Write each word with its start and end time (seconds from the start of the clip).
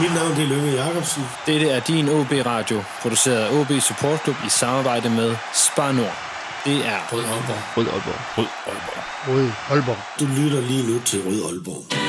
Mit 0.00 0.14
navn 0.14 0.30
det 0.36 0.44
er 0.44 0.48
Lønge 0.48 0.72
Jacobsen. 0.72 1.22
Dette 1.46 1.68
er 1.68 1.80
din 1.80 2.08
OB 2.08 2.32
Radio, 2.46 2.82
produceret 3.02 3.36
af 3.36 3.60
OB 3.60 3.80
Support 3.80 4.22
Club 4.22 4.36
i 4.46 4.48
samarbejde 4.48 5.10
med 5.10 5.36
Spar 5.54 5.92
Nord. 5.92 6.16
Det 6.64 6.76
er 6.76 6.98
Rød 7.12 7.24
Aalborg. 7.24 7.76
Rød 7.76 7.86
Aalborg. 7.86 8.20
Rød 8.38 8.46
Aalborg. 8.66 9.04
Rød 9.28 9.50
Aalborg. 9.70 9.98
Du 10.20 10.26
lytter 10.26 10.60
lige 10.60 10.92
nu 10.92 11.00
til 11.00 11.22
Rød 11.26 11.44
Aalborg. 11.52 11.99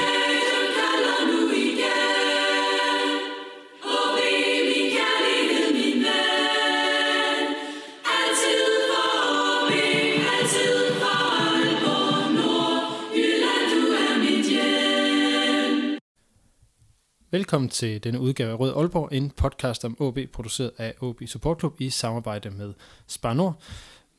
Velkommen 17.51 17.69
til 17.69 18.03
denne 18.03 18.19
udgave 18.19 18.51
af 18.51 18.59
Rød 18.59 18.73
Aalborg, 18.75 19.09
en 19.11 19.29
podcast 19.29 19.85
om 19.85 20.01
OB, 20.01 20.17
produceret 20.33 20.71
af 20.77 20.93
OB 21.01 21.21
Support 21.25 21.59
Club 21.59 21.81
i 21.81 21.89
samarbejde 21.89 22.49
med 22.49 22.73
Spar 23.07 23.33
Nord. 23.33 23.61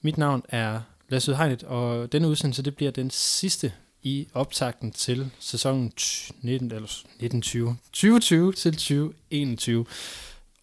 Mit 0.03 0.19
navn 0.19 0.43
er 0.49 0.81
Lasse 1.09 1.37
Hegnet, 1.37 1.63
og 1.63 2.13
denne 2.13 2.29
udsendelse 2.29 2.63
det 2.63 2.77
bliver 2.77 2.91
den 2.91 3.11
sidste 3.11 3.73
i 4.03 4.29
optakten 4.35 4.93
til 4.93 5.31
sæsonen 5.39 5.93
19, 6.43 6.73
eller 6.73 6.83
1920, 6.83 7.77
2020 7.93 8.53
til 8.53 8.73
2021. 8.73 9.87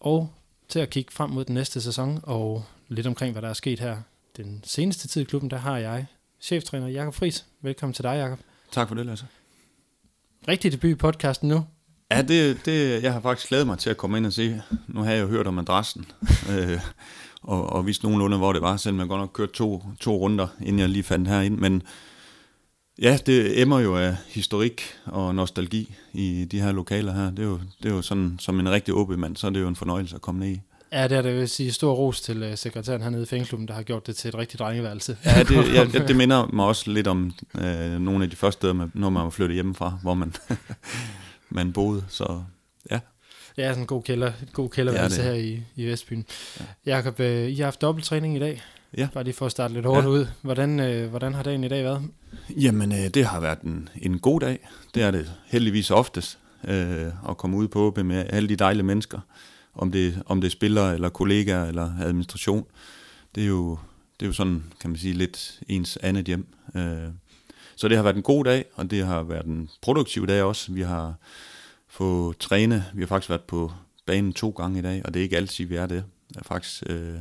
Og 0.00 0.32
til 0.68 0.78
at 0.78 0.90
kigge 0.90 1.12
frem 1.12 1.30
mod 1.30 1.44
den 1.44 1.54
næste 1.54 1.80
sæson, 1.80 2.20
og 2.22 2.64
lidt 2.88 3.06
omkring, 3.06 3.32
hvad 3.32 3.42
der 3.42 3.48
er 3.48 3.54
sket 3.54 3.80
her 3.80 3.96
den 4.36 4.62
seneste 4.64 5.08
tid 5.08 5.22
i 5.22 5.24
klubben, 5.24 5.50
der 5.50 5.58
har 5.58 5.78
jeg 5.78 6.06
cheftræner 6.40 6.88
Jakob 6.88 7.14
Friis. 7.14 7.46
Velkommen 7.60 7.94
til 7.94 8.04
dig, 8.04 8.16
Jakob. 8.16 8.38
Tak 8.70 8.88
for 8.88 8.94
det, 8.94 9.06
Lasse. 9.06 9.26
Rigtig 10.48 10.72
debut 10.72 10.90
i 10.90 10.94
podcasten 10.94 11.48
nu. 11.48 11.64
Ja, 12.10 12.22
det, 12.22 12.66
det, 12.66 13.02
jeg 13.02 13.12
har 13.12 13.20
faktisk 13.20 13.48
glædet 13.48 13.66
mig 13.66 13.78
til 13.78 13.90
at 13.90 13.96
komme 13.96 14.16
ind 14.16 14.26
og 14.26 14.32
se. 14.32 14.62
Nu 14.88 15.02
har 15.02 15.12
jeg 15.12 15.22
jo 15.22 15.26
hørt 15.26 15.46
om 15.46 15.58
adressen, 15.58 16.06
øh, 16.52 16.80
og, 17.42 17.72
og 17.72 17.86
vist 17.86 18.02
nogenlunde, 18.02 18.36
hvor 18.36 18.52
det 18.52 18.62
var, 18.62 18.76
selvom 18.76 19.00
jeg 19.00 19.08
godt 19.08 19.20
nok 19.20 19.30
kørte 19.32 19.52
to, 19.52 19.84
to 20.00 20.16
runder, 20.16 20.46
inden 20.60 20.78
jeg 20.78 20.88
lige 20.88 21.02
fandt 21.02 21.28
herind. 21.28 21.58
Men 21.58 21.82
ja, 23.02 23.18
det 23.26 23.60
emmer 23.60 23.80
jo 23.80 23.96
af 23.96 24.16
historik 24.26 24.82
og 25.04 25.34
nostalgi 25.34 25.94
i 26.12 26.44
de 26.50 26.60
her 26.60 26.72
lokaler 26.72 27.12
her. 27.12 27.30
Det 27.30 27.38
er 27.38 27.44
jo, 27.44 27.60
det 27.82 27.90
er 27.90 27.94
jo 27.94 28.02
sådan, 28.02 28.36
som 28.38 28.60
en 28.60 28.70
rigtig 28.70 28.94
åben 28.94 29.20
mand, 29.20 29.36
så 29.36 29.46
er 29.46 29.50
det 29.50 29.60
jo 29.60 29.68
en 29.68 29.76
fornøjelse 29.76 30.14
at 30.14 30.22
komme 30.22 30.40
ned 30.40 30.48
i. 30.48 30.60
Ja, 30.92 31.08
det 31.08 31.18
er 31.18 31.22
det. 31.22 31.34
Vil 31.34 31.48
sige 31.48 31.72
stor 31.72 31.92
ros 31.92 32.20
til 32.20 32.42
uh, 32.42 32.54
sekretæren 32.54 33.02
hernede 33.02 33.22
i 33.22 33.26
fængsklubben, 33.26 33.68
der 33.68 33.74
har 33.74 33.82
gjort 33.82 34.06
det 34.06 34.16
til 34.16 34.28
et 34.28 34.34
rigtigt 34.34 34.58
drengeværelse. 34.58 35.16
Ja, 35.24 35.42
det, 35.42 35.74
ja, 35.74 35.84
det 35.84 36.16
minder 36.16 36.46
mig 36.52 36.66
også 36.66 36.90
lidt 36.90 37.06
om 37.06 37.32
øh, 37.54 38.00
nogle 38.00 38.24
af 38.24 38.30
de 38.30 38.36
første 38.36 38.58
steder, 38.58 38.88
når 38.94 39.10
man 39.10 39.22
var 39.24 39.30
flyttet 39.30 39.54
hjemmefra, 39.54 39.98
hvor 40.02 40.14
man, 40.14 40.34
man 41.50 41.72
boede. 41.72 42.04
Så 42.08 42.42
ja. 42.90 43.00
Det 43.56 43.64
er 43.64 43.70
sådan 43.70 43.82
en 43.82 43.86
god 43.86 44.02
kælder, 44.02 44.32
et 44.42 44.52
god 44.52 44.70
kælderværelse 44.70 45.22
ja, 45.22 45.28
her 45.28 45.34
i, 45.34 45.62
i 45.76 45.86
Vestbyen. 45.86 46.26
Ja. 46.60 46.64
Jakob, 46.86 47.20
øh, 47.20 47.48
I 47.48 47.54
har 47.54 47.64
haft 47.64 47.80
dobbelttræning 47.80 48.36
i 48.36 48.38
dag. 48.38 48.62
Ja. 48.96 49.08
Bare 49.14 49.24
lige 49.24 49.34
for 49.34 49.46
at 49.46 49.52
starte 49.52 49.74
lidt 49.74 49.86
hårdt 49.86 50.04
ja. 50.04 50.10
ud. 50.10 50.26
Hvordan, 50.42 50.80
øh, 50.80 51.10
hvordan 51.10 51.34
har 51.34 51.42
dagen 51.42 51.64
i 51.64 51.68
dag 51.68 51.84
været? 51.84 52.02
Jamen, 52.50 52.92
øh, 52.92 53.08
det 53.08 53.24
har 53.26 53.40
været 53.40 53.60
en, 53.60 53.88
en 53.96 54.18
god 54.18 54.40
dag. 54.40 54.68
Det 54.94 55.02
er 55.02 55.10
det 55.10 55.32
heldigvis 55.46 55.90
oftest 55.90 56.38
øh, 56.68 57.06
at 57.28 57.36
komme 57.36 57.56
ud 57.56 57.68
på 57.68 57.80
åben 57.80 58.06
med 58.06 58.24
alle 58.28 58.48
de 58.48 58.56
dejlige 58.56 58.84
mennesker. 58.84 59.20
Om 59.74 59.92
det, 59.92 60.22
om 60.26 60.40
det 60.40 60.48
er 60.48 60.52
spillere, 60.52 60.94
eller 60.94 61.08
kollegaer, 61.08 61.64
eller 61.64 61.92
administration. 62.02 62.66
Det 63.34 63.42
er 63.42 63.46
jo, 63.46 63.78
det 64.20 64.26
er 64.26 64.28
jo 64.28 64.32
sådan, 64.32 64.64
kan 64.80 64.90
man 64.90 64.98
sige, 64.98 65.14
lidt 65.14 65.60
ens 65.68 65.98
andet 66.02 66.26
hjem. 66.26 66.46
Øh, 66.74 67.08
så 67.80 67.88
det 67.88 67.96
har 67.96 68.02
været 68.02 68.16
en 68.16 68.22
god 68.22 68.44
dag, 68.44 68.64
og 68.74 68.90
det 68.90 69.06
har 69.06 69.22
været 69.22 69.46
en 69.46 69.70
produktiv 69.82 70.26
dag 70.26 70.42
også. 70.42 70.72
Vi 70.72 70.82
har 70.82 71.14
fået 71.88 72.38
træne. 72.38 72.84
Vi 72.94 73.02
har 73.02 73.06
faktisk 73.06 73.30
været 73.30 73.42
på 73.42 73.72
banen 74.06 74.32
to 74.32 74.50
gange 74.50 74.78
i 74.78 74.82
dag, 74.82 75.02
og 75.04 75.14
det 75.14 75.20
er 75.20 75.24
ikke 75.24 75.36
altid, 75.36 75.64
vi 75.64 75.76
er 75.76 75.86
det. 75.86 76.04
Det 76.28 76.36
er 76.36 76.44
faktisk 76.44 76.82
øh, 76.86 77.18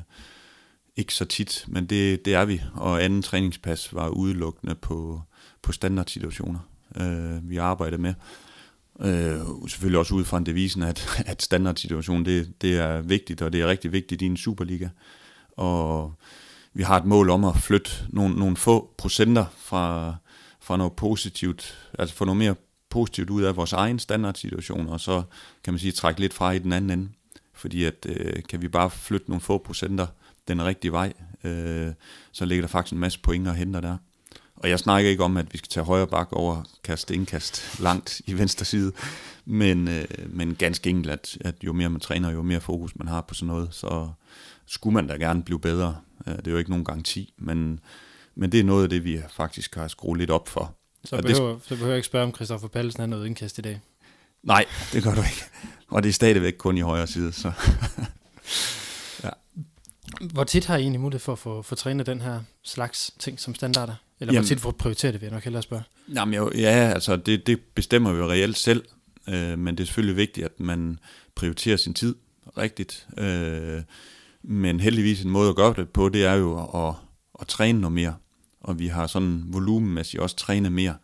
ikke 0.95 1.13
så 1.13 1.25
tit, 1.25 1.65
men 1.67 1.85
det, 1.85 2.25
det 2.25 2.33
er 2.33 2.45
vi. 2.45 2.61
Og 2.73 3.03
anden 3.03 3.21
træningspas 3.21 3.93
var 3.93 4.09
udelukkende 4.09 4.75
på, 4.75 5.21
på 5.61 5.71
standardsituationer, 5.71 6.59
øh, 6.95 7.49
vi 7.49 7.57
arbejder 7.57 7.97
med. 7.97 8.13
Øh, 8.99 9.39
selvfølgelig 9.67 9.99
også 9.99 10.15
ud 10.15 10.25
fra 10.25 10.37
en 10.37 10.45
devisen, 10.45 10.83
at, 10.83 11.07
at 11.31 11.41
standardsituationen 11.41 12.25
det, 12.25 12.61
det 12.61 12.77
er 12.77 13.01
vigtigt, 13.01 13.41
og 13.41 13.53
det 13.53 13.61
er 13.61 13.67
rigtig 13.67 13.91
vigtigt 13.91 14.21
i 14.21 14.25
en 14.25 14.37
Superliga. 14.37 14.89
Og 15.57 16.13
vi 16.73 16.83
har 16.83 16.97
et 16.97 17.05
mål 17.05 17.29
om 17.29 17.45
at 17.45 17.57
flytte 17.57 17.91
nogle, 18.09 18.35
nogle 18.35 18.57
få 18.57 18.93
procenter 18.97 19.45
fra, 19.57 20.15
fra 20.69 20.77
noget 20.77 20.93
positivt, 20.93 21.77
altså 21.99 22.15
få 22.15 22.25
noget 22.25 22.37
mere 22.37 22.55
positivt 22.89 23.29
ud 23.29 23.43
af 23.43 23.55
vores 23.55 23.73
egen 23.73 23.99
standardsituation, 23.99 24.89
og 24.89 24.99
så 24.99 25.23
kan 25.63 25.73
man 25.73 25.79
sige 25.79 25.91
trække 25.91 26.19
lidt 26.19 26.33
fra 26.33 26.51
i 26.51 26.59
den 26.59 26.73
anden 26.73 26.99
ende. 26.99 27.09
Fordi 27.53 27.83
at 27.83 28.05
øh, 28.09 28.43
kan 28.49 28.61
vi 28.61 28.67
bare 28.67 28.89
flytte 28.89 29.29
nogle 29.29 29.41
få 29.41 29.57
procenter 29.57 30.07
den 30.47 30.65
rigtige 30.65 30.91
vej, 30.91 31.13
øh, 31.43 31.91
så 32.31 32.45
ligger 32.45 32.61
der 32.61 32.67
faktisk 32.67 32.93
en 32.93 32.99
masse 32.99 33.19
point 33.19 33.47
at 33.47 33.55
hente 33.55 33.81
der. 33.81 33.97
Og 34.55 34.69
jeg 34.69 34.79
snakker 34.79 35.09
ikke 35.09 35.23
om, 35.23 35.37
at 35.37 35.53
vi 35.53 35.57
skal 35.57 35.69
tage 35.69 35.85
højre 35.85 36.07
bak 36.07 36.27
over 36.31 36.63
kaste 36.83 37.13
indkast 37.13 37.79
langt 37.79 38.21
i 38.25 38.37
venstre 38.37 38.65
side, 38.65 38.91
men, 39.45 39.87
øh, 39.87 40.05
men 40.27 40.55
ganske 40.55 40.89
enkelt, 40.89 41.11
at, 41.11 41.37
at 41.41 41.55
jo 41.63 41.73
mere 41.73 41.89
man 41.89 42.01
træner, 42.01 42.31
jo 42.31 42.41
mere 42.41 42.61
fokus 42.61 42.95
man 42.95 43.07
har 43.07 43.21
på 43.21 43.33
sådan 43.33 43.47
noget, 43.47 43.67
så 43.71 44.09
skulle 44.65 44.93
man 44.93 45.07
da 45.07 45.13
gerne 45.13 45.43
blive 45.43 45.59
bedre. 45.59 45.95
Øh, 46.27 46.35
det 46.35 46.47
er 46.47 46.51
jo 46.51 46.57
ikke 46.57 46.69
nogen 46.69 46.85
garanti, 46.85 47.33
men, 47.37 47.79
men 48.39 48.51
det 48.51 48.59
er 48.59 48.63
noget 48.63 48.83
af 48.83 48.89
det, 48.89 49.03
vi 49.03 49.21
faktisk 49.29 49.75
har 49.75 49.87
skruet 49.87 50.17
lidt 50.17 50.29
op 50.29 50.47
for. 50.47 50.75
Så 51.05 51.21
behøver, 51.21 51.53
det, 51.53 51.61
så 51.63 51.69
behøver 51.69 51.91
jeg 51.91 51.97
ikke 51.97 52.05
spørge, 52.05 52.25
om 52.25 52.35
Christoffer 52.35 52.67
Pallesen 52.67 52.99
har 52.99 53.07
noget 53.07 53.25
indkast 53.25 53.57
i 53.57 53.61
dag. 53.61 53.79
Nej, 54.43 54.65
det 54.93 55.03
gør 55.03 55.15
du 55.15 55.21
ikke. 55.21 55.43
Og 55.87 56.03
det 56.03 56.09
er 56.09 56.13
stadigvæk 56.13 56.53
kun 56.57 56.77
i 56.77 56.81
højre 56.81 57.07
side. 57.07 57.31
Så. 57.31 57.51
ja. 59.23 59.29
Hvor 60.21 60.43
tit 60.43 60.65
har 60.65 60.77
I 60.77 60.81
egentlig 60.81 61.01
mulighed 61.01 61.19
for 61.19 61.31
at 61.31 61.39
få, 61.39 61.61
få 61.61 61.75
trænet 61.75 62.05
den 62.05 62.21
her 62.21 62.41
slags 62.63 63.11
ting 63.19 63.39
som 63.39 63.55
standarder? 63.55 63.95
Eller 64.19 64.33
Jamen, 64.33 64.45
hvor 64.45 64.47
tit 64.47 64.59
får 64.59 64.71
prioritere 64.71 65.11
det, 65.11 65.21
vil 65.21 65.27
jeg 65.27 65.33
nok 65.33 65.43
hellere 65.43 65.63
spørge. 65.63 65.83
Jamen 66.15 66.33
jo, 66.35 66.51
ja, 66.55 66.91
altså 66.93 67.15
det, 67.15 67.47
det 67.47 67.59
bestemmer 67.75 68.13
vi 68.13 68.19
jo 68.19 68.29
reelt 68.29 68.57
selv, 68.57 68.83
øh, 69.27 69.59
men 69.59 69.77
det 69.77 69.83
er 69.83 69.85
selvfølgelig 69.85 70.15
vigtigt, 70.15 70.45
at 70.45 70.59
man 70.59 70.99
prioriterer 71.35 71.77
sin 71.77 71.93
tid 71.93 72.15
rigtigt. 72.57 73.07
Øh, 73.17 73.81
men 74.43 74.79
heldigvis 74.79 75.23
en 75.23 75.29
måde 75.29 75.49
at 75.49 75.55
gøre 75.55 75.73
det 75.77 75.89
på, 75.89 76.09
det 76.09 76.25
er 76.25 76.33
jo 76.33 76.87
at, 76.87 76.95
at 77.41 77.47
træne 77.47 77.81
noget 77.81 77.93
mere. 77.93 78.15
Og 78.61 78.79
vi 78.79 78.87
har 78.87 79.07
sådan 79.07 79.43
volumenmæssigt 79.47 80.21
også 80.21 80.35
trænet 80.35 80.71
mere. 80.71 80.95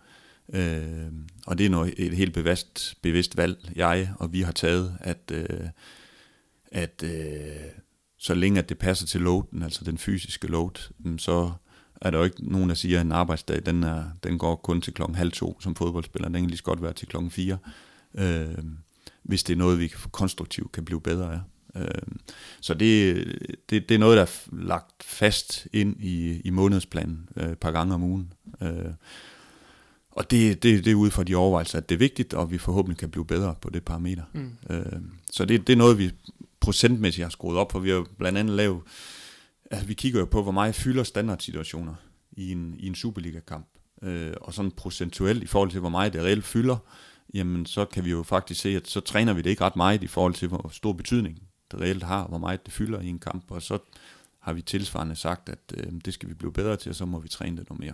Øh, 0.53 1.11
og 1.47 1.57
det 1.57 1.65
er 1.65 1.69
noget, 1.69 1.93
et 1.97 2.13
helt 2.13 2.33
bevidst, 2.33 2.97
bevidst 3.01 3.37
valg, 3.37 3.71
jeg 3.75 4.13
og 4.19 4.33
vi 4.33 4.41
har 4.41 4.51
taget, 4.51 4.97
at, 4.99 5.31
øh, 5.31 5.69
at 6.71 7.03
øh, 7.03 7.71
så 8.17 8.33
længe 8.33 8.59
at 8.59 8.69
det 8.69 8.77
passer 8.77 9.07
til 9.07 9.21
loaden, 9.21 9.61
altså 9.61 9.85
den 9.85 9.97
fysiske 9.97 10.47
load, 10.47 10.91
så 11.17 11.51
er 12.01 12.11
der 12.11 12.17
jo 12.17 12.23
ikke 12.23 12.49
nogen, 12.51 12.69
der 12.69 12.75
siger, 12.75 12.99
at 12.99 13.05
en 13.05 13.11
arbejdsdag, 13.11 13.65
den, 13.65 13.83
er, 13.83 14.03
den 14.23 14.37
går 14.37 14.55
kun 14.55 14.81
til 14.81 14.93
klokken 14.93 15.15
halv 15.15 15.31
to 15.31 15.61
som 15.61 15.75
fodboldspiller. 15.75 16.29
Den 16.29 16.41
kan 16.41 16.49
lige 16.49 16.57
så 16.57 16.63
godt 16.63 16.81
være 16.81 16.93
til 16.93 17.07
klokken 17.07 17.31
fire, 17.31 17.57
øh, 18.13 18.57
hvis 19.23 19.43
det 19.43 19.53
er 19.53 19.57
noget, 19.57 19.79
vi 19.79 19.87
konstruktivt 20.11 20.71
kan 20.71 20.85
blive 20.85 21.01
bedre 21.01 21.33
af. 21.33 21.39
Øh, 21.77 21.87
så 22.61 22.73
det, 22.73 23.25
det, 23.69 23.89
det 23.89 23.95
er 23.95 23.99
noget, 23.99 24.17
der 24.17 24.23
er 24.23 24.55
lagt 24.65 25.03
fast 25.03 25.67
ind 25.73 25.95
i, 25.99 26.41
i 26.45 26.49
månedsplanen 26.49 27.29
øh, 27.35 27.49
et 27.51 27.57
par 27.57 27.71
gange 27.71 27.93
om 27.93 28.03
ugen. 28.03 28.33
Øh, 28.61 28.93
og 30.11 30.31
det, 30.31 30.63
det, 30.63 30.85
det 30.85 30.91
er 30.91 30.95
ud 30.95 31.11
fra 31.11 31.23
de 31.23 31.35
overvejelser, 31.35 31.77
at 31.77 31.89
det 31.89 31.95
er 31.95 31.99
vigtigt, 31.99 32.33
og 32.33 32.51
vi 32.51 32.57
forhåbentlig 32.57 32.97
kan 32.97 33.09
blive 33.09 33.25
bedre 33.25 33.55
på 33.61 33.69
det 33.69 33.83
parameter. 33.83 34.23
Mm. 34.33 34.51
Øh, 34.69 35.01
så 35.31 35.45
det, 35.45 35.67
det 35.67 35.73
er 35.73 35.77
noget, 35.77 35.97
vi 35.97 36.11
procentmæssigt 36.59 37.25
har 37.25 37.29
skruet 37.29 37.57
op, 37.57 37.71
for 37.71 37.79
vi 37.79 37.89
har 37.89 38.05
blandt 38.17 38.37
andet 38.37 38.55
lavet, 38.55 38.81
altså 39.71 39.87
vi 39.87 39.93
kigger 39.93 40.19
jo 40.19 40.25
på, 40.25 40.43
hvor 40.43 40.51
meget 40.51 40.75
fylder 40.75 41.03
standardsituationer 41.03 41.95
i 42.31 42.51
en, 42.51 42.75
i 42.79 42.87
en 42.87 42.95
Superliga-kamp. 42.95 43.67
Øh, 44.01 44.33
og 44.41 44.53
sådan 44.53 44.71
procentuelt 44.71 45.43
i 45.43 45.47
forhold 45.47 45.71
til, 45.71 45.79
hvor 45.79 45.89
meget 45.89 46.13
det 46.13 46.21
reelt 46.21 46.45
fylder, 46.45 46.77
jamen 47.33 47.65
så 47.65 47.85
kan 47.85 48.05
vi 48.05 48.11
jo 48.11 48.23
faktisk 48.23 48.61
se, 48.61 48.75
at 48.75 48.87
så 48.87 48.99
træner 48.99 49.33
vi 49.33 49.41
det 49.41 49.49
ikke 49.49 49.63
ret 49.63 49.75
meget 49.75 50.03
i 50.03 50.07
forhold 50.07 50.33
til, 50.33 50.47
hvor 50.47 50.69
stor 50.73 50.93
betydning 50.93 51.39
det 51.71 51.81
reelt 51.81 52.03
har, 52.03 52.27
hvor 52.27 52.37
meget 52.37 52.65
det 52.65 52.73
fylder 52.73 53.01
i 53.01 53.07
en 53.07 53.19
kamp, 53.19 53.51
og 53.51 53.61
så 53.61 53.77
har 54.39 54.53
vi 54.53 54.61
tilsvarende 54.61 55.15
sagt, 55.15 55.49
at 55.49 55.59
øh, 55.73 55.93
det 56.05 56.13
skal 56.13 56.29
vi 56.29 56.33
blive 56.33 56.53
bedre 56.53 56.75
til, 56.75 56.89
og 56.89 56.95
så 56.95 57.05
må 57.05 57.19
vi 57.19 57.27
træne 57.27 57.57
det 57.57 57.69
noget 57.69 57.79
mere. 57.79 57.93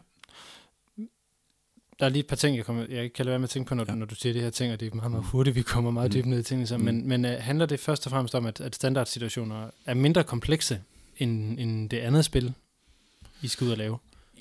Der 2.00 2.06
er 2.06 2.09
lige 2.09 2.19
et 2.19 2.27
par 2.27 2.35
ting, 2.35 2.57
jeg, 2.57 2.65
kommer, 2.65 2.85
jeg 2.89 3.13
kan 3.13 3.25
lade 3.25 3.31
være 3.31 3.39
med 3.39 3.44
at 3.44 3.50
tænke 3.50 3.69
på, 3.69 3.75
når, 3.75 3.85
ja. 3.88 3.95
når 3.95 4.06
du 4.06 4.15
siger 4.15 4.33
de 4.33 4.39
her 4.39 4.50
ting, 4.50 4.73
og 4.73 4.79
det 4.79 4.91
er 4.91 4.95
meget, 4.95 5.12
meget 5.12 5.25
hurtigt, 5.25 5.56
vi 5.56 5.62
kommer 5.62 5.91
meget 5.91 6.12
mm. 6.12 6.13
dybt 6.13 6.27
ned 6.27 6.39
i 6.39 6.44
tingene. 6.44 6.68
Så, 6.68 6.77
mm. 6.77 6.83
Men, 6.83 7.07
men 7.07 7.25
uh, 7.25 7.31
handler 7.31 7.65
det 7.65 7.79
først 7.79 8.06
og 8.06 8.09
fremmest 8.09 8.35
om, 8.35 8.45
at, 8.45 8.62
at 8.62 8.75
standardsituationer 8.75 9.69
er 9.85 9.94
mindre 9.94 10.24
komplekse 10.24 10.81
end, 11.17 11.59
end 11.59 11.89
det 11.89 11.97
andet 11.97 12.25
spil, 12.25 12.53
I 13.41 13.47
skal 13.47 13.65
ud 13.65 13.71
og 13.71 13.77
lave? 13.77 13.97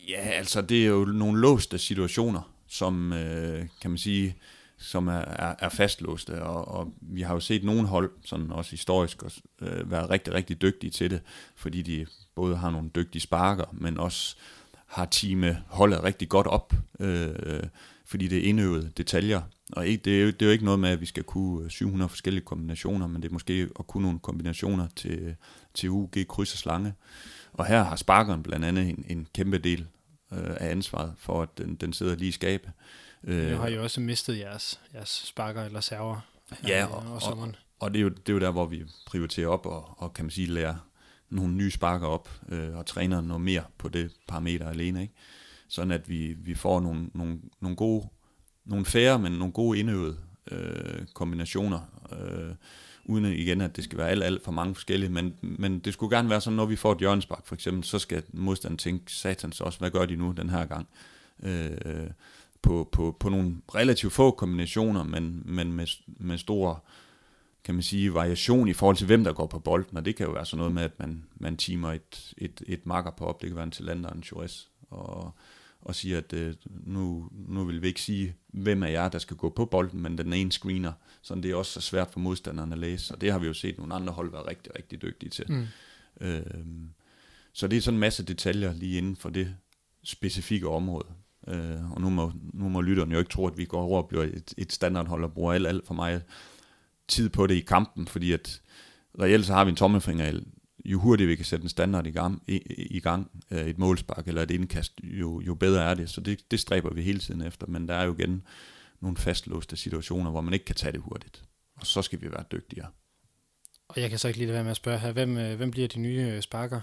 Ja, 0.09 0.21
altså 0.21 0.61
det 0.63 0.83
er 0.83 0.89
jo 0.89 1.05
nogle 1.05 1.41
låste 1.41 1.79
situationer, 1.79 2.53
som 2.69 3.13
øh, 3.13 3.67
kan 3.81 3.91
man 3.91 3.99
sige, 3.99 4.37
som 4.81 5.09
er, 5.09 5.13
er, 5.13 5.55
er 5.59 5.69
fastlåste, 5.69 6.43
og, 6.43 6.69
og 6.69 6.93
vi 7.01 7.23
har 7.23 7.35
jo 7.35 7.41
set 7.41 7.65
nogle 7.65 7.87
hold, 7.87 8.11
sådan 8.25 8.53
også 8.53 8.71
historisk, 8.71 9.23
også, 9.23 9.41
øh, 9.61 9.91
være 9.91 10.11
rigtig, 10.11 10.35
rigtig 10.35 10.63
dygtige 10.63 10.91
til 10.91 11.11
det, 11.11 11.21
fordi 11.57 11.83
de 11.83 12.07
både 12.35 12.57
har 12.57 12.71
nogle 12.71 12.91
dygtige 12.95 13.23
sparker, 13.23 13.65
men 13.73 13.99
også 13.99 14.37
har 14.87 15.05
teamet 15.05 15.63
holdet 15.67 16.05
rigtig 16.05 16.29
godt 16.29 16.47
op, 16.47 16.75
øh, 17.01 17.63
fordi 18.05 18.29
det 18.29 18.39
er 18.39 18.49
indøvede 18.49 18.91
detaljer, 18.97 19.43
og 19.73 19.87
ikke, 19.87 20.03
det, 20.05 20.19
er 20.19 20.21
jo, 20.21 20.27
det 20.27 20.43
er 20.43 20.47
jo 20.47 20.53
ikke 20.53 20.65
noget 20.65 20.81
med, 20.81 20.91
at 20.91 21.01
vi 21.01 21.07
skal 21.07 21.23
kunne 21.23 21.65
øh, 21.65 21.71
700 21.71 22.09
forskellige 22.09 22.45
kombinationer, 22.45 23.07
men 23.07 23.23
det 23.23 23.29
er 23.29 23.33
måske 23.33 23.69
at 23.79 23.87
kunne 23.87 24.03
nogle 24.03 24.19
kombinationer 24.19 24.87
til, 24.97 25.37
til 25.75 25.91
UG, 25.91 26.13
kryds 26.29 26.53
og 26.53 26.59
slange. 26.59 26.95
Og 27.53 27.67
her 27.67 27.83
har 27.83 27.97
sparkeren 27.97 28.43
blandt 28.43 28.65
andet 28.65 28.89
en, 28.89 29.05
en 29.09 29.27
kæmpe 29.35 29.59
del 29.59 29.87
øh, 30.33 30.39
af 30.61 30.71
ansvaret 30.71 31.13
for, 31.19 31.43
at 31.43 31.59
den, 31.59 31.75
den 31.75 31.93
sidder 31.93 32.17
lige 32.17 32.29
i 32.29 32.33
skabet. 32.33 32.71
Øh, 33.25 33.51
nu 33.51 33.57
har 33.57 33.69
I 33.69 33.79
også 33.79 34.01
mistet 34.01 34.39
jeres, 34.39 34.81
jeres 34.95 35.23
sparker 35.27 35.65
eller 35.65 35.81
server 35.81 36.21
ja, 36.69 36.87
og, 36.87 37.05
og, 37.13 37.39
og, 37.39 37.55
og 37.81 37.95
det, 37.95 37.99
er 37.99 38.03
jo, 38.03 38.09
det 38.09 38.29
er 38.29 38.33
jo 38.33 38.39
der, 38.39 38.51
hvor 38.51 38.67
vi 38.67 38.85
prioriterer 39.07 39.49
op 39.49 39.67
og, 39.67 39.95
og 39.97 40.15
kan 40.15 40.25
man 40.25 40.31
sige, 40.31 40.47
lærer 40.47 40.75
nogle 41.31 41.55
nye 41.55 41.71
sparker 41.71 42.07
op 42.07 42.29
øh, 42.49 42.77
og 42.77 42.87
træner 42.87 43.21
noget 43.21 43.41
mere 43.41 43.63
på 43.79 43.89
det 43.89 44.13
parameter 44.29 44.69
alene. 44.69 45.03
Ikke? 45.03 45.15
Sådan 45.69 45.93
at 45.93 46.09
vi, 46.09 46.37
vi 46.39 46.55
får 46.55 46.81
nogle, 46.81 47.11
nogle, 47.15 47.39
nogle 47.61 47.77
gode, 47.77 48.09
nogle 48.65 48.85
færre, 48.85 49.19
men 49.19 49.33
nogle 49.33 49.53
gode 49.53 49.79
indøvede 49.79 50.17
øh, 50.51 51.07
kombinationer. 51.15 51.81
Øh, 52.13 52.55
uden 53.05 53.25
igen, 53.25 53.61
at 53.61 53.77
det 53.77 53.85
skal 53.85 53.99
være 53.99 54.09
alt, 54.09 54.25
alt 54.25 54.45
for 54.45 54.53
mange 54.53 54.75
forskellige, 54.75 55.11
men, 55.11 55.35
men 55.43 55.79
det 55.79 55.93
skulle 55.93 56.17
gerne 56.17 56.31
være 56.31 56.41
sådan, 56.41 56.57
når 56.57 56.67
vi 56.67 56.77
får 56.77 56.93
et 56.93 56.99
hjørnespark 56.99 57.47
for 57.47 57.55
eksempel, 57.55 57.85
så 57.85 57.99
skal 57.99 58.23
modstanderen 58.33 58.79
tænke, 58.79 59.13
satans 59.13 59.61
også, 59.61 59.79
hvad 59.79 59.91
gør 59.91 60.07
de 60.07 60.17
nu 60.17 60.33
den 60.37 60.51
her 60.51 60.67
gang? 60.67 60.89
Øh, 61.43 62.11
på, 62.63 62.89
på, 62.93 63.17
på 63.21 63.29
nogle 63.29 63.57
relativt 63.75 64.13
få 64.13 64.31
kombinationer, 64.31 65.03
men, 65.03 65.43
men 65.45 65.73
med, 65.73 65.87
med 66.07 66.39
stor 66.39 66.85
kan 67.65 67.75
man 67.75 67.83
sige, 67.83 68.15
variation 68.15 68.69
i 68.69 68.73
forhold 68.73 68.97
til, 68.97 69.07
hvem 69.07 69.25
der 69.25 69.33
går 69.33 69.47
på 69.47 69.59
bolden, 69.59 69.97
og 69.97 70.05
det 70.05 70.17
kan 70.17 70.27
jo 70.27 70.33
være 70.33 70.47
sådan 70.47 70.59
noget 70.59 70.75
med, 70.75 70.83
at 70.83 70.99
man, 70.99 71.25
man 71.35 71.57
timer 71.57 71.93
et, 71.93 72.35
et, 72.39 72.63
et 72.67 72.87
marker 72.87 73.11
på 73.11 73.27
op, 73.27 73.41
det 73.41 73.49
kan 73.49 73.57
være 73.57 73.65
en 73.65 73.71
Talander 73.71 74.09
og 74.11 74.17
en 74.17 74.23
Chores, 74.23 74.71
og, 74.91 75.35
og 75.81 75.95
siger, 75.95 76.19
at 76.19 76.33
øh, 76.33 76.55
nu, 76.71 77.29
nu 77.33 77.65
vil 77.65 77.83
vi 77.83 77.87
ikke 77.87 78.01
sige, 78.03 78.35
hvem 78.49 78.83
af 78.83 78.93
jer, 78.93 79.09
der 79.09 79.19
skal 79.19 79.37
gå 79.37 79.51
på 79.51 79.65
bolden, 79.65 80.03
men 80.03 80.19
den 80.19 80.33
ene 80.33 80.53
screener, 80.53 80.93
så 81.23 81.35
det 81.35 81.51
er 81.51 81.55
også 81.55 81.73
så 81.73 81.81
svært 81.81 82.11
for 82.11 82.21
modstanderne 82.21 82.73
at 82.73 82.79
læse, 82.79 83.15
og 83.15 83.21
det 83.21 83.33
har 83.33 83.39
vi 83.39 83.47
jo 83.47 83.55
set 83.55 83.79
nogle 83.79 83.95
andre 83.95 84.13
hold 84.13 84.31
være 84.31 84.47
rigtig, 84.47 84.77
rigtig 84.77 85.03
dygtige 85.03 85.31
til. 85.31 85.45
Mm. 85.49 85.67
Øh, 86.21 86.43
så 87.53 87.67
det 87.67 87.77
er 87.77 87.81
sådan 87.81 87.97
en 87.97 88.01
masse 88.01 88.25
detaljer 88.25 88.73
lige 88.73 88.99
inden 88.99 89.17
for 89.17 89.31
det 89.31 89.57
specifikke 90.05 90.69
område. 90.69 91.07
Øh, 91.49 91.93
og 91.93 92.01
nu 92.01 92.11
må, 92.11 92.33
nu 92.53 92.69
må 92.69 92.81
lytterne 92.81 93.13
jo 93.13 93.19
ikke 93.19 93.31
tro, 93.31 93.47
at 93.47 93.59
vi 93.59 93.65
går 93.65 93.83
over 93.83 94.03
og 94.03 94.09
bliver 94.09 94.25
et, 94.25 94.55
et 94.59 94.73
standardhold 94.73 95.25
og 95.25 95.33
bruger 95.33 95.53
alt, 95.53 95.67
alt 95.67 95.87
for 95.87 95.95
meget 95.95 96.23
tid 97.09 97.29
på 97.29 97.47
det 97.47 97.55
i 97.55 97.61
kampen, 97.61 98.07
fordi 98.07 98.33
at 98.33 98.63
reelt 99.21 99.47
så 99.47 99.53
har 99.53 99.65
vi 99.65 99.71
en 99.71 99.77
tommelfinger, 99.77 100.41
jo 100.85 100.99
hurtigere 100.99 101.29
vi 101.29 101.37
kan 101.37 101.45
sætte 101.45 101.63
en 101.63 101.69
standard 101.69 102.07
i 102.07 102.11
gang, 102.11 102.43
i, 102.47 102.57
i 102.91 103.01
gang 103.01 103.31
øh, 103.51 103.67
et 103.67 103.79
målspark 103.79 104.29
eller 104.29 104.43
et 104.43 104.51
indkast, 104.51 104.93
jo, 105.03 105.41
jo 105.41 105.55
bedre 105.55 105.85
er 105.85 105.95
det. 105.95 106.11
Så 106.11 106.21
det, 106.21 106.51
det 106.51 106.61
stræber 106.61 106.95
vi 106.95 107.03
hele 107.03 107.19
tiden 107.19 107.43
efter, 107.43 107.67
men 107.67 107.89
der 107.89 107.95
er 107.95 108.05
jo 108.05 108.15
igen 108.15 108.43
nogle 109.01 109.17
fastlåste 109.17 109.77
situationer, 109.77 110.31
hvor 110.31 110.41
man 110.41 110.55
ikke 110.55 110.65
kan 110.65 110.75
tage 110.75 110.93
det 110.93 111.01
hurtigt. 111.01 111.43
Og 111.77 111.87
så 111.87 112.03
skal 112.03 112.21
vi 112.21 112.31
være 112.31 112.45
dygtigere. 112.53 112.87
Og 113.89 114.01
jeg 114.01 114.11
kan 114.11 114.19
så 114.19 114.29
ikke 114.29 114.41
lige 114.41 114.53
være 114.53 114.63
med 114.63 114.71
at 114.71 114.77
spørge 114.77 114.99
her, 114.99 115.13
hvem, 115.13 115.37
øh, 115.37 115.57
hvem 115.57 115.71
bliver 115.71 115.89
de 115.89 115.99
nye 115.99 116.33
øh, 116.33 116.43
sparker? 116.43 116.81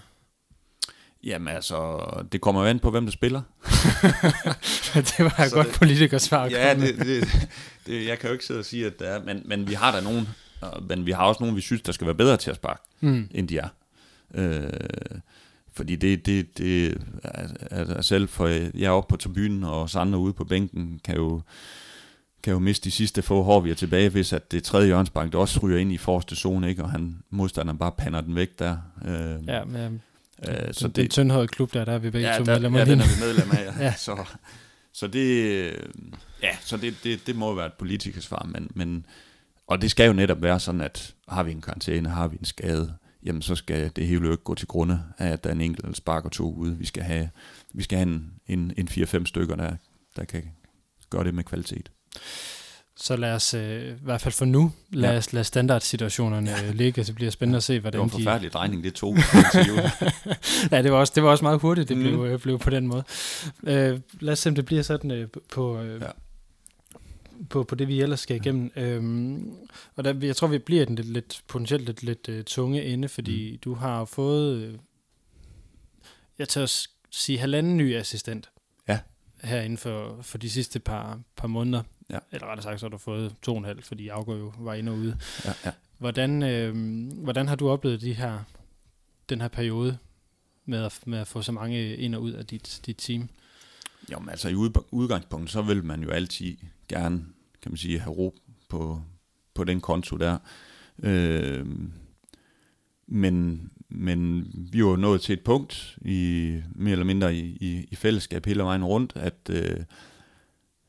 Jamen 1.24 1.48
altså, 1.48 2.00
det 2.32 2.40
kommer 2.40 2.60
jo 2.60 2.66
an 2.66 2.78
på, 2.78 2.90
hvem 2.90 3.04
der 3.04 3.12
spiller. 3.12 3.42
det 5.08 5.18
var 5.18 5.40
et 5.40 5.52
godt 5.52 5.66
det, 5.66 5.74
politikersvar. 5.74 6.46
Ja, 6.46 6.74
det, 6.74 6.98
det, 6.98 7.48
det, 7.86 8.06
jeg 8.06 8.18
kan 8.18 8.28
jo 8.28 8.32
ikke 8.32 8.44
sidde 8.44 8.60
og 8.60 8.64
sige, 8.64 8.86
at 8.86 8.98
det 8.98 9.08
er, 9.08 9.24
men, 9.24 9.42
men 9.44 9.68
vi 9.68 9.74
har 9.74 9.92
da 9.92 10.00
nogen, 10.00 10.28
men 10.88 11.06
vi 11.06 11.10
har 11.10 11.24
også 11.24 11.42
nogen, 11.42 11.56
vi 11.56 11.60
synes, 11.60 11.82
der 11.82 11.92
skal 11.92 12.06
være 12.06 12.14
bedre 12.14 12.36
til 12.36 12.50
at 12.50 12.56
sparke, 12.56 12.82
mm. 13.00 13.28
end 13.30 13.48
de 13.48 13.58
er. 13.58 13.68
Øh, 14.34 14.70
fordi 15.72 15.96
det, 15.96 16.26
det, 16.26 16.58
det 16.58 16.98
er, 17.70 18.00
selv 18.02 18.28
for 18.28 18.46
jeg 18.48 18.86
er 18.86 18.90
oppe 18.90 19.10
på 19.10 19.16
tribunen, 19.16 19.64
og 19.64 19.82
os 19.82 19.96
andre 19.96 20.18
ude 20.18 20.32
på 20.32 20.44
bænken, 20.44 21.00
kan 21.04 21.16
jo, 21.16 21.40
kan 22.42 22.52
jo 22.52 22.58
miste 22.58 22.84
de 22.84 22.90
sidste 22.90 23.22
få 23.22 23.42
hår, 23.42 23.60
vi 23.60 23.70
er 23.70 23.74
tilbage, 23.74 24.08
hvis 24.08 24.32
at 24.32 24.52
det 24.52 24.64
tredje 24.64 24.86
hjørnsbank, 24.86 25.32
der 25.32 25.38
også 25.38 25.60
ryger 25.62 25.78
ind 25.78 25.92
i 25.92 25.96
forreste 25.96 26.36
zone, 26.36 26.68
ikke? 26.68 26.82
og 26.82 26.90
han 26.90 27.18
modstanderen 27.30 27.78
bare 27.78 27.92
pander 27.92 28.20
den 28.20 28.34
væk 28.34 28.58
der. 28.58 28.76
Øh, 29.04 29.48
ja, 29.48 29.64
men 29.64 30.02
Øh, 30.48 30.54
så 30.72 30.88
det, 30.88 30.96
det 30.96 31.02
er 31.02 31.06
en 31.06 31.10
tyndhøjet 31.10 31.50
klub, 31.50 31.72
der, 31.72 31.84
der 31.84 31.92
er 31.92 31.98
vi 31.98 32.10
begge 32.10 32.28
ja, 32.28 32.38
to 32.38 32.44
medlemmer 32.44 32.78
Ja, 32.78 32.84
den 32.84 33.00
er 33.00 33.04
vi 33.04 33.20
medlem 33.26 33.50
af, 33.50 33.64
ja. 33.64 33.84
ja. 33.84 33.94
Så, 33.94 34.24
så 34.92 35.06
det, 35.06 35.64
ja, 36.42 36.56
så 36.60 36.76
det, 36.76 36.94
det, 37.04 37.26
det 37.26 37.36
må 37.36 37.54
være 37.54 37.66
et 37.66 37.72
politikers 37.72 38.24
svar, 38.24 38.48
men, 38.52 38.70
men, 38.74 39.06
og 39.66 39.82
det 39.82 39.90
skal 39.90 40.06
jo 40.06 40.12
netop 40.12 40.42
være 40.42 40.60
sådan, 40.60 40.80
at 40.80 41.14
har 41.28 41.42
vi 41.42 41.52
en 41.52 41.60
karantæne, 41.60 42.08
har 42.08 42.28
vi 42.28 42.36
en 42.36 42.44
skade, 42.44 42.94
jamen 43.24 43.42
så 43.42 43.54
skal 43.54 43.90
det 43.96 44.06
hele 44.06 44.26
jo 44.26 44.32
ikke 44.32 44.44
gå 44.44 44.54
til 44.54 44.68
grunde 44.68 45.02
af, 45.18 45.28
at 45.28 45.44
der 45.44 45.50
er 45.50 45.54
en 45.54 45.60
enkelt 45.60 45.96
spark 45.96 46.24
og 46.24 46.32
to 46.32 46.54
ude. 46.54 46.76
Vi 46.76 46.86
skal 46.86 47.02
have, 47.02 47.30
vi 47.74 47.82
skal 47.82 47.98
have 47.98 48.08
en, 48.08 48.32
en, 48.46 48.72
en 48.76 48.88
4-5 48.88 49.24
stykker, 49.24 49.56
der, 49.56 49.76
der 50.16 50.24
kan 50.24 50.42
gøre 51.10 51.24
det 51.24 51.34
med 51.34 51.44
kvalitet. 51.44 51.90
Så 53.00 53.16
lad 53.16 53.32
os, 53.32 53.54
øh, 53.54 53.90
i 53.90 53.94
hvert 54.02 54.20
fald 54.20 54.34
for 54.34 54.44
nu, 54.44 54.72
lad 54.90 55.10
ja. 55.10 55.16
os 55.16 55.32
lade 55.32 55.44
standardsituationerne 55.44 56.50
ja. 56.50 56.70
ligge, 56.70 57.04
så 57.04 57.14
bliver 57.14 57.30
spændende 57.30 57.56
at 57.56 57.62
se, 57.62 57.80
hvordan 57.80 58.00
de... 58.00 58.04
Det 58.04 58.12
var 58.12 58.18
en 58.18 58.24
forfærdelig 58.24 58.52
de... 58.52 58.54
drejning, 58.54 58.84
det 58.84 58.94
tog. 58.94 59.16
ja, 60.72 60.82
det 60.82 60.92
var, 60.92 60.98
også, 60.98 61.12
det 61.16 61.22
var 61.22 61.30
også 61.30 61.44
meget 61.44 61.60
hurtigt, 61.60 61.88
det 61.88 61.96
mm. 61.96 62.02
blev, 62.02 62.24
øh, 62.24 62.40
blev 62.40 62.58
på 62.58 62.70
den 62.70 62.86
måde. 62.86 63.04
Øh, 63.62 64.00
lad 64.20 64.32
os 64.32 64.38
se, 64.38 64.48
om 64.48 64.54
det 64.54 64.64
bliver 64.64 64.82
sådan 64.82 65.10
øh, 65.10 65.28
på, 65.52 65.80
øh, 65.80 66.02
ja. 66.02 66.06
på, 67.50 67.64
på 67.64 67.74
det, 67.74 67.88
vi 67.88 68.00
ellers 68.00 68.20
skal 68.20 68.36
igennem. 68.36 68.72
Ja. 68.76 68.82
Øhm, 68.82 69.54
og 69.96 70.04
der, 70.04 70.14
jeg 70.22 70.36
tror, 70.36 70.46
vi 70.46 70.58
bliver 70.58 70.84
den 70.84 70.94
lidt, 70.94 71.08
lidt 71.08 71.42
potentielt 71.48 71.84
lidt, 71.84 72.02
lidt 72.02 72.28
uh, 72.28 72.44
tunge 72.46 72.84
ende, 72.84 73.08
fordi 73.08 73.52
mm. 73.52 73.58
du 73.58 73.74
har 73.74 74.04
fået, 74.04 74.56
øh, 74.56 74.74
jeg 76.38 76.48
tør 76.48 76.62
at 76.62 76.86
sige, 77.10 77.38
halvanden 77.38 77.76
ny 77.76 77.96
assistent. 77.96 78.50
Ja. 78.88 78.98
Her 79.42 79.60
inden 79.60 79.78
for, 79.78 80.18
for 80.22 80.38
de 80.38 80.50
sidste 80.50 80.78
par, 80.78 81.20
par 81.36 81.48
måneder. 81.48 81.82
Ja. 82.10 82.18
Eller 82.32 82.46
rettere 82.46 82.62
sagt, 82.62 82.80
så 82.80 82.86
har 82.86 82.90
du 82.90 82.98
fået 82.98 83.34
to 83.42 83.52
og 83.52 83.58
en 83.58 83.64
halv, 83.64 83.82
fordi 83.82 84.08
Afgør 84.08 84.36
jo 84.36 84.52
var 84.58 84.74
inde 84.74 84.92
og 84.92 84.98
ude. 84.98 85.18
Ja, 85.44 85.52
ja. 85.64 85.72
Hvordan, 85.98 86.42
øh, 86.42 86.74
hvordan 87.22 87.48
har 87.48 87.56
du 87.56 87.68
oplevet 87.68 88.00
de 88.00 88.12
her, 88.12 88.38
den 89.28 89.40
her 89.40 89.48
periode 89.48 89.98
med 90.64 90.84
at, 90.84 91.00
med 91.06 91.18
at 91.18 91.26
få 91.26 91.42
så 91.42 91.52
mange 91.52 91.96
ind 91.96 92.14
og 92.14 92.22
ud 92.22 92.32
af 92.32 92.46
dit, 92.46 92.80
dit 92.86 92.96
team? 92.96 93.28
Jo, 94.12 94.18
men 94.18 94.28
altså 94.28 94.48
i 94.48 94.54
udgangspunktet, 94.90 95.50
så 95.50 95.62
vil 95.62 95.84
man 95.84 96.02
jo 96.02 96.10
altid 96.10 96.56
gerne, 96.88 97.24
kan 97.62 97.72
man 97.72 97.76
sige, 97.76 97.98
have 97.98 98.14
ro 98.14 98.34
på, 98.68 99.02
på 99.54 99.64
den 99.64 99.80
konto 99.80 100.16
der. 100.16 100.38
Øh, 101.02 101.66
men, 103.06 103.70
men 103.88 104.46
vi 104.72 104.84
var 104.84 104.96
nået 104.96 105.20
til 105.20 105.32
et 105.32 105.44
punkt, 105.44 105.98
i 106.02 106.60
mere 106.74 106.92
eller 106.92 107.04
mindre 107.04 107.34
i, 107.34 107.58
i, 107.60 107.88
i 107.90 107.94
fællesskab 107.94 108.46
hele 108.46 108.62
vejen 108.62 108.84
rundt, 108.84 109.12
at 109.16 109.50
øh, 109.50 109.80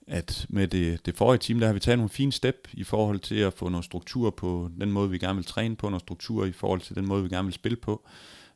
at 0.09 0.45
med 0.49 0.67
det, 0.67 1.05
det 1.05 1.17
forrige 1.17 1.39
team, 1.39 1.59
der 1.59 1.67
har 1.67 1.73
vi 1.73 1.79
taget 1.79 1.97
nogle 1.97 2.09
fine 2.09 2.31
step 2.31 2.67
i 2.73 2.83
forhold 2.83 3.19
til 3.19 3.35
at 3.35 3.53
få 3.53 3.69
noget 3.69 3.85
struktur 3.85 4.29
på 4.29 4.69
den 4.81 4.91
måde, 4.91 5.09
vi 5.09 5.17
gerne 5.17 5.35
vil 5.35 5.45
træne 5.45 5.75
på, 5.75 5.89
noget 5.89 6.01
struktur 6.01 6.45
i 6.45 6.51
forhold 6.51 6.81
til 6.81 6.95
den 6.95 7.07
måde, 7.07 7.23
vi 7.23 7.29
gerne 7.29 7.45
vil 7.45 7.53
spille 7.53 7.75
på. 7.75 8.07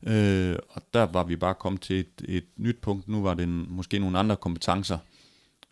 Øh, 0.03 0.55
og 0.69 0.81
der 0.93 1.03
var 1.03 1.23
vi 1.23 1.35
bare 1.35 1.55
kommet 1.55 1.81
til 1.81 1.99
et, 1.99 2.25
et 2.25 2.45
nyt 2.57 2.77
punkt. 2.81 3.07
Nu 3.07 3.21
var 3.21 3.33
det 3.33 3.43
en, 3.43 3.65
måske 3.69 3.99
nogle 3.99 4.19
andre 4.19 4.35
kompetencer, 4.35 4.97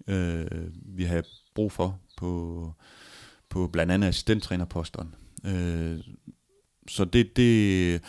øh, 0.08 0.46
vi 0.74 1.04
havde 1.04 1.24
brug 1.56 1.72
for 1.72 2.00
på, 2.18 2.74
på 3.50 3.68
blandt 3.68 3.92
andet 3.92 4.08
assistenttrænerposteren. 4.08 5.16
Øh, 5.46 6.00
så 6.88 7.06
det, 7.06 7.38
det, 7.38 8.02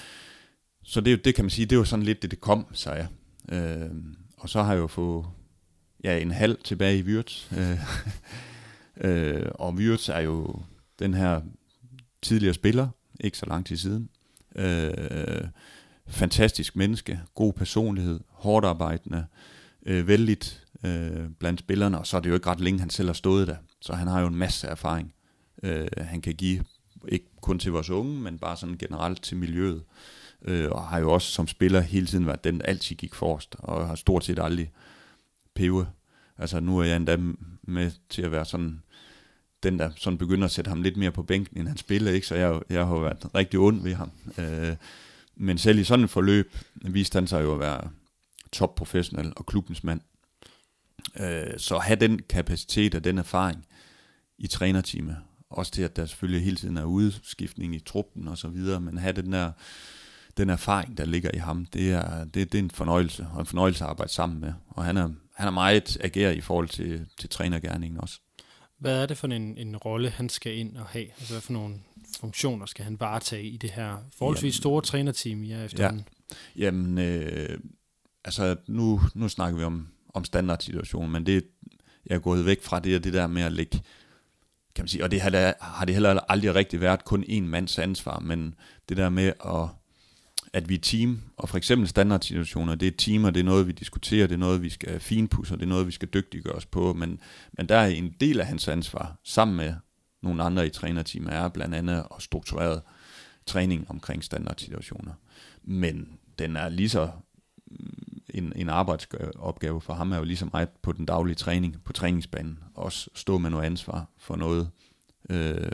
så 0.82 1.00
det, 1.00 1.24
det 1.24 1.34
kan 1.34 1.44
man 1.44 1.50
sige, 1.50 1.66
det 1.66 1.78
var 1.78 1.84
sådan 1.84 2.04
lidt 2.04 2.22
det, 2.22 2.30
det 2.30 2.40
kom, 2.40 2.66
sagde 2.72 2.98
jeg. 2.98 3.08
Øh, 3.58 3.90
og 4.36 4.48
så 4.48 4.62
har 4.62 4.72
jeg 4.72 4.80
jo 4.80 4.86
fået 4.86 5.26
ja, 6.04 6.18
en 6.18 6.30
halv 6.30 6.58
tilbage 6.64 6.98
i 6.98 7.02
Wirtz. 7.02 7.52
Øh, 7.52 7.78
øh, 9.10 9.46
og 9.54 9.74
Wirtz 9.74 10.08
er 10.08 10.20
jo 10.20 10.62
den 10.98 11.14
her 11.14 11.40
tidligere 12.22 12.54
spiller, 12.54 12.88
ikke 13.20 13.38
så 13.38 13.46
lang 13.46 13.66
tid 13.66 13.76
siden. 13.76 14.08
Øh, 14.56 15.44
fantastisk 16.06 16.76
menneske, 16.76 17.20
god 17.34 17.52
personlighed, 17.52 18.20
hårdt 18.28 18.66
arbejdende, 18.66 19.26
øh, 19.86 20.08
vældigt 20.08 20.66
øh, 20.84 21.28
blandt 21.38 21.60
spillerne, 21.60 21.98
og 21.98 22.06
så 22.06 22.16
er 22.16 22.20
det 22.20 22.30
jo 22.30 22.34
ikke 22.34 22.50
ret 22.50 22.60
længe, 22.60 22.80
han 22.80 22.90
selv 22.90 23.08
har 23.08 23.12
stået 23.12 23.48
der. 23.48 23.56
Så 23.80 23.92
han 23.92 24.08
har 24.08 24.20
jo 24.20 24.26
en 24.26 24.36
masse 24.36 24.66
erfaring, 24.66 25.14
øh, 25.62 25.86
han 25.98 26.20
kan 26.20 26.34
give, 26.34 26.64
ikke 27.08 27.26
kun 27.40 27.58
til 27.58 27.72
vores 27.72 27.90
unge, 27.90 28.20
men 28.20 28.38
bare 28.38 28.56
sådan 28.56 28.78
generelt 28.78 29.22
til 29.22 29.36
miljøet. 29.36 29.82
Øh, 30.44 30.70
og 30.70 30.82
har 30.82 30.98
jo 30.98 31.12
også 31.12 31.32
som 31.32 31.48
spiller 31.48 31.80
hele 31.80 32.06
tiden 32.06 32.26
været 32.26 32.44
den, 32.44 32.58
der 32.58 32.64
altid 32.66 32.96
gik 32.96 33.14
forrest, 33.14 33.56
og 33.58 33.86
har 33.86 33.94
stort 33.94 34.24
set 34.24 34.38
aldrig 34.38 34.70
peve. 35.54 35.86
Altså 36.38 36.60
nu 36.60 36.78
er 36.78 36.84
jeg 36.84 36.96
endda 36.96 37.18
med 37.62 37.90
til 38.08 38.22
at 38.22 38.32
være 38.32 38.44
sådan, 38.44 38.82
den 39.62 39.78
der 39.78 39.90
sådan 39.96 40.18
begynder 40.18 40.44
at 40.44 40.50
sætte 40.50 40.68
ham 40.68 40.82
lidt 40.82 40.96
mere 40.96 41.12
på 41.12 41.22
bænken, 41.22 41.58
end 41.58 41.68
han 41.68 41.76
spiller, 41.76 42.12
ikke? 42.12 42.26
så 42.26 42.34
jeg, 42.34 42.60
jeg 42.70 42.86
har 42.86 42.98
været 42.98 43.34
rigtig 43.34 43.60
ond 43.60 43.82
ved 43.82 43.94
ham. 43.94 44.10
Øh, 44.38 44.76
men 45.36 45.58
selv 45.58 45.78
i 45.78 45.84
sådan 45.84 46.04
et 46.04 46.10
forløb 46.10 46.56
viste 46.74 47.16
han 47.16 47.26
sig 47.26 47.42
jo 47.42 47.54
at 47.54 47.60
være 47.60 47.90
topprofessionel 48.52 49.32
og 49.36 49.46
klubbens 49.46 49.84
mand. 49.84 50.00
Øh, 51.20 51.58
så 51.58 51.78
have 51.78 51.96
den 51.96 52.22
kapacitet 52.28 52.94
og 52.94 53.04
den 53.04 53.18
erfaring 53.18 53.66
i 54.38 54.46
trænerteamet, 54.46 55.16
også 55.50 55.72
til 55.72 55.82
at 55.82 55.96
der 55.96 56.06
selvfølgelig 56.06 56.44
hele 56.44 56.56
tiden 56.56 56.76
er 56.76 56.84
udskiftning 56.84 57.74
i 57.74 57.78
truppen 57.78 58.28
og 58.28 58.38
så 58.38 58.48
videre, 58.48 58.80
men 58.80 58.98
have 58.98 59.12
den 59.12 59.32
der 59.32 59.52
den 60.36 60.50
erfaring, 60.50 60.98
der 60.98 61.04
ligger 61.04 61.30
i 61.34 61.38
ham, 61.38 61.66
det 61.66 61.92
er, 61.92 62.24
det, 62.24 62.52
det 62.52 62.58
er 62.58 62.62
en 62.62 62.70
fornøjelse, 62.70 63.26
og 63.32 63.40
en 63.40 63.46
fornøjelse 63.46 63.84
at 63.84 63.90
arbejde 63.90 64.12
sammen 64.12 64.40
med. 64.40 64.52
Og 64.68 64.84
han 64.84 64.96
er, 64.96 65.08
han 65.34 65.46
er 65.46 65.52
meget 65.52 65.98
ageret 66.00 66.36
i 66.36 66.40
forhold 66.40 66.68
til, 66.68 67.06
til 67.18 67.28
trænergærningen 67.28 68.00
også. 68.00 68.20
Hvad 68.78 69.02
er 69.02 69.06
det 69.06 69.18
for 69.18 69.26
en, 69.26 69.58
en 69.58 69.76
rolle, 69.76 70.10
han 70.10 70.28
skal 70.28 70.56
ind 70.58 70.76
og 70.76 70.86
have? 70.86 71.04
Altså, 71.04 71.32
hvad 71.32 71.40
for 71.40 71.52
nogle 71.52 71.74
funktioner 72.20 72.66
skal 72.66 72.84
han 72.84 73.00
varetage 73.00 73.44
i 73.44 73.56
det 73.56 73.70
her 73.70 73.96
forholdsvis 74.18 74.54
Jamen, 74.54 74.62
store 74.62 74.82
trænerteam, 74.82 75.42
I 75.42 75.52
er 75.52 75.64
efterhånden? 75.64 76.08
Jamen, 76.56 76.98
øh, 76.98 77.58
altså 78.24 78.56
nu, 78.66 79.00
nu 79.14 79.28
snakker 79.28 79.58
vi 79.58 79.64
om, 79.64 79.88
om 80.14 80.24
standardsituationen, 80.24 81.12
men 81.12 81.26
det, 81.26 81.44
jeg 82.06 82.14
er 82.14 82.18
gået 82.18 82.46
væk 82.46 82.62
fra 82.62 82.80
det, 82.80 83.04
det 83.04 83.12
der 83.12 83.26
med 83.26 83.42
at 83.42 83.52
lægge, 83.52 83.80
kan 84.74 84.82
man 84.82 84.88
sige, 84.88 85.04
og 85.04 85.10
det 85.10 85.20
har, 85.20 85.54
har 85.60 85.84
det 85.84 85.94
heller 85.94 86.20
aldrig 86.28 86.54
rigtig 86.54 86.80
været 86.80 87.04
kun 87.04 87.24
en 87.28 87.48
mands 87.48 87.78
ansvar, 87.78 88.18
men 88.18 88.54
det 88.88 88.96
der 88.96 89.08
med 89.08 89.32
at 89.44 89.68
at 90.52 90.68
vi 90.68 90.74
er 90.74 90.78
team, 90.78 91.20
og 91.36 91.48
for 91.48 91.56
eksempel 91.56 91.88
standardsituationer, 91.88 92.74
det 92.74 92.88
er 92.88 92.96
team, 92.98 93.24
og 93.24 93.34
det 93.34 93.40
er 93.40 93.44
noget, 93.44 93.66
vi 93.66 93.72
diskuterer, 93.72 94.26
det 94.26 94.34
er 94.34 94.38
noget, 94.38 94.62
vi 94.62 94.70
skal 94.70 95.00
finpudse, 95.00 95.54
og 95.54 95.58
det 95.58 95.64
er 95.64 95.68
noget, 95.68 95.86
vi 95.86 95.92
skal 95.92 96.08
dygtiggøre 96.08 96.54
os 96.54 96.66
på, 96.66 96.92
men, 96.92 97.20
men 97.52 97.68
der 97.68 97.76
er 97.76 97.86
en 97.86 98.14
del 98.20 98.40
af 98.40 98.46
hans 98.46 98.68
ansvar, 98.68 99.16
sammen 99.24 99.56
med 99.56 99.74
nogle 100.22 100.42
andre 100.42 100.66
i 100.66 100.70
trænerteamet, 100.70 101.32
er 101.32 101.48
blandt 101.48 101.74
andet 101.74 102.04
at 102.16 102.22
strukturere 102.22 102.80
træning 103.46 103.86
omkring 103.90 104.24
standardsituationer. 104.24 105.12
Men 105.62 106.08
den 106.38 106.56
er 106.56 106.68
lige 106.68 106.88
så 106.88 107.10
en, 108.30 108.52
en 108.56 108.68
arbejdsopgave 108.68 109.80
for 109.80 109.94
ham 109.94 110.12
er 110.12 110.16
jo 110.16 110.24
lige 110.24 110.36
så 110.36 110.48
meget 110.52 110.68
på 110.82 110.92
den 110.92 111.06
daglige 111.06 111.34
træning, 111.34 111.76
på 111.84 111.92
træningsbanen, 111.92 112.58
også 112.74 113.10
stå 113.14 113.38
med 113.38 113.50
noget 113.50 113.64
ansvar 113.64 114.06
for 114.18 114.36
noget. 114.36 114.70
Øh, 115.30 115.70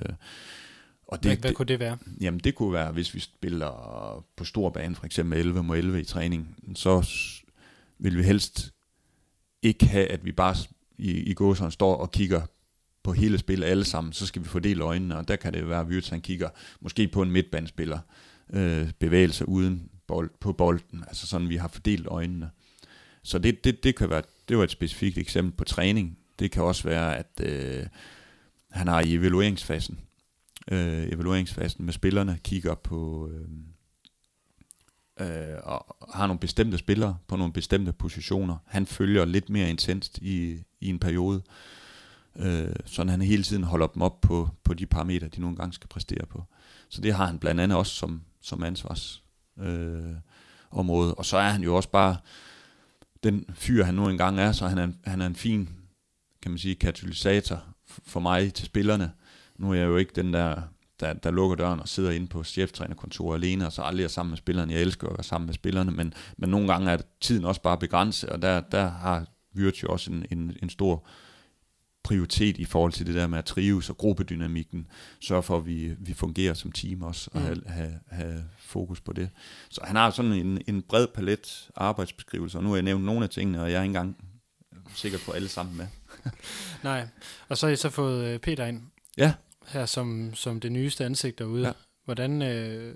og 1.08 1.22
det, 1.22 1.30
hvad, 1.30 1.36
hvad 1.36 1.52
kunne 1.52 1.66
det 1.66 1.80
være? 1.80 1.98
Jamen 2.20 2.40
det 2.40 2.54
kunne 2.54 2.72
være, 2.72 2.92
hvis 2.92 3.14
vi 3.14 3.20
spiller 3.20 4.24
på 4.36 4.44
stor 4.44 4.70
bane, 4.70 4.94
for 4.94 5.06
eksempel 5.06 5.38
11 5.38 5.62
mod 5.62 5.78
11 5.78 6.00
i 6.00 6.04
træning, 6.04 6.56
så 6.74 7.10
vil 7.98 8.16
vi 8.18 8.22
helst 8.22 8.74
ikke 9.62 9.86
have, 9.86 10.06
at 10.06 10.24
vi 10.24 10.32
bare 10.32 10.56
i, 10.98 11.10
i 11.10 11.34
gåseren 11.34 11.70
står 11.70 11.96
og 11.96 12.12
kigger 12.12 12.42
på 13.02 13.12
hele 13.12 13.38
spillet 13.38 13.66
alle 13.66 13.84
sammen, 13.84 14.12
så 14.12 14.26
skal 14.26 14.42
vi 14.42 14.48
fordele 14.48 14.84
øjnene, 14.84 15.16
og 15.18 15.28
der 15.28 15.36
kan 15.36 15.52
det 15.52 15.68
være, 15.68 15.80
at 15.80 15.86
Wirtz 15.86 16.08
han 16.08 16.20
kigger 16.20 16.48
måske 16.80 17.08
på 17.08 17.22
en 17.22 17.30
midtbandspiller, 17.30 17.98
øh, 18.52 18.90
bevægelse 18.98 19.48
uden 19.48 19.90
bold, 20.06 20.30
på 20.40 20.52
bolden, 20.52 21.04
altså 21.06 21.26
sådan, 21.26 21.48
vi 21.48 21.56
har 21.56 21.68
fordelt 21.68 22.06
øjnene. 22.06 22.50
Så 23.22 23.38
det, 23.38 23.64
det, 23.64 23.84
det 23.84 23.96
kan 23.96 24.10
være, 24.10 24.22
det 24.48 24.58
var 24.58 24.64
et 24.64 24.70
specifikt 24.70 25.18
eksempel 25.18 25.52
på 25.52 25.64
træning. 25.64 26.18
Det 26.38 26.50
kan 26.50 26.62
også 26.62 26.88
være, 26.88 27.16
at 27.16 27.40
øh, 27.40 27.86
han 28.70 28.88
har 28.88 29.00
i 29.00 29.14
evalueringsfasen, 29.14 29.98
øh, 30.70 31.08
evalueringsfasen 31.12 31.84
med 31.84 31.92
spillerne, 31.92 32.38
kigger 32.44 32.74
på 32.74 33.30
øh, 33.32 33.48
øh, 35.20 35.56
og 35.62 35.96
har 36.14 36.26
nogle 36.26 36.40
bestemte 36.40 36.78
spillere 36.78 37.16
på 37.26 37.36
nogle 37.36 37.52
bestemte 37.52 37.92
positioner. 37.92 38.56
Han 38.66 38.86
følger 38.86 39.24
lidt 39.24 39.50
mere 39.50 39.70
intenst 39.70 40.18
i, 40.18 40.62
i 40.80 40.88
en 40.88 40.98
periode, 40.98 41.42
øh, 42.36 42.74
sådan 42.84 43.10
han 43.10 43.22
hele 43.22 43.42
tiden 43.42 43.64
holder 43.64 43.86
dem 43.86 44.02
op 44.02 44.20
på, 44.20 44.48
på 44.64 44.74
de 44.74 44.86
parametre, 44.86 45.28
de 45.28 45.40
nogle 45.40 45.56
gange 45.56 45.72
skal 45.72 45.88
præstere 45.88 46.26
på. 46.26 46.44
Så 46.88 47.00
det 47.00 47.14
har 47.14 47.26
han 47.26 47.38
blandt 47.38 47.60
andet 47.60 47.78
også 47.78 47.92
som, 47.92 48.22
som 48.40 48.62
ansvars 48.62 49.22
øh, 49.58 50.14
område. 50.70 51.14
Og 51.14 51.24
så 51.24 51.36
er 51.36 51.48
han 51.48 51.62
jo 51.62 51.76
også 51.76 51.90
bare 51.90 52.16
den 53.22 53.44
fyr, 53.54 53.84
han 53.84 53.94
nu 53.94 54.08
engang 54.08 54.40
er, 54.40 54.52
så 54.52 54.68
han 54.68 54.78
er, 54.78 54.88
han 55.04 55.20
er 55.20 55.26
en 55.26 55.34
fin, 55.34 55.68
kan 56.42 56.50
man 56.50 56.58
sige, 56.58 56.74
katalysator 56.74 57.64
for 57.86 58.20
mig 58.20 58.54
til 58.54 58.66
spillerne, 58.66 59.12
nu 59.58 59.70
er 59.70 59.74
jeg 59.74 59.86
jo 59.86 59.96
ikke 59.96 60.12
den 60.14 60.32
der, 60.32 60.62
der, 61.00 61.12
der 61.12 61.30
lukker 61.30 61.56
døren 61.56 61.80
og 61.80 61.88
sidder 61.88 62.10
inde 62.10 62.26
på 62.26 62.44
cheftrænerkontoret 62.44 63.38
alene, 63.38 63.66
og 63.66 63.72
så 63.72 63.82
aldrig 63.82 64.04
er 64.04 64.08
sammen 64.08 64.30
med 64.30 64.38
spillerne. 64.38 64.72
Jeg 64.72 64.80
elsker 64.80 65.08
at 65.08 65.12
være 65.18 65.24
sammen 65.24 65.46
med 65.46 65.54
spillerne, 65.54 65.90
men, 65.90 66.14
men 66.36 66.50
nogle 66.50 66.72
gange 66.72 66.90
er 66.90 66.98
tiden 67.20 67.44
også 67.44 67.62
bare 67.62 67.78
begrænset, 67.78 68.30
og 68.30 68.42
der, 68.42 68.60
der 68.60 68.88
har 68.88 69.26
Vyrt 69.52 69.82
jo 69.82 69.88
også 69.88 70.12
en, 70.12 70.26
en, 70.30 70.56
en 70.62 70.70
stor 70.70 71.06
prioritet 72.02 72.58
i 72.58 72.64
forhold 72.64 72.92
til 72.92 73.06
det 73.06 73.14
der 73.14 73.26
med 73.26 73.38
at 73.38 73.44
trives 73.44 73.90
og 73.90 73.96
gruppedynamikken, 73.96 74.86
sørge 75.20 75.42
for, 75.42 75.56
at 75.56 75.66
vi, 75.66 75.94
vi 75.98 76.14
fungerer 76.14 76.54
som 76.54 76.72
team 76.72 77.02
også, 77.02 77.30
og 77.32 77.40
mm. 77.40 77.46
have, 77.46 77.62
have, 77.66 78.00
have 78.06 78.44
fokus 78.58 79.00
på 79.00 79.12
det. 79.12 79.30
Så 79.68 79.80
han 79.84 79.96
har 79.96 80.10
sådan 80.10 80.32
en, 80.32 80.62
en 80.66 80.82
bred 80.82 81.06
palet 81.06 81.70
arbejdsbeskrivelse, 81.76 82.58
og 82.58 82.64
nu 82.64 82.68
har 82.68 82.76
jeg 82.76 82.82
nævnt 82.82 83.04
nogle 83.04 83.24
af 83.24 83.30
tingene, 83.30 83.62
og 83.62 83.70
jeg 83.70 83.78
er 83.78 83.82
ikke 83.82 83.90
engang 83.90 84.16
sikker 84.94 85.18
på 85.26 85.32
alle 85.32 85.48
sammen 85.48 85.76
med. 85.76 85.86
Nej, 86.82 87.08
og 87.48 87.58
så 87.58 87.66
har 87.66 87.72
I 87.72 87.76
så 87.76 87.90
fået 87.90 88.24
øh, 88.24 88.38
Peter 88.38 88.66
ind. 88.66 88.82
Ja 89.18 89.34
her 89.68 89.86
som, 89.86 90.34
som 90.34 90.60
det 90.60 90.72
nyeste 90.72 91.04
ansigt 91.04 91.38
derude. 91.38 91.66
Ja. 91.66 91.72
Hvordan, 92.04 92.42
øh, 92.42 92.94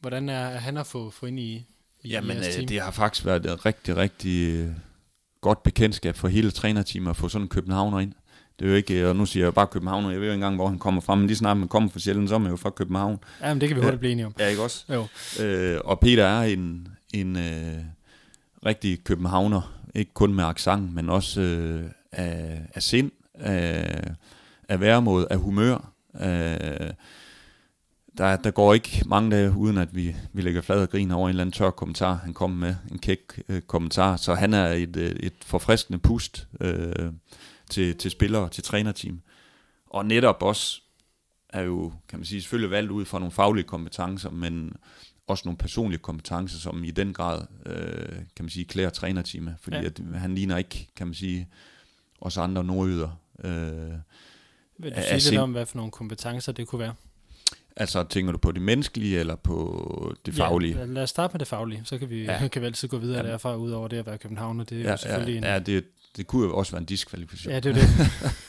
hvordan 0.00 0.28
er 0.28 0.48
han 0.48 0.76
at 0.76 0.86
få, 0.86 1.10
få 1.10 1.26
ind 1.26 1.40
i, 1.40 1.66
i 2.02 2.08
Jamen, 2.08 2.36
øh, 2.36 2.42
team? 2.42 2.66
det 2.66 2.80
har 2.80 2.90
faktisk 2.90 3.26
været 3.26 3.46
et 3.46 3.66
rigtig, 3.66 3.96
rigtig 3.96 4.54
øh, 4.54 4.70
godt 5.40 5.62
bekendtskab 5.62 6.16
for 6.16 6.28
hele 6.28 6.50
trænerteamet 6.50 7.10
at 7.10 7.16
få 7.16 7.28
sådan 7.28 7.44
en 7.44 7.48
københavner 7.48 7.98
ind. 7.98 8.12
Det 8.58 8.66
er 8.66 8.70
jo 8.70 8.76
ikke, 8.76 9.08
og 9.08 9.16
nu 9.16 9.26
siger 9.26 9.46
jeg 9.46 9.54
bare 9.54 9.66
København, 9.66 10.04
jeg 10.04 10.10
ved 10.10 10.16
jo 10.16 10.22
ikke 10.22 10.34
engang, 10.34 10.56
hvor 10.56 10.68
han 10.68 10.78
kommer 10.78 11.00
fra, 11.00 11.14
men 11.14 11.26
lige 11.26 11.36
snart 11.36 11.56
man 11.56 11.68
kommer 11.68 11.90
fra 11.90 11.98
Sjælland, 11.98 12.28
så 12.28 12.34
er 12.34 12.38
man 12.38 12.50
jo 12.50 12.56
fra 12.56 12.70
København. 12.70 13.18
Ja, 13.40 13.54
men 13.54 13.60
det 13.60 13.68
kan 13.68 13.76
vi 13.76 13.82
hurtigt 13.82 14.00
blive 14.00 14.12
enige 14.12 14.26
om. 14.26 14.34
Ja, 14.38 14.46
ikke 14.46 14.62
også? 14.62 14.84
Jo. 14.88 15.06
Øh, 15.44 15.80
og 15.84 16.00
Peter 16.00 16.24
er 16.24 16.42
en, 16.42 16.88
en 17.14 17.36
øh, 17.36 17.78
rigtig 18.66 19.04
københavner, 19.04 19.80
ikke 19.94 20.14
kun 20.14 20.34
med 20.34 20.44
accent, 20.44 20.94
men 20.94 21.10
også 21.10 21.40
øh, 21.40 21.90
af, 22.12 22.60
af 22.74 22.82
sind, 22.82 23.10
af, 23.34 24.04
af 24.70 24.80
væremåde, 24.80 25.26
af 25.30 25.38
humør. 25.38 25.92
Øh, 26.14 26.90
der, 28.18 28.36
der 28.36 28.50
går 28.50 28.74
ikke 28.74 29.02
mange 29.06 29.30
dage, 29.30 29.52
uden 29.56 29.78
at 29.78 29.94
vi, 29.94 30.16
vi 30.32 30.42
lægger 30.42 30.60
flad 30.60 30.82
og 30.82 30.90
griner 30.90 31.14
over 31.14 31.28
en 31.28 31.30
eller 31.30 31.42
anden 31.42 31.52
tør 31.52 31.70
kommentar. 31.70 32.14
Han 32.14 32.34
kommer 32.34 32.56
med 32.56 32.74
en 32.92 32.98
kæk 32.98 33.42
øh, 33.48 33.62
kommentar, 33.62 34.16
så 34.16 34.34
han 34.34 34.54
er 34.54 34.66
et, 34.66 34.96
øh, 34.96 35.10
et 35.10 35.32
forfriskende 35.42 35.98
pust 35.98 36.48
øh, 36.60 37.12
til, 37.70 37.96
til 37.96 38.10
spillere, 38.10 38.48
til 38.48 38.64
trænerteam. 38.64 39.20
Og 39.86 40.06
netop 40.06 40.42
også 40.42 40.82
er 41.48 41.62
jo, 41.62 41.92
kan 42.08 42.18
man 42.18 42.26
sige, 42.26 42.40
selvfølgelig 42.42 42.70
valgt 42.70 42.90
ud 42.90 43.04
fra 43.04 43.18
nogle 43.18 43.32
faglige 43.32 43.64
kompetencer, 43.64 44.30
men 44.30 44.72
også 45.26 45.42
nogle 45.46 45.58
personlige 45.58 45.98
kompetencer, 45.98 46.58
som 46.58 46.84
i 46.84 46.90
den 46.90 47.12
grad, 47.12 47.42
øh, 47.66 48.16
kan 48.36 48.44
man 48.44 48.50
sige, 48.50 48.64
klæder 48.64 48.90
trænerteamet, 48.90 49.54
fordi 49.60 49.76
ja. 49.76 49.84
at 49.84 50.00
han 50.14 50.34
ligner 50.34 50.56
ikke, 50.56 50.88
kan 50.96 51.06
man 51.06 51.14
sige, 51.14 51.48
os 52.20 52.36
andre 52.36 52.64
nordjyder. 52.64 53.20
Øh, 53.44 53.92
vil 54.82 54.92
du 54.92 55.00
sige 55.18 55.30
lidt 55.30 55.40
om, 55.40 55.52
hvad 55.52 55.66
for 55.66 55.76
nogle 55.76 55.92
kompetencer 55.92 56.52
det 56.52 56.66
kunne 56.68 56.78
være? 56.78 56.94
Altså, 57.76 58.02
tænker 58.04 58.32
du 58.32 58.38
på 58.38 58.52
det 58.52 58.62
menneskelige, 58.62 59.18
eller 59.18 59.34
på 59.34 60.14
det 60.26 60.34
faglige? 60.34 60.78
Ja, 60.78 60.84
lad 60.84 61.02
os 61.02 61.10
starte 61.10 61.32
med 61.32 61.38
det 61.38 61.48
faglige, 61.48 61.82
så 61.84 61.98
kan 61.98 62.10
vi, 62.10 62.24
ja. 62.24 62.48
kan 62.52 62.62
vi 62.62 62.66
altid 62.66 62.88
gå 62.88 62.98
videre 62.98 63.24
ja. 63.26 63.32
derfra, 63.32 63.56
ud 63.56 63.70
over 63.70 63.88
det 63.88 63.96
at 63.96 64.06
være 64.06 64.18
København, 64.18 64.60
og 64.60 64.70
det 64.70 64.78
er 64.78 64.82
ja, 64.82 64.90
jo 64.90 64.96
selvfølgelig 64.96 65.32
ja, 65.32 65.38
en... 65.38 65.44
Ja, 65.44 65.58
det, 65.58 65.84
det 66.16 66.26
kunne 66.26 66.46
jo 66.46 66.56
også 66.56 66.72
være 66.72 66.80
en 66.80 66.86
diskvalifikation. 66.86 67.52
Ja, 67.52 67.60
det 67.60 67.70
er 67.70 67.74
det. 67.74 67.88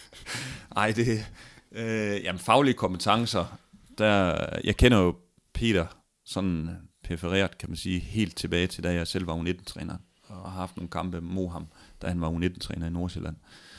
Ej, 0.78 0.92
det... 0.92 1.26
Øh, 1.72 2.24
jamen, 2.24 2.40
faglige 2.40 2.74
kompetencer, 2.74 3.60
der... 3.98 4.46
Jeg 4.64 4.78
kender 4.78 4.98
jo 4.98 5.16
Peter 5.54 5.86
sådan 6.26 6.70
perforeret, 7.04 7.58
kan 7.58 7.70
man 7.70 7.78
sige, 7.78 8.00
helt 8.00 8.38
tilbage 8.38 8.68
til, 8.68 8.84
da 8.84 8.94
jeg 8.94 9.08
selv 9.08 9.28
var 9.28 9.36
U19-træner, 9.36 9.96
og 10.28 10.52
har 10.52 10.60
haft 10.60 10.78
nogle 10.78 10.90
kampe 10.90 11.22
mod 11.22 11.50
ham, 11.50 11.68
da 12.02 12.08
han 12.08 12.22
var 12.22 12.30
U19-træner 12.30 12.88
i 12.88 12.90
Nordsjælland. 12.90 13.36
Øh, 13.36 13.71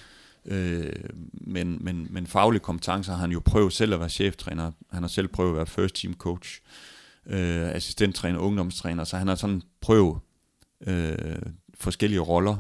Øh, 0.45 0.93
men, 1.33 1.79
men, 1.85 2.07
men 2.11 2.27
faglige 2.27 2.61
kompetencer 2.61 3.13
har 3.13 3.21
han 3.21 3.33
jo 3.33 3.41
prøvet 3.45 3.73
selv 3.73 3.95
at 3.95 4.01
være 4.01 4.09
cheftræner. 4.09 4.73
Han 4.93 5.03
har 5.03 5.09
selv 5.09 5.29
prøvet 5.29 5.51
at 5.51 5.57
være 5.57 5.67
first 5.67 5.95
team 5.95 6.15
coach, 6.15 6.61
øh, 7.27 7.75
assistenttræner, 7.75 8.39
ungdomstræner, 8.39 9.05
så 9.05 9.17
han 9.17 9.29
har 9.29 9.35
sådan 9.35 9.63
prøvet 9.81 10.19
øh, 10.87 11.43
forskellige 11.75 12.21
roller. 12.21 12.57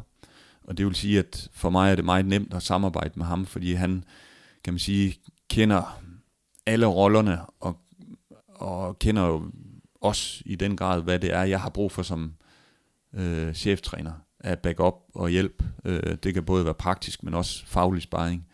Og 0.62 0.78
det 0.78 0.86
vil 0.86 0.94
sige, 0.94 1.18
at 1.18 1.48
for 1.52 1.70
mig 1.70 1.90
er 1.90 1.94
det 1.94 2.04
meget 2.04 2.26
nemt 2.26 2.54
at 2.54 2.62
samarbejde 2.62 3.12
med 3.16 3.26
ham, 3.26 3.46
fordi 3.46 3.72
han, 3.72 4.04
kan 4.64 4.72
man 4.72 4.78
sige, 4.78 5.18
kender 5.50 6.02
alle 6.66 6.86
rollerne, 6.86 7.40
og, 7.60 7.76
og 8.48 8.98
kender 8.98 9.26
jo 9.26 9.50
også 10.00 10.42
i 10.46 10.54
den 10.54 10.76
grad, 10.76 11.02
hvad 11.02 11.18
det 11.18 11.32
er, 11.34 11.42
jeg 11.42 11.60
har 11.60 11.70
brug 11.70 11.92
for 11.92 12.02
som 12.02 12.34
øh, 13.14 13.54
cheftræner 13.54 14.12
af 14.42 14.58
backup 14.58 14.94
og 15.14 15.28
hjælp. 15.28 15.62
Øh, 15.84 16.16
det 16.22 16.34
kan 16.34 16.44
både 16.44 16.64
være 16.64 16.74
praktisk, 16.74 17.22
men 17.22 17.34
også 17.34 17.66
faglig 17.66 18.02
sparring. 18.02 18.46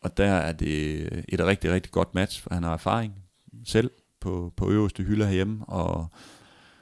Og 0.00 0.16
der 0.16 0.32
er 0.32 0.52
det 0.52 1.08
øh, 1.12 1.22
et 1.28 1.40
rigtig, 1.40 1.70
rigtig 1.72 1.92
godt 1.92 2.14
match, 2.14 2.42
for 2.42 2.54
han 2.54 2.62
har 2.62 2.72
erfaring 2.72 3.14
selv 3.64 3.90
på, 4.20 4.52
på 4.56 4.70
øverste 4.70 5.02
hylder 5.02 5.26
herhjemme, 5.26 5.64
og, 5.68 6.06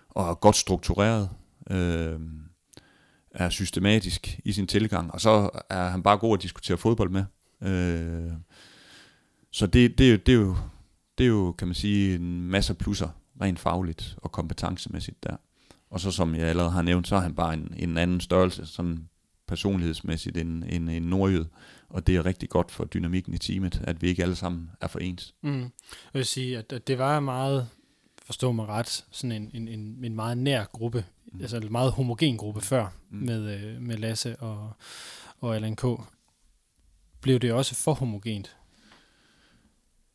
og 0.08 0.30
er 0.30 0.34
godt 0.34 0.56
struktureret, 0.56 1.30
øh, 1.70 2.20
er 3.30 3.48
systematisk 3.48 4.40
i 4.44 4.52
sin 4.52 4.66
tilgang, 4.66 5.12
og 5.12 5.20
så 5.20 5.50
er 5.70 5.88
han 5.88 6.02
bare 6.02 6.18
god 6.18 6.38
at 6.38 6.42
diskutere 6.42 6.76
fodbold 6.76 7.10
med. 7.10 7.24
Øh, 7.62 8.32
så 9.50 9.66
det, 9.66 9.98
det, 9.98 10.26
det, 10.26 10.32
er 10.32 10.38
jo, 10.38 10.56
det 11.18 11.24
er 11.24 11.28
jo, 11.28 11.52
kan 11.52 11.68
man 11.68 11.74
sige, 11.74 12.14
en 12.14 12.42
masse 12.42 12.74
plusser, 12.74 13.08
rent 13.40 13.58
fagligt 13.58 14.16
og 14.16 14.32
kompetencemæssigt 14.32 15.24
der. 15.24 15.36
Og 15.92 16.00
så 16.00 16.10
som 16.10 16.34
jeg 16.34 16.48
allerede 16.48 16.70
har 16.70 16.82
nævnt, 16.82 17.08
så 17.08 17.16
er 17.16 17.20
han 17.20 17.34
bare 17.34 17.54
en, 17.54 17.74
en 17.76 17.96
anden 17.98 18.20
størrelse, 18.20 18.66
sådan 18.66 19.08
personlighedsmæssigt 19.46 20.36
end, 20.36 20.64
end 20.68 20.90
en 20.90 21.02
nordjyd. 21.02 21.44
Og 21.88 22.06
det 22.06 22.16
er 22.16 22.26
rigtig 22.26 22.48
godt 22.48 22.70
for 22.70 22.84
dynamikken 22.84 23.34
i 23.34 23.38
teamet, 23.38 23.80
at 23.84 24.02
vi 24.02 24.08
ikke 24.08 24.22
alle 24.22 24.34
sammen 24.34 24.70
er 24.80 24.86
for 24.86 24.98
ens. 24.98 25.34
Mm. 25.42 25.60
Jeg 25.60 25.70
vil 26.12 26.26
sige, 26.26 26.58
at, 26.58 26.72
at 26.72 26.86
det 26.86 26.98
var 26.98 27.20
meget, 27.20 27.68
forstå 28.26 28.52
mig 28.52 28.66
ret, 28.66 29.04
sådan 29.10 29.32
en, 29.32 29.50
en, 29.54 29.68
en, 29.68 30.04
en 30.04 30.14
meget 30.14 30.38
nær 30.38 30.64
gruppe, 30.64 31.04
mm. 31.32 31.40
altså 31.40 31.56
en 31.56 31.72
meget 31.72 31.92
homogen 31.92 32.36
gruppe 32.36 32.60
før, 32.60 32.88
mm. 33.10 33.18
med, 33.18 33.64
øh, 33.64 33.82
med 33.82 33.96
Lasse 33.96 34.36
og, 34.36 34.72
og 35.40 35.54
Allan 35.56 35.76
K. 35.76 35.84
blev 37.20 37.38
det 37.38 37.52
også 37.52 37.74
for 37.74 37.94
homogent? 37.94 38.56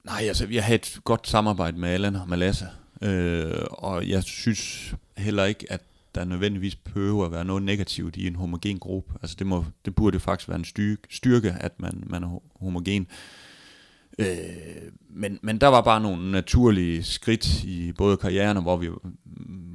Nej, 0.03 0.24
altså 0.27 0.46
vi 0.46 0.55
har 0.55 0.63
haft 0.63 0.96
et 0.96 1.03
godt 1.03 1.27
samarbejde 1.27 1.77
med 1.77 1.89
Allan 1.89 2.15
og 2.15 2.29
Malasse, 2.29 2.67
øh, 3.01 3.66
og 3.70 4.10
jeg 4.10 4.24
synes 4.24 4.96
heller 5.18 5.46
ikke, 5.46 5.72
at 5.72 5.82
der 6.16 6.25
nødvendigvis 6.25 6.75
behøver 6.75 7.25
at 7.25 7.32
være 7.32 7.46
noget 7.46 7.63
negativt 7.63 8.18
i 8.18 8.27
en 8.27 8.36
homogen 8.36 8.80
gruppe. 8.80 9.13
Altså 9.22 9.36
det, 9.39 9.48
må, 9.48 9.66
det 9.86 9.96
burde 9.96 10.20
faktisk 10.20 10.50
være 10.50 10.58
en 10.58 10.66
styrke, 10.66 11.01
styrke 11.10 11.56
at 11.60 11.80
man, 11.80 12.04
man 12.08 12.24
er 12.24 12.42
homogen. 12.56 13.08
Øh, 14.20 14.27
men, 15.10 15.39
men 15.42 15.62
der 15.62 15.68
var 15.68 15.82
bare 15.82 16.01
nogle 16.01 16.32
naturlige 16.32 17.04
skridt 17.04 17.63
i 17.63 17.92
både 17.92 18.18
karrieren 18.18 18.58
og 18.58 18.63
hvor 18.63 18.77
vi, 18.77 18.89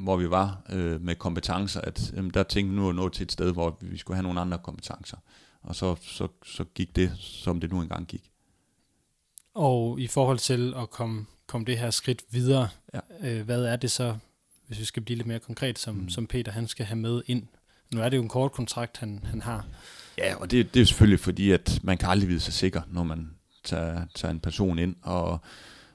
hvor 0.02 0.17
vi 0.17 0.31
var 0.31 0.62
øh, 0.71 1.00
med 1.00 1.14
kompetencer, 1.14 1.81
at 1.81 2.12
øh, 2.17 2.31
der 2.35 2.43
tænkte 2.43 2.71
vi 2.71 2.81
nu 2.81 2.88
at 2.88 2.95
nå 2.95 3.09
til 3.09 3.25
et 3.25 3.33
sted, 3.33 3.52
hvor 3.52 3.79
vi 3.81 3.99
skulle 3.99 4.17
have 4.17 4.23
nogle 4.23 4.41
andre 4.41 4.59
kompetencer. 4.59 5.17
Og 5.62 5.75
så, 5.75 5.95
så, 6.00 6.29
så 6.45 6.64
gik 6.64 6.97
det, 6.97 7.12
som 7.19 7.61
det 7.61 7.73
nu 7.73 7.83
engang 7.83 8.07
gik. 8.07 8.31
Og 9.55 10.00
i 10.00 10.07
forhold 10.07 10.38
til 10.38 10.75
at 10.76 10.91
komme, 10.91 11.26
komme 11.52 11.64
det 11.64 11.78
her 11.78 11.90
skridt 11.90 12.23
videre, 12.30 12.68
ja. 12.94 13.00
øh, 13.23 13.44
hvad 13.44 13.64
er 13.64 13.76
det 13.76 13.90
så, 13.90 14.16
hvis 14.66 14.78
vi 14.78 14.85
skal 14.85 15.02
blive 15.02 15.16
lidt 15.16 15.28
mere 15.28 15.38
konkret, 15.38 15.78
som, 15.78 15.94
mm. 15.94 16.09
som 16.09 16.26
Peter 16.26 16.52
han 16.52 16.68
skal 16.68 16.87
have 16.87 16.97
med 16.97 17.23
ind? 17.26 17.42
Nu 17.94 18.00
er 18.00 18.09
det 18.09 18.16
jo 18.16 18.23
en 18.23 18.28
kort 18.28 18.52
kontrakt, 18.52 18.99
han, 18.99 19.21
han 19.25 19.42
har. 19.42 19.66
Ja, 20.18 20.35
og 20.37 20.50
det, 20.50 20.75
det 20.75 20.82
er 20.82 20.87
selvfølgelig 20.87 21.21
fordi, 21.21 21.50
at 21.50 21.80
man 21.82 21.99
kan 21.99 22.09
aldrig 22.09 22.28
vide 22.28 22.40
sig 22.40 22.54
sikker, 22.54 22.82
når 22.88 23.02
man 23.02 23.30
tager, 23.64 24.04
tager 24.14 24.32
en 24.32 24.40
person 24.40 24.78
ind, 24.78 24.97
og, 25.02 25.38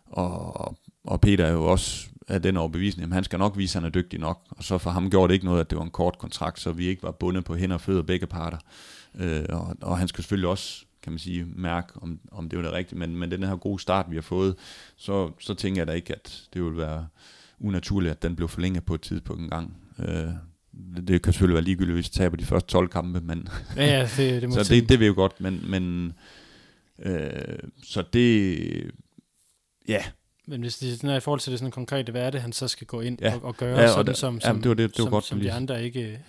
og, 0.05 0.77
og 1.03 1.21
Peter 1.21 1.45
er 1.45 1.51
jo 1.51 1.65
også 1.65 2.07
af 2.27 2.41
den 2.41 2.57
overbevisning, 2.57 3.09
at 3.09 3.13
han 3.13 3.23
skal 3.23 3.39
nok 3.39 3.57
vise, 3.57 3.77
at 3.77 3.81
han 3.81 3.87
er 3.87 4.01
dygtig 4.01 4.19
nok, 4.19 4.41
og 4.49 4.63
så 4.63 4.77
for 4.77 4.89
ham 4.89 5.09
gjorde 5.09 5.27
det 5.27 5.33
ikke 5.33 5.45
noget, 5.45 5.59
at 5.59 5.69
det 5.69 5.77
var 5.77 5.83
en 5.83 5.89
kort 5.89 6.17
kontrakt, 6.17 6.59
så 6.59 6.71
vi 6.71 6.87
ikke 6.87 7.03
var 7.03 7.11
bundet 7.11 7.45
på 7.45 7.55
hænder 7.55 7.73
og 7.73 7.81
fødder 7.81 8.01
begge 8.01 8.27
parter. 8.27 8.57
Øh, 9.15 9.45
og, 9.49 9.75
og 9.81 9.97
han 9.97 10.07
skal 10.07 10.23
selvfølgelig 10.23 10.49
også 10.49 10.85
kan 11.07 11.13
man 11.13 11.19
sige, 11.19 11.45
mærke, 11.55 11.87
om, 12.01 12.19
om 12.31 12.49
det 12.49 12.57
var 12.57 12.63
det 12.63 12.73
rigtige. 12.73 12.99
Men, 12.99 13.15
men 13.15 13.31
den 13.31 13.43
her 13.43 13.55
gode 13.55 13.79
start, 13.79 14.05
vi 14.09 14.15
har 14.15 14.21
fået, 14.21 14.55
så, 14.95 15.31
så 15.39 15.53
tænker 15.53 15.81
jeg 15.81 15.87
da 15.87 15.91
ikke, 15.91 16.15
at 16.15 16.43
det 16.53 16.63
vil 16.63 16.77
være 16.77 17.07
unaturligt, 17.59 18.11
at 18.11 18.21
den 18.21 18.35
blev 18.35 18.47
forlænget 18.47 18.85
på 18.85 18.95
et 18.95 19.01
tidspunkt 19.01 19.41
en 19.41 19.49
gang. 19.49 19.77
Øh, 19.99 20.29
det, 21.07 21.21
kan 21.21 21.33
selvfølgelig 21.33 21.53
være 21.53 21.63
ligegyldigt, 21.63 21.95
hvis 21.95 22.05
vi 22.05 22.13
taber 22.13 22.37
de 22.37 22.45
første 22.45 22.69
12 22.69 22.89
kampe, 22.89 23.21
men 23.21 23.47
ja, 23.75 23.85
ja, 23.85 24.09
det, 24.17 24.41
det 24.41 24.49
må 24.49 24.55
så 24.55 24.73
det, 24.73 24.89
det 24.89 24.99
vil 24.99 25.07
jo 25.07 25.13
godt, 25.13 25.41
men, 25.41 25.63
men 25.69 26.13
øh, 26.99 27.59
så 27.83 28.03
det, 28.13 28.91
ja. 29.87 30.03
Men 30.47 30.61
hvis 30.61 30.77
det 30.77 31.03
er 31.03 31.15
i 31.15 31.19
forhold 31.19 31.39
til 31.39 31.51
det 31.51 31.59
sådan 31.59 31.71
konkrete, 31.71 32.11
hvad 32.11 32.21
er 32.21 32.29
det, 32.29 32.41
han 32.41 32.53
så 32.53 32.67
skal 32.67 32.87
gå 32.87 33.01
ind 33.01 33.17
ja. 33.21 33.35
og, 33.35 33.43
og 33.43 33.57
gøre, 33.57 33.79
ja, 33.79 33.83
og 33.83 33.89
sådan, 33.89 34.05
det, 34.05 34.17
som, 34.17 34.41
som, 34.41 34.55
ja, 34.55 34.61
det 34.61 34.69
var 34.69 34.75
det, 34.75 34.89
det 34.89 34.99
var 34.99 35.05
som, 35.05 35.11
godt, 35.11 35.25
som 35.25 35.39
de 35.39 35.51
andre 35.51 35.83
ikke, 35.83 36.19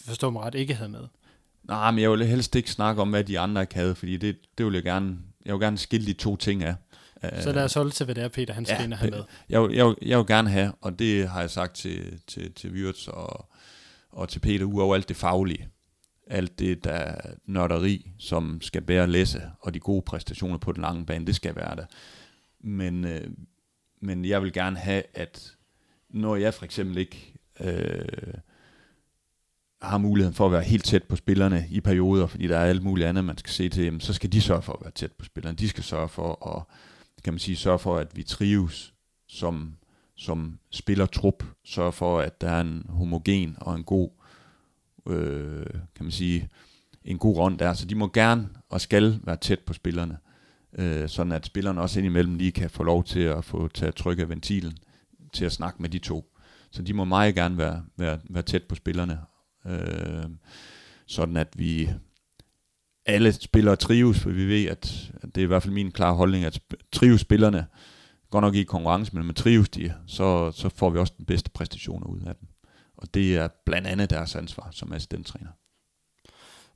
forstår 0.00 0.30
mig 0.30 0.42
ret, 0.42 0.54
ikke 0.54 0.74
havde 0.74 0.90
med? 0.90 1.06
Nej, 1.64 1.90
men 1.90 2.02
jeg 2.02 2.10
vil 2.10 2.26
helst 2.26 2.56
ikke 2.56 2.70
snakke 2.70 3.02
om, 3.02 3.10
hvad 3.10 3.24
de 3.24 3.38
andre 3.38 3.60
ikke 3.60 3.74
havde, 3.74 3.94
fordi 3.94 4.16
det, 4.16 4.36
det 4.58 4.66
vil 4.66 4.74
jeg 4.74 4.82
gerne, 4.82 5.18
jeg 5.44 5.54
vil 5.54 5.60
gerne 5.60 5.78
skille 5.78 6.06
de 6.06 6.12
to 6.12 6.36
ting 6.36 6.62
af. 6.62 6.74
Så 7.40 7.52
lad 7.52 7.64
os 7.64 7.74
holde 7.74 7.90
til, 7.90 8.04
hvad 8.04 8.14
det 8.14 8.24
er, 8.24 8.28
Peter, 8.28 8.54
han 8.54 8.64
skal 8.64 8.76
ja, 8.78 8.84
ind 8.84 8.92
og 8.92 8.98
have 8.98 9.10
med. 9.10 9.22
Jeg, 9.48 9.70
jeg, 9.72 9.94
jeg 10.02 10.18
vil 10.18 10.26
gerne 10.26 10.50
have, 10.50 10.72
og 10.80 10.98
det 10.98 11.28
har 11.28 11.40
jeg 11.40 11.50
sagt 11.50 11.74
til, 11.74 12.20
til, 12.26 12.52
til 12.52 12.70
Wirtz 12.70 13.08
og, 13.08 13.50
og 14.10 14.28
til 14.28 14.40
Peter, 14.40 14.64
uover 14.64 14.94
alt 14.94 15.08
det 15.08 15.16
faglige. 15.16 15.68
Alt 16.26 16.58
det, 16.58 16.84
der 16.84 17.14
nørderi, 17.46 18.10
som 18.18 18.60
skal 18.62 18.82
bære 18.82 19.06
læse, 19.06 19.42
og 19.60 19.74
de 19.74 19.80
gode 19.80 20.02
præstationer 20.02 20.58
på 20.58 20.72
den 20.72 20.82
lange 20.82 21.06
bane, 21.06 21.26
det 21.26 21.36
skal 21.36 21.56
være 21.56 21.76
der. 21.76 21.84
Men, 22.60 23.04
øh, 23.04 23.30
men 24.00 24.24
jeg 24.24 24.42
vil 24.42 24.52
gerne 24.52 24.76
have, 24.76 25.02
at 25.14 25.52
når 26.10 26.36
jeg 26.36 26.54
for 26.54 26.64
eksempel 26.64 26.98
ikke... 26.98 27.34
Øh, 27.60 28.04
har 29.82 29.98
muligheden 29.98 30.34
for 30.34 30.46
at 30.46 30.52
være 30.52 30.62
helt 30.62 30.84
tæt 30.84 31.02
på 31.02 31.16
spillerne 31.16 31.66
i 31.70 31.80
perioder, 31.80 32.26
fordi 32.26 32.46
der 32.46 32.58
er 32.58 32.64
alt 32.64 32.82
muligt 32.82 33.08
andet, 33.08 33.24
man 33.24 33.38
skal 33.38 33.52
se 33.52 33.68
til, 33.68 33.84
jamen, 33.84 34.00
så 34.00 34.12
skal 34.12 34.32
de 34.32 34.40
sørge 34.40 34.62
for 34.62 34.72
at 34.72 34.78
være 34.82 34.90
tæt 34.90 35.12
på 35.12 35.24
spillerne. 35.24 35.56
De 35.56 35.68
skal 35.68 35.84
sørge 35.84 36.08
for 36.08 36.56
at, 36.56 36.62
kan 37.24 37.32
man 37.32 37.38
sige, 37.38 37.56
sørge 37.56 37.78
for, 37.78 37.96
at 37.96 38.16
vi 38.16 38.22
trives 38.22 38.94
som, 39.28 39.76
som 40.16 40.58
spillertrup, 40.70 41.44
sørge 41.64 41.92
for, 41.92 42.20
at 42.20 42.40
der 42.40 42.50
er 42.50 42.60
en 42.60 42.86
homogen 42.88 43.56
og 43.60 43.74
en 43.74 43.84
god, 43.84 44.10
øh, 45.08 45.66
kan 45.94 46.04
man 46.04 46.10
sige, 46.10 46.48
en 47.04 47.18
god 47.18 47.36
rund 47.36 47.58
der. 47.58 47.74
Så 47.74 47.86
de 47.86 47.94
må 47.94 48.10
gerne 48.14 48.48
og 48.68 48.80
skal 48.80 49.20
være 49.24 49.36
tæt 49.36 49.60
på 49.60 49.72
spillerne, 49.72 50.18
øh, 50.78 51.08
sådan 51.08 51.32
at 51.32 51.46
spillerne 51.46 51.80
også 51.80 51.98
indimellem 52.00 52.34
lige 52.34 52.52
kan 52.52 52.70
få 52.70 52.82
lov 52.82 53.04
til 53.04 53.20
at 53.20 53.44
få 53.44 53.68
taget 53.68 53.94
tryk 53.94 54.18
af 54.18 54.28
ventilen 54.28 54.76
til 55.32 55.44
at 55.44 55.52
snakke 55.52 55.82
med 55.82 55.88
de 55.88 55.98
to. 55.98 56.36
Så 56.70 56.82
de 56.82 56.94
må 56.94 57.04
meget 57.04 57.34
gerne 57.34 57.58
være, 57.58 57.84
være, 57.96 58.18
være 58.30 58.42
tæt 58.42 58.62
på 58.62 58.74
spillerne, 58.74 59.18
Øh, 59.66 60.24
sådan 61.06 61.36
at 61.36 61.48
vi 61.56 61.90
alle 63.06 63.32
spillere 63.32 63.76
trives, 63.76 64.20
for 64.20 64.30
vi 64.30 64.46
ved, 64.46 64.68
at, 64.68 65.12
at 65.22 65.34
det 65.34 65.40
er 65.40 65.44
i 65.44 65.46
hvert 65.46 65.62
fald 65.62 65.74
min 65.74 65.92
klare 65.92 66.14
holdning, 66.14 66.44
at 66.44 66.60
trives 66.92 67.20
spillerne, 67.20 67.66
godt 68.30 68.42
nok 68.42 68.54
i 68.54 68.62
konkurrence, 68.62 69.16
men 69.16 69.26
med 69.26 69.34
trives 69.34 69.68
de, 69.68 69.94
så, 70.06 70.52
så 70.52 70.68
får 70.68 70.90
vi 70.90 70.98
også 70.98 71.14
den 71.16 71.26
bedste 71.26 71.50
præstationer 71.50 72.06
ud 72.06 72.20
af 72.20 72.34
dem. 72.36 72.48
Og 72.96 73.14
det 73.14 73.36
er 73.36 73.48
blandt 73.66 73.88
andet 73.88 74.10
deres 74.10 74.34
ansvar 74.34 74.68
som 74.72 74.92
assistenttræner. 74.92 75.50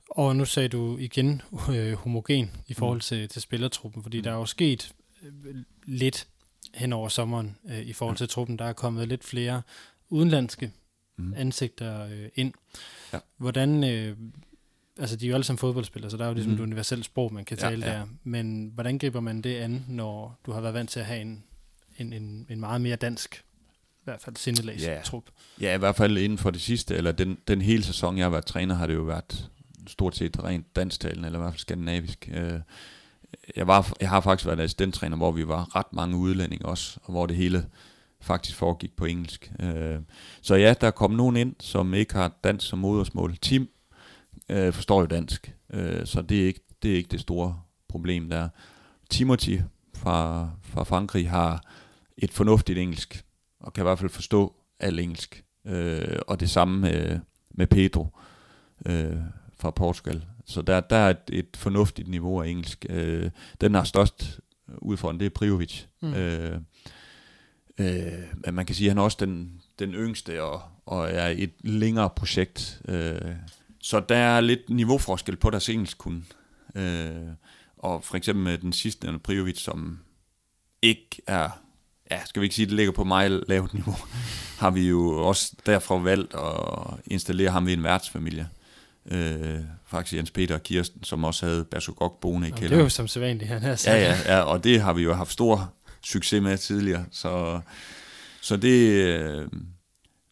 Og 0.09 0.35
nu 0.35 0.45
sagde 0.45 0.69
du 0.69 0.97
igen 0.97 1.41
øh, 1.71 1.93
homogen 1.93 2.51
i 2.67 2.73
forhold 2.73 3.01
til, 3.01 3.29
til 3.29 3.41
spillertruppen, 3.41 4.03
fordi 4.03 4.17
mm. 4.17 4.23
der 4.23 4.31
er 4.31 4.35
jo 4.35 4.45
sket 4.45 4.91
øh, 5.23 5.55
lidt 5.85 6.27
hen 6.75 6.93
over 6.93 7.09
sommeren 7.09 7.57
øh, 7.69 7.79
i 7.79 7.93
forhold 7.93 8.17
til 8.17 8.29
truppen. 8.29 8.59
Der 8.59 8.65
er 8.65 8.73
kommet 8.73 9.07
lidt 9.07 9.23
flere 9.23 9.61
udenlandske 10.09 10.71
mm. 11.17 11.33
ansigter 11.37 12.05
øh, 12.05 12.29
ind. 12.35 12.53
Ja. 13.13 13.19
Hvordan, 13.37 13.83
øh, 13.83 14.17
altså 14.99 15.15
de 15.15 15.25
er 15.25 15.29
jo 15.29 15.33
alle 15.35 15.43
sammen 15.43 15.59
fodboldspillere, 15.59 16.11
så 16.11 16.17
der 16.17 16.23
er 16.23 16.27
jo 16.27 16.33
ligesom 16.33 16.51
mm. 16.51 16.57
et 16.57 16.63
universelt 16.63 17.05
sprog, 17.05 17.33
man 17.33 17.45
kan 17.45 17.57
tale 17.57 17.85
ja, 17.85 17.91
ja. 17.91 17.99
der. 17.99 18.05
Men 18.23 18.71
hvordan 18.73 18.97
griber 18.97 19.19
man 19.19 19.41
det 19.41 19.55
an, 19.55 19.85
når 19.87 20.39
du 20.45 20.51
har 20.51 20.61
været 20.61 20.73
vant 20.73 20.89
til 20.89 20.99
at 20.99 21.05
have 21.05 21.21
en, 21.21 21.43
en, 21.97 22.13
en, 22.13 22.45
en 22.49 22.59
meget 22.59 22.81
mere 22.81 22.95
dansk 22.95 23.43
i 24.07 24.09
hvert 24.09 24.21
fald 24.21 24.35
sindelags 24.35 24.83
ja. 24.83 25.01
trup. 25.03 25.23
Ja, 25.61 25.75
i 25.75 25.77
hvert 25.77 25.95
fald 25.95 26.17
inden 26.17 26.37
for 26.37 26.51
det 26.51 26.61
sidste, 26.61 26.95
eller 26.95 27.11
den, 27.11 27.37
den 27.47 27.61
hele 27.61 27.83
sæson, 27.83 28.17
jeg 28.17 28.25
har 28.25 28.29
været 28.29 28.45
træner, 28.45 28.75
har 28.75 28.87
det 28.87 28.93
jo 28.93 29.01
været 29.01 29.49
stort 29.87 30.15
set 30.15 30.43
rent 30.43 30.75
dansktalende, 30.75 31.25
eller 31.25 31.39
i 31.39 31.41
hvert 31.41 31.53
fald 31.53 31.59
skandinavisk. 31.59 32.29
Øh, 32.33 32.59
jeg, 33.55 33.67
var, 33.67 33.93
jeg 34.01 34.09
har 34.09 34.21
faktisk 34.21 34.45
været 34.45 34.59
assistenttræner, 34.59 35.17
hvor 35.17 35.31
vi 35.31 35.47
var 35.47 35.75
ret 35.75 35.93
mange 35.93 36.17
udlændinge 36.17 36.65
også, 36.65 36.99
og 37.03 37.11
hvor 37.11 37.25
det 37.25 37.35
hele 37.35 37.65
faktisk 38.27 38.57
foregik 38.57 38.95
på 38.95 39.05
engelsk. 39.05 39.51
Øh, 39.59 39.99
så 40.41 40.55
ja, 40.55 40.73
der 40.81 40.91
kom 40.91 41.11
nogen 41.11 41.37
ind, 41.37 41.55
som 41.59 41.93
ikke 41.93 42.13
har 42.13 42.37
dansk 42.43 42.67
som 42.67 42.79
modersmål. 42.79 43.37
Tim 43.37 43.69
øh, 44.49 44.73
forstår 44.73 45.01
jo 45.01 45.07
dansk, 45.07 45.55
øh, 45.73 46.05
så 46.05 46.21
det 46.21 46.41
er, 46.41 46.45
ikke, 46.45 46.59
det 46.83 46.91
er 46.91 46.95
ikke 46.95 47.11
det 47.11 47.21
store 47.21 47.59
problem 47.87 48.29
der. 48.29 48.49
Timothy 49.09 49.59
fra, 49.95 50.49
fra 50.61 50.83
Frankrig 50.83 51.29
har 51.29 51.63
et 52.17 52.31
fornuftigt 52.31 52.79
engelsk, 52.79 53.25
og 53.59 53.73
kan 53.73 53.81
i 53.81 53.85
hvert 53.85 53.99
fald 53.99 54.09
forstå 54.09 54.55
alt 54.79 54.99
engelsk. 54.99 55.43
Øh, 55.67 56.19
og 56.27 56.39
det 56.39 56.49
samme 56.49 56.79
med, 56.79 57.19
med 57.51 57.67
Pedro 57.67 58.07
øh, 58.85 59.17
fra 59.59 59.71
Portugal. 59.71 60.25
Så 60.45 60.61
der, 60.61 60.79
der 60.79 60.95
er 60.95 61.09
et, 61.09 61.17
et 61.29 61.49
fornuftigt 61.55 62.07
niveau 62.07 62.41
af 62.41 62.47
engelsk. 62.47 62.85
Øh, 62.89 63.31
den 63.61 63.73
har 63.73 63.83
størst 63.83 64.39
udfordring, 64.77 65.19
det 65.19 65.25
er 65.25 65.29
Prijovic. 65.29 65.83
Mm. 66.01 66.13
Øh, 66.13 66.61
Øh, 67.79 68.23
men 68.45 68.53
man 68.53 68.65
kan 68.65 68.75
sige, 68.75 68.87
at 68.87 68.91
han 68.91 68.97
er 68.97 69.01
også 69.03 69.17
den, 69.19 69.61
den 69.79 69.93
yngste 69.93 70.43
og, 70.43 70.61
og 70.85 71.11
er 71.11 71.27
et 71.27 71.53
længere 71.59 72.09
projekt. 72.09 72.81
Øh, 72.87 73.31
så 73.81 73.99
der 73.99 74.15
er 74.15 74.41
lidt 74.41 74.69
niveauforskel 74.69 75.35
på 75.35 75.49
deres 75.49 75.69
engelsk 75.69 75.97
kun. 75.97 76.25
Øh, 76.75 77.09
og 77.77 78.03
for 78.03 78.17
eksempel 78.17 78.43
med 78.43 78.57
den 78.57 78.73
sidste, 78.73 79.07
den 79.07 79.19
Prijovic, 79.19 79.59
som 79.59 79.99
ikke 80.81 81.21
er, 81.27 81.49
ja, 82.11 82.19
skal 82.25 82.41
vi 82.41 82.45
ikke 82.45 82.55
sige, 82.55 82.65
det 82.65 82.73
ligger 82.73 82.91
på 82.91 83.03
meget 83.03 83.43
lavt 83.47 83.73
niveau, 83.73 83.95
har 84.61 84.71
vi 84.71 84.87
jo 84.87 85.27
også 85.27 85.53
derfra 85.65 85.95
valgt 85.95 86.33
at 86.33 86.99
installere 87.05 87.49
ham 87.49 87.67
i 87.67 87.73
en 87.73 87.83
værtsfamilie. 87.83 88.49
Øh, 89.11 89.59
faktisk 89.85 90.17
Jens 90.17 90.31
Peter 90.31 90.55
og 90.55 90.63
Kirsten, 90.63 91.03
som 91.03 91.23
også 91.23 91.45
havde 91.45 91.65
Basogok 91.65 92.19
boende 92.19 92.47
i 92.47 92.51
kælderen. 92.51 92.71
Det 92.71 92.79
er 92.79 92.83
jo 92.83 92.89
som 92.89 93.07
sædvanligt, 93.07 93.49
han 93.49 93.61
har 93.61 93.83
Ja, 93.85 93.97
ja, 93.97 94.17
ja, 94.25 94.41
og 94.41 94.63
det 94.63 94.81
har 94.81 94.93
vi 94.93 95.03
jo 95.03 95.13
haft 95.13 95.31
stor 95.31 95.73
succes 96.01 96.43
med 96.43 96.57
tidligere. 96.57 97.05
Så, 97.11 97.61
så 98.41 98.57
det... 98.57 98.91
Øh, 98.91 99.47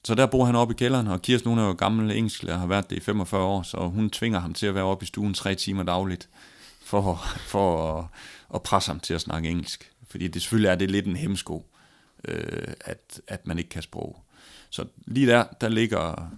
så 0.06 0.16
der 0.16 0.26
bor 0.26 0.46
han 0.46 0.56
oppe 0.56 0.74
i 0.74 0.78
kælderen, 0.78 1.08
og 1.08 1.22
Kirsten 1.22 1.50
hun 1.50 1.60
er 1.60 1.66
jo 1.66 1.74
gammel 1.74 2.12
engelsk, 2.12 2.44
og 2.44 2.60
har 2.60 2.68
været 2.68 2.90
det 2.90 2.96
i 2.96 3.00
45 3.00 3.42
år, 3.42 3.64
så 3.64 3.78
hun 3.78 4.10
tvinger 4.10 4.40
ham 4.40 4.54
til 4.54 4.66
at 4.66 4.76
være 4.76 4.84
oppe 4.84 5.04
i 5.04 5.06
stuen 5.06 5.34
tre 5.34 5.56
timer 5.56 5.84
dagligt, 5.84 6.30
for, 6.82 7.26
for 7.38 7.98
at, 8.00 8.06
at 8.56 8.64
presse 8.64 8.90
ham 8.90 9.00
til 9.00 9.14
at 9.14 9.22
snakke 9.22 9.50
engelsk. 9.50 9.92
Fordi 10.08 10.28
det 10.28 10.42
selvfølgelig 10.42 10.70
er 10.70 10.76
det 10.76 10.92
lidt 10.92 11.06
en 11.06 11.16
hemsko, 11.16 11.66
øh, 12.28 12.74
at, 12.82 13.22
at 13.28 13.48
man 13.48 13.58
ikke 13.58 13.70
kan 13.70 13.82
sprog. 13.82 14.24
Så 14.70 14.86
lige 15.08 15.28
der, 15.28 15.44
der 15.62 15.70
ligger 15.70 16.32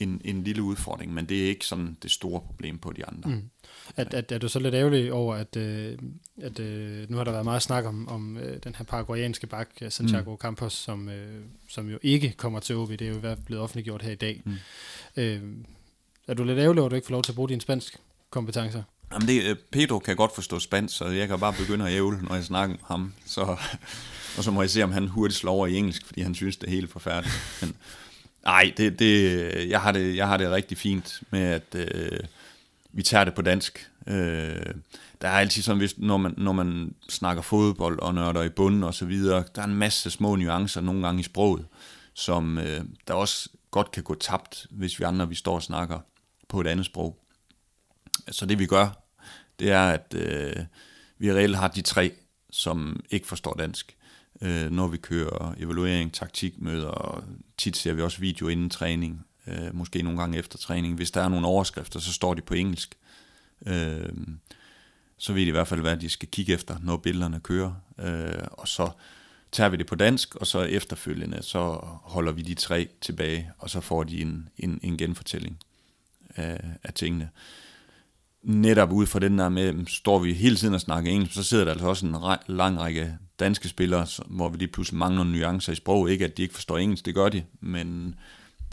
en, 0.00 0.20
en 0.24 0.44
lille 0.44 0.62
udfordring, 0.62 1.14
men 1.14 1.26
det 1.26 1.44
er 1.44 1.48
ikke 1.48 1.66
sådan 1.66 1.96
det 2.02 2.10
store 2.10 2.40
problem 2.40 2.78
på 2.78 2.92
de 2.92 3.06
andre. 3.06 3.30
Mm. 3.30 3.50
At, 3.96 4.14
at, 4.14 4.32
er 4.32 4.38
du 4.38 4.48
så 4.48 4.58
lidt 4.58 4.74
ærgerlig 4.74 5.12
over, 5.12 5.34
at, 5.34 5.56
øh, 5.56 5.98
at 6.42 6.58
øh, 6.58 7.10
nu 7.10 7.16
har 7.16 7.24
der 7.24 7.32
været 7.32 7.44
meget 7.44 7.62
snak 7.62 7.84
om, 7.84 8.08
om 8.08 8.36
øh, 8.36 8.58
den 8.64 8.74
her 8.74 8.84
paraguayanske 8.84 9.46
bak, 9.46 9.68
øh, 9.80 9.90
Santiago 9.90 10.30
mm. 10.30 10.36
Campos, 10.36 10.72
som, 10.72 11.08
øh, 11.08 11.42
som 11.68 11.90
jo 11.90 11.98
ikke 12.02 12.34
kommer 12.36 12.60
til 12.60 12.76
OB. 12.76 12.90
Det 12.90 13.02
er 13.02 13.08
jo 13.08 13.16
i 13.16 13.20
hvert 13.20 13.38
fald 13.38 13.46
blevet 13.46 13.62
offentliggjort 13.62 14.02
her 14.02 14.12
i 14.12 14.14
dag. 14.14 14.42
Mm. 14.44 14.54
Øh, 15.16 15.42
er 16.28 16.34
du 16.34 16.44
lidt 16.44 16.58
ærgerlig 16.58 16.80
over, 16.80 16.86
at 16.86 16.90
du 16.90 16.96
ikke 16.96 17.06
får 17.06 17.12
lov 17.12 17.22
til 17.22 17.32
at 17.32 17.36
bruge 17.36 17.48
dine 17.48 17.60
spansk 17.60 17.98
kompetencer? 18.30 18.82
Jamen 19.12 19.28
det, 19.28 19.42
øh, 19.42 19.56
Pedro 19.72 19.98
kan 19.98 20.16
godt 20.16 20.34
forstå 20.34 20.58
spansk, 20.58 20.96
så 20.96 21.06
jeg 21.06 21.28
kan 21.28 21.40
bare 21.40 21.52
begynde 21.52 21.86
at 21.86 21.92
ævle, 21.92 22.22
når 22.22 22.34
jeg 22.34 22.44
snakker 22.44 22.76
med 22.76 22.84
ham. 22.84 23.12
Så, 23.26 23.40
og 24.36 24.44
så 24.44 24.50
må 24.50 24.62
jeg 24.62 24.70
se, 24.70 24.82
om 24.82 24.92
han 24.92 25.08
hurtigt 25.08 25.38
slår 25.38 25.52
over 25.52 25.66
i 25.66 25.74
engelsk, 25.74 26.06
fordi 26.06 26.20
han 26.20 26.34
synes, 26.34 26.56
det 26.56 26.66
er 26.66 26.70
helt 26.70 26.90
forfærdeligt. 26.90 27.36
Men, 27.60 27.76
nej, 28.44 28.72
det, 28.76 28.98
det, 28.98 29.70
jeg, 29.70 29.80
har 29.80 29.92
det, 29.92 30.16
jeg 30.16 30.28
har 30.28 30.36
det 30.36 30.50
rigtig 30.50 30.78
fint 30.78 31.20
med, 31.30 31.40
at 31.40 31.74
øh, 31.74 32.18
vi 32.94 33.02
tager 33.02 33.24
det 33.24 33.34
på 33.34 33.42
dansk. 33.42 33.90
Øh, 34.06 34.74
der 35.20 35.28
er 35.28 35.38
altid 35.38 35.62
sådan, 35.62 35.78
hvis, 35.78 35.98
når, 35.98 36.16
man, 36.16 36.34
når 36.36 36.52
man 36.52 36.94
snakker 37.08 37.42
fodbold 37.42 37.98
og 37.98 38.14
nørder 38.14 38.42
i 38.42 38.48
bunden 38.48 38.84
og 38.84 38.94
så 38.94 39.06
videre, 39.06 39.44
der 39.54 39.62
er 39.62 39.66
en 39.66 39.74
masse 39.74 40.10
små 40.10 40.36
nuancer 40.36 40.80
nogle 40.80 41.02
gange 41.02 41.20
i 41.20 41.22
sproget, 41.22 41.66
som 42.14 42.58
øh, 42.58 42.84
der 43.08 43.14
også 43.14 43.48
godt 43.70 43.90
kan 43.90 44.02
gå 44.02 44.14
tabt, 44.14 44.66
hvis 44.70 44.98
vi 44.98 45.04
andre 45.04 45.28
vi 45.28 45.34
står 45.34 45.54
og 45.54 45.62
snakker 45.62 45.98
på 46.48 46.60
et 46.60 46.66
andet 46.66 46.86
sprog. 46.86 47.18
Så 48.30 48.46
det 48.46 48.58
vi 48.58 48.66
gør, 48.66 49.04
det 49.58 49.70
er, 49.70 49.84
at 49.88 50.14
øh, 50.16 50.56
vi 51.18 51.32
reelt 51.32 51.56
har 51.56 51.68
de 51.68 51.82
tre, 51.82 52.12
som 52.50 53.00
ikke 53.10 53.26
forstår 53.26 53.54
dansk. 53.54 53.96
Øh, 54.42 54.70
når 54.70 54.86
vi 54.86 54.96
kører 54.96 55.54
evaluering, 55.58 56.12
taktikmøder, 56.12 56.88
og 56.88 57.24
tit 57.58 57.76
ser 57.76 57.92
vi 57.92 58.02
også 58.02 58.20
video 58.20 58.48
inden 58.48 58.70
træning, 58.70 59.26
øh, 59.46 59.74
måske 59.74 60.02
nogle 60.02 60.18
gange 60.18 60.38
efter 60.38 60.58
træning. 60.58 60.94
Hvis 60.94 61.10
der 61.10 61.22
er 61.22 61.28
nogle 61.28 61.46
overskrifter, 61.46 62.00
så 62.00 62.12
står 62.12 62.34
de 62.34 62.42
på 62.42 62.54
engelsk. 62.54 62.94
Øh, 63.66 64.08
så 65.18 65.32
ved 65.32 65.42
de 65.42 65.48
i 65.48 65.50
hvert 65.50 65.68
fald, 65.68 65.80
hvad 65.80 65.96
de 65.96 66.08
skal 66.08 66.28
kigge 66.28 66.52
efter, 66.52 66.76
når 66.82 66.96
billederne 66.96 67.40
kører. 67.40 67.72
Øh, 67.98 68.46
og 68.52 68.68
så 68.68 68.90
tager 69.52 69.68
vi 69.70 69.76
det 69.76 69.86
på 69.86 69.94
dansk, 69.94 70.34
og 70.34 70.46
så 70.46 70.60
efterfølgende, 70.60 71.42
så 71.42 71.78
holder 72.02 72.32
vi 72.32 72.42
de 72.42 72.54
tre 72.54 72.88
tilbage, 73.00 73.50
og 73.58 73.70
så 73.70 73.80
får 73.80 74.04
de 74.04 74.20
en, 74.20 74.48
en, 74.58 74.80
en 74.82 74.98
genfortælling 74.98 75.58
af, 76.36 76.60
af 76.82 76.94
tingene. 76.94 77.28
Netop 78.42 78.92
ud 78.92 79.06
fra 79.06 79.18
den 79.18 79.38
der 79.38 79.48
med, 79.48 79.86
står 79.86 80.18
vi 80.18 80.32
hele 80.32 80.56
tiden 80.56 80.74
og 80.74 80.80
snakker 80.80 81.10
engelsk, 81.10 81.34
så 81.34 81.42
sidder 81.42 81.64
der 81.64 81.72
altså 81.72 81.86
også 81.86 82.06
en 82.06 82.14
re- 82.14 82.44
lang 82.46 82.80
række 82.80 83.18
danske 83.38 83.68
spillere, 83.68 84.06
hvor 84.26 84.48
vi 84.48 84.58
lige 84.58 84.68
pludselig 84.68 84.98
mangler 84.98 85.24
nuancer 85.24 85.72
i 85.72 85.76
sprog. 85.76 86.10
Ikke 86.10 86.24
at 86.24 86.36
de 86.36 86.42
ikke 86.42 86.54
forstår 86.54 86.78
engelsk, 86.78 87.06
det 87.06 87.14
gør 87.14 87.28
de, 87.28 87.44
men 87.60 88.14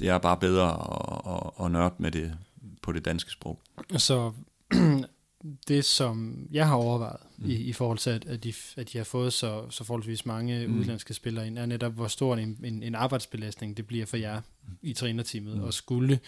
det 0.02 0.10
er 0.10 0.18
bare 0.18 0.38
bedre 0.38 0.70
at, 0.70 1.34
at, 1.34 1.66
at 1.66 1.72
nørde 1.72 1.94
med 1.98 2.12
det 2.12 2.38
på 2.82 2.92
det 2.92 3.06
danske 3.06 3.32
sprog. 3.32 3.60
Så 3.98 4.32
det, 5.68 5.86
som 5.86 6.48
jeg 6.52 6.68
har 6.68 6.76
overvejet 6.76 7.20
mm. 7.38 7.50
i, 7.50 7.54
i 7.54 7.74
forhold 7.74 7.98
til, 7.98 8.10
at, 8.10 8.26
at, 8.26 8.44
de, 8.44 8.54
at 8.78 8.94
de 8.94 8.98
har 8.98 9.06
fået 9.06 9.34
så, 9.34 9.70
så 9.70 9.84
forholdsvis 9.84 10.26
mange 10.26 10.68
mm. 10.68 10.80
udlandske 10.80 11.14
spillere 11.14 11.48
ind, 11.48 11.60
er 11.60 11.66
netop, 11.66 11.94
hvor 11.94 12.08
stor 12.08 12.36
en, 12.36 12.60
en, 12.64 12.84
en 12.84 12.96
arbejdsbelastning 12.96 13.78
det 13.78 13.88
bliver 13.88 14.06
for 14.06 14.18
jer 14.18 14.42
mm. 14.68 14.78
i 14.82 14.94
trænerteamet, 14.94 15.58
mm. 15.58 15.64
og 15.64 15.74
skulle 15.74 16.20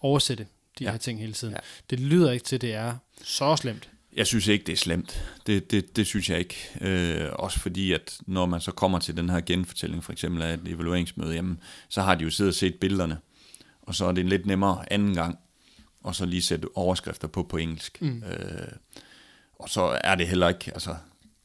oversætte 0.00 0.46
de 0.78 0.84
ja. 0.84 0.90
her 0.90 0.98
ting 0.98 1.20
hele 1.20 1.32
tiden. 1.32 1.54
Ja. 1.54 1.60
Det 1.90 2.00
lyder 2.00 2.32
ikke 2.32 2.44
til, 2.44 2.56
at 2.56 2.62
det 2.62 2.74
er 2.74 2.96
så 3.22 3.56
slemt. 3.56 3.91
Jeg 4.16 4.26
synes 4.26 4.46
ikke, 4.46 4.64
det 4.64 4.72
er 4.72 4.76
slemt. 4.76 5.34
Det, 5.46 5.70
det, 5.70 5.96
det 5.96 6.06
synes 6.06 6.30
jeg 6.30 6.38
ikke. 6.38 6.56
Øh, 6.80 7.28
også 7.32 7.60
fordi, 7.60 7.92
at 7.92 8.18
når 8.26 8.46
man 8.46 8.60
så 8.60 8.72
kommer 8.72 8.98
til 8.98 9.16
den 9.16 9.30
her 9.30 9.40
genfortælling, 9.40 10.04
for 10.04 10.12
eksempel 10.12 10.42
af 10.42 10.54
et 10.54 10.68
evalueringsmøde, 10.68 11.34
jamen, 11.34 11.60
så 11.88 12.02
har 12.02 12.14
de 12.14 12.24
jo 12.24 12.30
siddet 12.30 12.50
og 12.50 12.54
set 12.54 12.74
billederne, 12.74 13.18
og 13.82 13.94
så 13.94 14.04
er 14.04 14.12
det 14.12 14.26
lidt 14.26 14.46
nemmere 14.46 14.92
anden 14.92 15.14
gang 15.14 15.38
og 16.02 16.14
så 16.14 16.26
lige 16.26 16.42
sætte 16.42 16.68
overskrifter 16.74 17.28
på 17.28 17.42
på 17.42 17.56
engelsk. 17.56 18.02
Mm. 18.02 18.22
Øh, 18.22 18.72
og 19.58 19.68
så 19.68 19.98
er 20.04 20.14
det 20.14 20.28
heller 20.28 20.48
ikke, 20.48 20.70
altså 20.74 20.96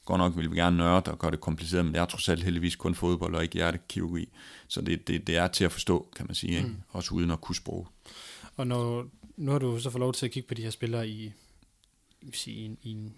godt 0.05 0.19
nok 0.19 0.37
vil 0.37 0.51
vi 0.51 0.55
gerne 0.55 0.77
nørde 0.77 1.11
og 1.11 1.19
gøre 1.19 1.31
det 1.31 1.41
kompliceret, 1.41 1.85
men 1.85 1.93
det 1.93 2.01
er 2.01 2.05
trods 2.05 2.29
alt 2.29 2.43
heldigvis 2.43 2.75
kun 2.75 2.95
fodbold 2.95 3.35
og 3.35 3.43
ikke 3.43 3.55
hjertekirurgi. 3.55 4.29
Så 4.67 4.81
det, 4.81 5.07
det, 5.07 5.27
det 5.27 5.37
er 5.37 5.47
til 5.47 5.65
at 5.65 5.71
forstå, 5.71 6.07
kan 6.15 6.25
man 6.25 6.35
sige, 6.35 6.57
ikke? 6.57 6.67
Mm. 6.67 6.75
også 6.89 7.13
uden 7.13 7.31
at 7.31 7.41
kunne 7.41 7.55
sprog. 7.55 7.87
Og 8.55 8.67
når, 8.67 9.05
nu 9.37 9.51
har 9.51 9.59
du 9.59 9.79
så 9.79 9.89
fået 9.89 9.99
lov 9.99 10.13
til 10.13 10.25
at 10.25 10.31
kigge 10.31 10.47
på 10.47 10.53
de 10.53 10.63
her 10.63 10.69
spillere 10.69 11.07
i, 11.07 11.31
sige, 12.33 12.55
i, 12.57 12.65
en, 12.65 12.77
i 12.83 12.91
en 12.91 13.13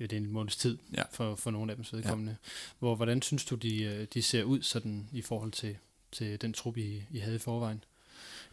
ja, 0.00 0.06
det 0.06 0.12
er 0.12 0.20
en 0.20 0.32
måneds 0.32 0.56
tid 0.56 0.78
ja. 0.96 1.02
for, 1.12 1.34
for 1.36 1.50
nogle 1.50 1.72
af 1.72 1.76
dem 1.76 1.84
vedkommende. 1.92 2.36
Ja. 2.44 2.50
Hvor, 2.78 2.94
hvordan 2.94 3.22
synes 3.22 3.44
du, 3.44 3.54
de, 3.54 3.82
øh, 3.82 4.06
de 4.14 4.22
ser 4.22 4.42
ud 4.42 4.62
sådan 4.62 5.08
i 5.12 5.22
forhold 5.22 5.52
til, 5.52 5.76
til 6.12 6.40
den 6.40 6.52
trup, 6.52 6.76
I, 6.76 7.02
I 7.10 7.18
havde 7.18 7.36
i 7.36 7.38
forvejen? 7.38 7.84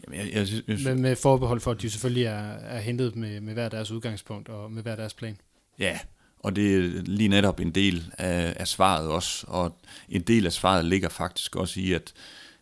Jamen, 0.03 0.19
jeg, 0.19 0.33
jeg, 0.33 0.47
jeg, 0.53 0.63
jeg, 0.67 0.79
med, 0.83 0.95
med 0.95 1.15
forbehold 1.15 1.59
for, 1.59 1.71
at 1.71 1.81
de 1.81 1.89
selvfølgelig 1.89 2.23
er, 2.23 2.53
er 2.53 2.79
hentet 2.79 3.15
med, 3.15 3.41
med 3.41 3.53
hver 3.53 3.69
deres 3.69 3.91
udgangspunkt 3.91 4.49
og 4.49 4.71
med 4.71 4.83
hver 4.83 4.95
deres 4.95 5.13
plan. 5.13 5.37
Ja, 5.79 5.99
og 6.39 6.55
det 6.55 6.75
er 6.75 7.01
lige 7.01 7.29
netop 7.29 7.59
en 7.59 7.71
del 7.71 8.13
af, 8.17 8.53
af 8.59 8.67
svaret 8.67 9.09
også, 9.09 9.45
og 9.47 9.79
en 10.09 10.21
del 10.21 10.45
af 10.45 10.53
svaret 10.53 10.85
ligger 10.85 11.09
faktisk 11.09 11.55
også 11.55 11.79
i, 11.79 11.93
at, 11.93 12.13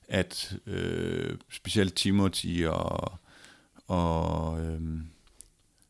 at 0.07 0.55
øh, 0.65 1.37
specielt 1.51 1.95
Timothy 1.95 2.65
og, 2.65 3.17
og 3.87 4.61
øh, 4.61 4.81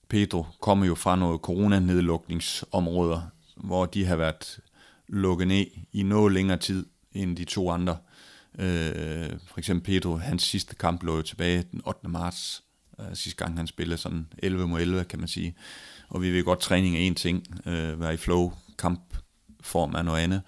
Pedro 0.09 0.45
kommer 0.61 0.85
jo 0.85 0.95
fra 0.95 1.15
noget 1.15 1.41
coronanedlukningsområder, 1.41 3.21
hvor 3.57 3.85
de 3.85 4.05
har 4.05 4.15
været 4.15 4.59
lukket 5.07 5.47
ned 5.47 5.65
i 5.93 6.03
noget 6.03 6.33
længere 6.33 6.57
tid 6.57 6.85
end 7.13 7.37
de 7.37 7.45
to 7.45 7.71
andre. 7.71 7.97
Øh, 8.59 9.29
for 9.47 9.57
eksempel 9.57 9.85
Pedro, 9.85 10.17
hans 10.17 10.43
sidste 10.43 10.75
kamp 10.75 11.03
lå 11.03 11.15
jo 11.15 11.21
tilbage 11.21 11.63
den 11.71 11.81
8. 11.85 12.09
marts, 12.09 12.63
øh, 12.99 13.05
sidste 13.13 13.43
gang 13.43 13.57
han 13.57 13.67
spillede 13.67 13.97
sådan 13.97 14.27
11 14.37 14.67
mod 14.67 14.81
11, 14.81 15.03
kan 15.03 15.19
man 15.19 15.27
sige. 15.27 15.55
Og 16.09 16.21
vi 16.21 16.31
ved 16.31 16.43
godt 16.43 16.59
træning 16.59 16.95
er 16.95 16.99
en 16.99 17.15
ting, 17.15 17.43
øh, 17.65 18.01
være 18.01 18.13
i 18.13 18.17
flow, 18.17 18.53
kampform 18.77 19.93
er 19.93 20.01
noget 20.01 20.21
andet. 20.21 20.41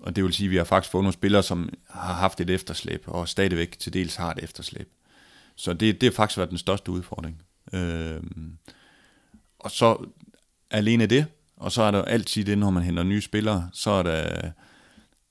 Og 0.00 0.16
det 0.16 0.24
vil 0.24 0.32
sige, 0.32 0.46
at 0.46 0.50
vi 0.50 0.56
har 0.56 0.64
faktisk 0.64 0.92
fået 0.92 1.04
nogle 1.04 1.12
spillere, 1.12 1.42
som 1.42 1.68
har 1.90 2.14
haft 2.14 2.40
et 2.40 2.50
efterslæb, 2.50 3.04
og 3.06 3.28
stadigvæk 3.28 3.78
til 3.78 3.92
dels 3.92 4.16
har 4.16 4.30
et 4.30 4.38
efterslæb. 4.42 4.92
Så 5.56 5.72
det, 5.72 6.00
det 6.00 6.06
har 6.08 6.14
faktisk 6.14 6.38
været 6.38 6.50
den 6.50 6.58
største 6.58 6.90
udfordring. 6.90 7.42
Øh, 7.72 8.20
og 9.68 9.72
så 9.72 10.06
alene 10.70 11.06
det, 11.06 11.26
og 11.56 11.72
så 11.72 11.82
er 11.82 11.90
der 11.90 12.02
altid 12.02 12.44
det, 12.44 12.58
når 12.58 12.70
man 12.70 12.82
henter 12.82 13.02
nye 13.02 13.20
spillere, 13.20 13.68
så 13.72 13.90
er 13.90 14.02
der 14.02 14.50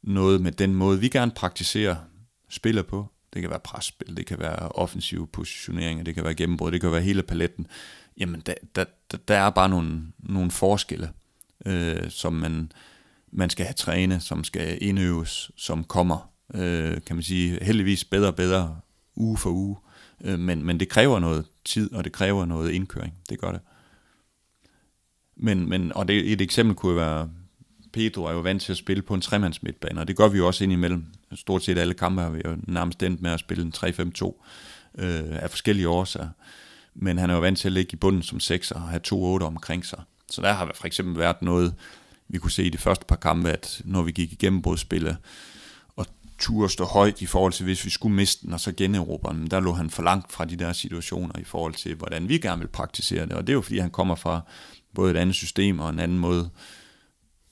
noget 0.03 0.41
med 0.41 0.51
den 0.51 0.75
måde, 0.75 0.99
vi 0.99 1.09
gerne 1.09 1.31
praktiserer 1.31 1.95
spiller 2.49 2.83
på. 2.83 3.07
Det 3.33 3.41
kan 3.41 3.49
være 3.49 3.59
presspil, 3.59 4.17
det 4.17 4.25
kan 4.25 4.39
være 4.39 4.69
offensive 4.69 5.27
positioneringer, 5.27 6.03
det 6.03 6.15
kan 6.15 6.23
være 6.23 6.35
gennembrud, 6.35 6.71
det 6.71 6.81
kan 6.81 6.91
være 6.91 7.01
hele 7.01 7.23
paletten. 7.23 7.67
Jamen, 8.17 8.43
der, 8.45 8.53
der, 8.75 8.85
der 9.27 9.35
er 9.35 9.49
bare 9.49 9.69
nogle, 9.69 10.01
nogle 10.19 10.51
forskelle, 10.51 11.09
øh, 11.65 12.09
som 12.09 12.33
man, 12.33 12.71
man 13.31 13.49
skal 13.49 13.65
have 13.65 13.73
trænet, 13.73 14.23
som 14.23 14.43
skal 14.43 14.77
indøves, 14.81 15.51
som 15.55 15.83
kommer, 15.83 16.29
øh, 16.53 17.01
kan 17.05 17.15
man 17.15 17.23
sige, 17.23 17.63
heldigvis 17.63 18.05
bedre 18.05 18.27
og 18.27 18.35
bedre 18.35 18.79
uge 19.15 19.37
for 19.37 19.49
uge. 19.49 19.77
Øh, 20.23 20.39
men, 20.39 20.65
men 20.65 20.79
det 20.79 20.89
kræver 20.89 21.19
noget 21.19 21.45
tid, 21.65 21.93
og 21.93 22.03
det 22.03 22.11
kræver 22.11 22.45
noget 22.45 22.71
indkøring. 22.71 23.13
Det 23.29 23.39
gør 23.39 23.51
det. 23.51 23.61
Men, 25.39 25.69
men, 25.69 25.93
og 25.93 26.07
det, 26.07 26.31
et 26.31 26.41
eksempel 26.41 26.75
kunne 26.75 26.95
være 26.95 27.29
Pedro 27.93 28.23
er 28.23 28.31
jo 28.31 28.39
vant 28.39 28.61
til 28.61 28.71
at 28.71 28.77
spille 28.77 29.03
på 29.03 29.13
en 29.13 29.21
tremands 29.21 29.63
midtbane, 29.63 30.01
og 30.01 30.07
det 30.07 30.17
gør 30.17 30.27
vi 30.27 30.37
jo 30.37 30.47
også 30.47 30.63
indimellem. 30.63 31.05
Stort 31.35 31.63
set 31.63 31.77
alle 31.77 31.93
kampe 31.93 32.21
har 32.21 32.29
vi 32.29 32.41
jo 32.45 32.57
nærmest 32.67 33.03
endt 33.03 33.21
med 33.21 33.31
at 33.31 33.39
spille 33.39 33.63
en 33.63 33.73
3-5-2 33.75 34.43
øh, 34.97 35.43
af 35.43 35.49
forskellige 35.49 35.89
årsager. 35.89 36.29
Men 36.95 37.17
han 37.17 37.29
er 37.29 37.33
jo 37.33 37.39
vant 37.39 37.59
til 37.59 37.67
at 37.67 37.71
ligge 37.71 37.93
i 37.93 37.95
bunden 37.95 38.23
som 38.23 38.39
6 38.39 38.71
og 38.71 38.81
have 38.81 38.99
to 38.99 39.23
otte 39.23 39.43
omkring 39.43 39.85
sig. 39.85 40.01
Så 40.29 40.41
der 40.41 40.53
har 40.53 40.71
for 40.75 40.87
eksempel 40.87 41.17
været 41.17 41.41
noget, 41.41 41.73
vi 42.27 42.37
kunne 42.37 42.51
se 42.51 42.63
i 42.63 42.69
de 42.69 42.77
første 42.77 43.05
par 43.05 43.15
kampe, 43.15 43.49
at 43.49 43.81
når 43.85 44.01
vi 44.01 44.11
gik 44.11 44.33
igennem 44.33 44.61
brudspillet, 44.61 45.17
og 45.95 46.05
turde 46.39 46.69
stå 46.69 46.85
højt 46.85 47.21
i 47.21 47.25
forhold 47.25 47.53
til, 47.53 47.65
hvis 47.65 47.85
vi 47.85 47.89
skulle 47.89 48.15
miste 48.15 48.45
den, 48.45 48.53
og 48.53 48.59
så 48.59 48.71
generobre 48.77 49.33
den, 49.33 49.47
der 49.47 49.59
lå 49.59 49.73
han 49.73 49.89
for 49.89 50.03
langt 50.03 50.31
fra 50.31 50.45
de 50.45 50.55
der 50.55 50.73
situationer 50.73 51.39
i 51.39 51.43
forhold 51.43 51.73
til, 51.73 51.95
hvordan 51.95 52.29
vi 52.29 52.37
gerne 52.37 52.59
vil 52.59 52.67
praktisere 52.67 53.25
det. 53.25 53.33
Og 53.33 53.47
det 53.47 53.53
er 53.53 53.55
jo 53.55 53.61
fordi, 53.61 53.77
han 53.77 53.91
kommer 53.91 54.15
fra 54.15 54.41
både 54.97 55.11
et 55.11 55.17
andet 55.17 55.35
system 55.35 55.79
og 55.79 55.89
en 55.89 55.99
anden 55.99 56.19
måde 56.19 56.49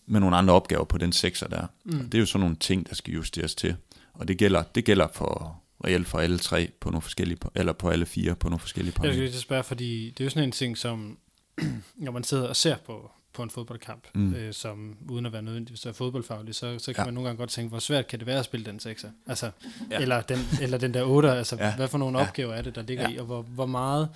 med 0.06 0.20
nogle 0.20 0.38
andre 0.38 0.54
opgaver 0.54 0.84
på 0.84 0.98
den 0.98 1.12
sekser 1.12 1.48
der. 1.48 1.68
Mm. 1.84 2.00
Og 2.00 2.06
det 2.06 2.14
er 2.14 2.20
jo 2.20 2.26
sådan 2.26 2.40
nogle 2.40 2.56
ting, 2.56 2.90
der 2.90 2.96
skal 2.96 3.14
justeres 3.14 3.56
til. 3.56 3.76
Og 4.14 4.28
det 4.28 4.38
gælder, 4.38 4.64
det 4.64 4.86
gælder 4.86 5.08
for 5.14 5.62
reelt 5.86 6.08
for 6.08 6.20
alle 6.20 6.38
tre 6.38 6.72
på 6.80 6.90
nogle 6.90 7.02
forskellige, 7.02 7.38
eller 7.56 7.74
på 7.74 7.90
alle 7.90 8.06
fire 8.06 8.36
på 8.36 8.50
nogle 8.50 8.60
forskellige 8.60 8.94
parametre. 8.94 9.18
Jeg 9.18 9.28
skal 9.28 9.32
lige 9.32 9.42
spørge, 9.42 9.64
fordi 9.64 10.10
det 10.10 10.20
er 10.20 10.26
jo 10.26 10.30
sådan 10.30 10.44
en 10.44 10.52
ting, 10.52 10.78
som 10.78 11.18
når 11.96 12.12
man 12.12 12.24
sidder 12.24 12.48
og 12.48 12.56
ser 12.56 12.76
på, 12.86 13.12
på 13.34 13.44
en 13.44 13.50
fodboldkamp, 13.50 14.08
mm. 14.16 14.34
øh, 14.34 14.54
som 14.54 14.98
uden 15.10 15.26
at 15.26 15.34
være 15.34 15.42
nødvendigvis 15.42 15.86
er 15.86 15.94
fodboldfaglig, 15.94 16.56
så, 16.56 16.80
så 16.80 16.94
kan 16.94 17.02
ja. 17.02 17.06
man 17.06 17.14
nogle 17.14 17.28
gange 17.28 17.38
godt 17.38 17.50
tænke, 17.50 17.70
hvor 17.70 17.80
svært 17.80 18.08
kan 18.08 18.20
det 18.20 18.28
være 18.28 18.40
at 18.40 18.46
spille 18.46 18.66
den 18.66 18.80
sekser? 18.80 19.10
Altså, 19.28 19.52
ja. 19.92 20.00
eller, 20.00 20.22
den, 20.22 20.40
eller 20.62 20.78
den 20.78 20.94
der 20.94 21.04
otter, 21.04 21.34
altså 21.34 21.56
ja. 21.56 21.76
hvad 21.76 21.88
for 21.88 21.98
nogle 21.98 22.20
ja. 22.20 22.28
opgaver 22.28 22.54
er 22.54 22.62
det, 22.62 22.76
der 22.76 22.82
ligger 22.82 23.10
ja. 23.10 23.16
i, 23.16 23.18
og 23.18 23.26
hvor, 23.26 23.42
hvor 23.42 23.66
meget 23.66 24.10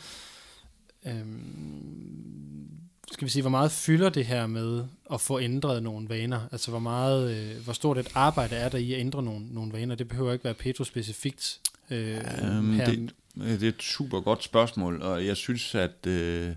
øhm, 1.06 2.69
skal 3.14 3.26
vi 3.26 3.32
sige, 3.32 3.42
hvor 3.42 3.50
meget 3.50 3.72
fylder 3.72 4.10
det 4.10 4.26
her 4.26 4.48
med 4.48 4.84
at 5.14 5.22
få 5.22 5.40
ændret 5.40 5.84
nogle 5.84 6.10
vaner? 6.10 6.42
Altså 6.52 6.72
hvor 6.72 6.80
meget, 6.80 7.32
øh, 7.32 7.64
hvor 7.64 7.74
stort 7.74 7.98
et 7.98 8.08
arbejde 8.16 8.56
er 8.56 8.70
der 8.70 8.78
i 8.78 8.94
at 8.94 9.00
ændre 9.00 9.24
nogle, 9.24 9.46
nogle 9.54 9.74
vaner? 9.74 9.96
Det 9.96 10.08
behøver 10.08 10.34
ikke 10.34 10.46
være 10.46 10.54
Petro-specifikt. 10.54 11.60
Øh, 11.90 12.18
um, 12.58 12.82
det, 12.86 13.14
det 13.36 13.64
er 13.64 13.68
et 13.68 13.84
super 13.84 14.22
godt 14.22 14.44
spørgsmål, 14.44 15.02
og 15.02 15.26
jeg 15.26 15.38
synes, 15.38 15.76
at, 15.76 16.08
øh, 16.08 16.56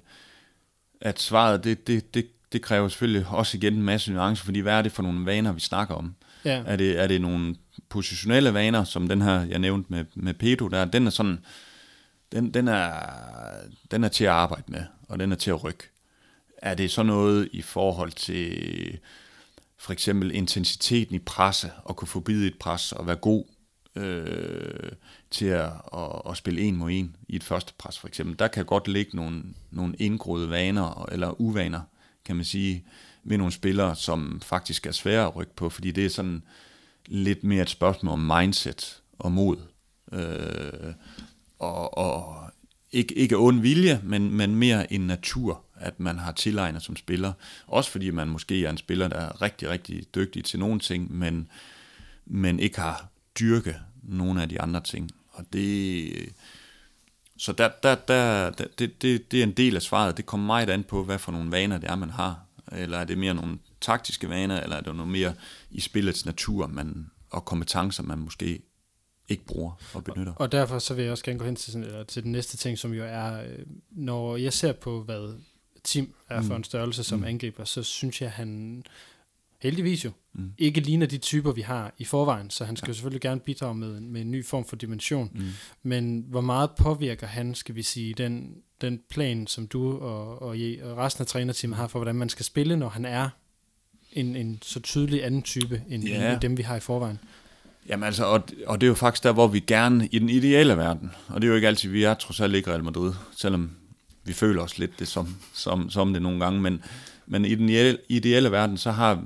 at 1.01 1.21
svaret, 1.21 1.65
det, 1.65 1.87
det, 1.87 2.15
det, 2.15 2.27
det 2.53 2.62
kræver 2.62 2.88
selvfølgelig 2.88 3.27
også 3.27 3.57
igen 3.57 3.75
en 3.75 3.83
masse 3.83 4.12
nuancer, 4.12 4.45
fordi 4.45 4.61
hvad 4.61 4.73
er 4.73 4.83
det 4.83 4.93
for 4.93 5.03
nogle 5.03 5.27
vaner, 5.27 5.53
vi 5.53 5.61
snakker 5.61 5.95
om? 5.95 6.15
Ja. 6.45 6.62
Er, 6.67 6.77
det, 6.77 7.01
er 7.01 7.07
det 7.07 7.21
nogle 7.21 7.57
positionelle 7.88 8.55
vaner, 8.55 8.85
som 8.85 9.09
den 9.09 9.23
her, 9.23 9.41
jeg 9.41 9.59
nævnte 9.59 9.93
med, 9.93 10.05
med 10.15 10.35
Pedro, 10.35 10.69
der, 10.69 10.85
den 10.85 11.07
er 11.07 11.11
sådan, 11.11 11.38
den, 12.33 12.55
den, 12.55 12.69
er, 12.69 12.93
den 13.91 14.05
er 14.05 14.09
til 14.09 14.25
at 14.25 14.31
arbejde 14.31 14.65
med, 14.69 14.83
og 15.09 15.19
den 15.19 15.33
er 15.33 15.37
til 15.37 15.51
at 15.51 15.65
rykke 15.65 15.91
er 16.62 16.75
det 16.75 16.90
så 16.90 17.03
noget 17.03 17.48
i 17.53 17.62
forhold 17.62 18.12
til 18.12 18.98
for 19.77 19.92
eksempel 19.92 20.35
intensiteten 20.35 21.14
i 21.14 21.18
presse, 21.18 21.70
og 21.85 21.96
kunne 21.96 22.09
forbide 22.09 22.46
et 22.46 22.59
pres 22.59 22.92
og 22.92 23.07
være 23.07 23.16
god 23.16 23.44
øh, 23.96 24.92
til 25.31 25.46
at, 25.46 25.72
at, 25.94 26.22
at 26.31 26.37
spille 26.37 26.61
en 26.61 26.77
mod 26.77 26.90
en 26.90 27.16
i 27.29 27.37
et 27.37 27.44
første 27.44 27.72
pres 27.79 27.98
for 27.98 28.09
eksempel. 28.09 28.38
Der 28.38 28.48
kan 28.48 28.64
godt 28.64 28.88
ligge 28.88 29.16
nogle, 29.16 29.42
nogle 29.70 29.94
indgroede 29.98 30.51
vaner 30.51 31.09
eller 31.12 31.40
uvaner, 31.40 31.81
kan 32.25 32.37
man 32.37 32.44
sige, 32.44 32.85
ved 33.25 33.38
nogle 33.38 33.53
spillere, 33.53 33.96
som 33.96 34.40
faktisk 34.40 34.87
er 34.87 34.92
svære 34.92 35.27
at 35.27 35.37
rykke 35.37 35.57
på, 35.57 35.70
fordi 35.70 35.90
det 35.90 36.05
er 36.05 36.11
sådan 36.11 36.42
lidt 37.07 37.44
mere 37.44 37.62
et 37.62 37.70
spørgsmål 37.70 38.12
om 38.12 38.18
mindset 38.38 39.03
og 39.18 39.33
mod. 39.33 39.57
Øh, 40.12 40.94
og, 41.59 41.98
og 41.98 42.51
ikke, 42.92 43.14
ikke 43.14 43.37
ond 43.37 43.61
vilje, 43.61 44.00
men, 44.05 44.35
men 44.35 44.55
mere 44.55 44.92
en 44.92 45.00
natur, 45.00 45.64
at 45.74 46.00
man 46.00 46.18
har 46.18 46.33
tilegnet 46.33 46.83
som 46.83 46.96
spiller. 46.96 47.33
Også 47.66 47.90
fordi 47.90 48.11
man 48.11 48.28
måske 48.28 48.64
er 48.64 48.70
en 48.70 48.76
spiller, 48.76 49.09
der 49.09 49.16
er 49.16 49.42
rigtig, 49.42 49.68
rigtig 49.68 50.05
dygtig 50.14 50.44
til 50.44 50.59
nogle 50.59 50.81
ting, 50.81 51.14
men, 51.14 51.48
men 52.26 52.61
ikke 52.61 52.81
har 52.81 53.09
dyrke 53.40 53.76
nogle 54.02 54.42
af 54.42 54.48
de 54.48 54.61
andre 54.61 54.81
ting. 54.81 55.11
Og 55.33 55.44
det, 55.52 56.12
så 57.37 57.52
der, 57.52 57.68
der, 57.83 57.94
der, 57.94 58.50
det, 58.50 59.02
det, 59.02 59.33
det 59.33 59.38
er 59.38 59.42
en 59.42 59.52
del 59.52 59.76
af 59.76 59.83
svaret. 59.83 60.16
Det 60.16 60.26
kommer 60.26 60.46
meget 60.46 60.70
an 60.70 60.85
på, 60.85 61.05
hvad 61.05 61.18
for 61.18 61.33
nogle 61.33 61.50
vaner 61.50 61.78
det 61.78 61.90
er, 61.90 61.96
man 61.96 62.11
har. 62.11 62.40
Eller 62.72 62.98
er 62.98 63.05
det 63.05 63.18
mere 63.18 63.35
nogle 63.35 63.59
taktiske 63.81 64.28
vaner, 64.28 64.61
eller 64.61 64.76
er 64.76 64.81
det 64.81 64.96
noget 64.96 65.12
mere 65.12 65.35
i 65.70 65.81
spillets 65.81 66.26
natur 66.26 66.66
man, 66.66 67.11
og 67.31 67.44
kompetencer, 67.44 68.02
man 68.02 68.18
måske 68.18 68.62
ikke 69.29 69.45
bruger 69.45 69.73
og 69.95 70.05
benytter. 70.05 70.33
Og, 70.33 70.41
og 70.41 70.53
derfor 70.53 70.79
så 70.79 70.95
vil 70.95 71.03
jeg 71.03 71.13
også 71.13 71.25
gerne 71.25 71.39
gå 71.39 71.45
hen 71.45 71.57
til, 71.57 71.73
sådan, 71.73 71.89
eller 71.89 72.05
til 72.05 72.23
den 72.23 72.33
næste 72.33 72.57
ting, 72.57 72.79
som 72.79 72.93
jo 72.93 73.05
er, 73.05 73.43
øh, 73.43 73.59
når 73.91 74.37
jeg 74.37 74.53
ser 74.53 74.73
på, 74.73 75.03
hvad 75.03 75.39
Tim 75.85 76.15
er 76.29 76.43
for 76.43 76.49
mm. 76.49 76.57
en 76.57 76.65
størrelse 76.65 77.05
som 77.05 77.19
mm. 77.19 77.25
angriber, 77.25 77.65
så 77.65 77.83
synes 77.83 78.23
jeg, 78.23 78.31
han 78.31 78.83
heldigvis 79.63 80.05
jo 80.05 80.11
mm. 80.33 80.53
ikke 80.59 80.81
ligner 80.81 81.07
de 81.07 81.19
typer, 81.19 81.53
vi 81.53 81.61
har 81.61 81.95
i 81.99 82.05
forvejen, 82.05 82.51
så 82.51 82.65
han 82.65 82.77
skal 82.77 82.87
ja. 82.87 82.91
jo 82.91 82.95
selvfølgelig 82.95 83.21
gerne 83.21 83.41
bidrage 83.41 83.75
med, 83.75 84.01
med 84.01 84.21
en 84.21 84.31
ny 84.31 84.45
form 84.45 84.65
for 84.65 84.77
dimension. 84.77 85.31
Mm. 85.35 85.49
Men 85.83 86.25
hvor 86.29 86.41
meget 86.41 86.71
påvirker 86.79 87.27
han, 87.27 87.55
skal 87.55 87.75
vi 87.75 87.83
sige, 87.83 88.15
den, 88.15 88.55
den 88.81 89.01
plan, 89.11 89.47
som 89.47 89.67
du 89.67 89.99
og, 89.99 90.43
og, 90.43 90.49
og 90.83 90.97
resten 90.97 91.23
af 91.23 91.27
trænerteamet 91.27 91.77
har 91.77 91.87
for, 91.87 91.99
hvordan 91.99 92.17
man 92.17 92.29
skal 92.29 92.45
spille, 92.45 92.77
når 92.77 92.89
han 92.89 93.05
er 93.05 93.29
en, 94.13 94.37
en 94.37 94.59
så 94.63 94.81
tydelig 94.81 95.25
anden 95.25 95.43
type, 95.43 95.83
end, 95.89 96.05
ja. 96.05 96.33
end 96.33 96.41
dem, 96.41 96.57
vi 96.57 96.63
har 96.63 96.77
i 96.77 96.81
forvejen? 96.81 97.19
Jamen 97.88 98.05
altså, 98.05 98.25
og, 98.25 98.42
og 98.66 98.81
det 98.81 98.87
er 98.87 98.88
jo 98.88 98.95
faktisk 98.95 99.25
der, 99.25 99.33
hvor 99.33 99.47
vi 99.47 99.61
gerne, 99.61 100.07
i 100.07 100.18
den 100.18 100.29
ideelle 100.29 100.77
verden, 100.77 101.11
og 101.29 101.42
det 101.42 101.47
er 101.47 101.51
jo 101.51 101.55
ikke 101.55 101.68
altid, 101.68 101.90
vi 101.90 102.05
er 102.05 102.14
trods 102.14 102.40
alt 102.40 102.55
ikke 102.55 102.71
Real 102.71 102.85
Madrid, 102.85 103.12
selvom 103.37 103.71
vi 104.25 104.33
føler 104.33 104.62
os 104.62 104.79
lidt 104.79 104.99
det 104.99 105.09
som, 105.09 105.37
som, 105.53 105.90
som 105.90 106.12
det 106.12 106.23
nogle 106.23 106.45
gange, 106.45 106.61
men, 106.61 106.83
men 107.27 107.45
i 107.45 107.55
den 107.55 107.97
ideelle 108.09 108.51
verden, 108.51 108.79
så 108.79 108.90
har 108.90 109.25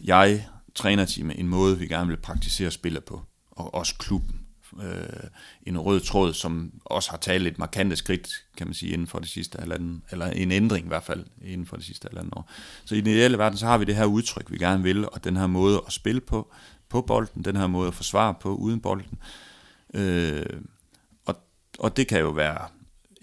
jeg, 0.00 0.46
trænerteamet, 0.74 1.40
en 1.40 1.48
måde, 1.48 1.78
vi 1.78 1.86
gerne 1.86 2.08
vil 2.08 2.16
praktisere 2.16 2.70
spillet 2.70 3.04
på, 3.04 3.22
og 3.50 3.74
også 3.74 3.94
klubben. 3.98 4.40
Øh, 4.82 5.30
en 5.66 5.78
rød 5.78 6.00
tråd, 6.00 6.34
som 6.34 6.72
også 6.84 7.10
har 7.10 7.18
taget 7.18 7.46
et 7.46 7.58
markante 7.58 7.96
skridt, 7.96 8.28
kan 8.56 8.66
man 8.66 8.74
sige, 8.74 8.92
inden 8.92 9.06
for 9.06 9.18
det 9.18 9.28
sidste 9.28 9.58
halvanden, 9.58 10.02
eller 10.10 10.26
en 10.26 10.52
ændring 10.52 10.84
i 10.84 10.88
hvert 10.88 11.02
fald, 11.02 11.24
inden 11.44 11.66
for 11.66 11.76
det 11.76 11.84
sidste 11.84 12.08
halvanden 12.10 12.32
år. 12.36 12.50
Så 12.84 12.94
i 12.94 13.00
den 13.00 13.10
ideelle 13.10 13.38
verden, 13.38 13.58
så 13.58 13.66
har 13.66 13.78
vi 13.78 13.84
det 13.84 13.96
her 13.96 14.04
udtryk, 14.04 14.50
vi 14.50 14.58
gerne 14.58 14.82
vil, 14.82 15.08
og 15.08 15.24
den 15.24 15.36
her 15.36 15.46
måde 15.46 15.82
at 15.86 15.92
spille 15.92 16.20
på, 16.20 16.52
på 16.90 17.02
bolden, 17.02 17.44
den 17.44 17.56
her 17.56 17.66
måde 17.66 17.88
at 17.88 17.94
forsvare 17.94 18.34
på 18.34 18.54
uden 18.54 18.80
bolden. 18.80 19.18
Øh, 19.94 20.46
og, 21.26 21.36
og 21.78 21.96
det 21.96 22.08
kan 22.08 22.20
jo 22.20 22.30
være 22.30 22.68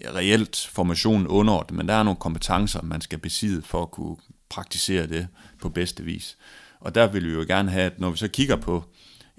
reelt 0.04 0.70
formationen 0.72 1.26
underordnet, 1.26 1.76
men 1.76 1.88
der 1.88 1.94
er 1.94 2.02
nogle 2.02 2.16
kompetencer, 2.16 2.82
man 2.82 3.00
skal 3.00 3.18
besidde 3.18 3.62
for 3.62 3.82
at 3.82 3.90
kunne 3.90 4.16
praktisere 4.48 5.06
det 5.06 5.28
på 5.60 5.68
bedste 5.68 6.04
vis. 6.04 6.38
Og 6.80 6.94
der 6.94 7.06
vil 7.06 7.26
vi 7.26 7.32
jo 7.32 7.44
gerne 7.48 7.70
have, 7.70 7.84
at 7.84 8.00
når 8.00 8.10
vi 8.10 8.16
så 8.16 8.28
kigger 8.28 8.56
på 8.56 8.84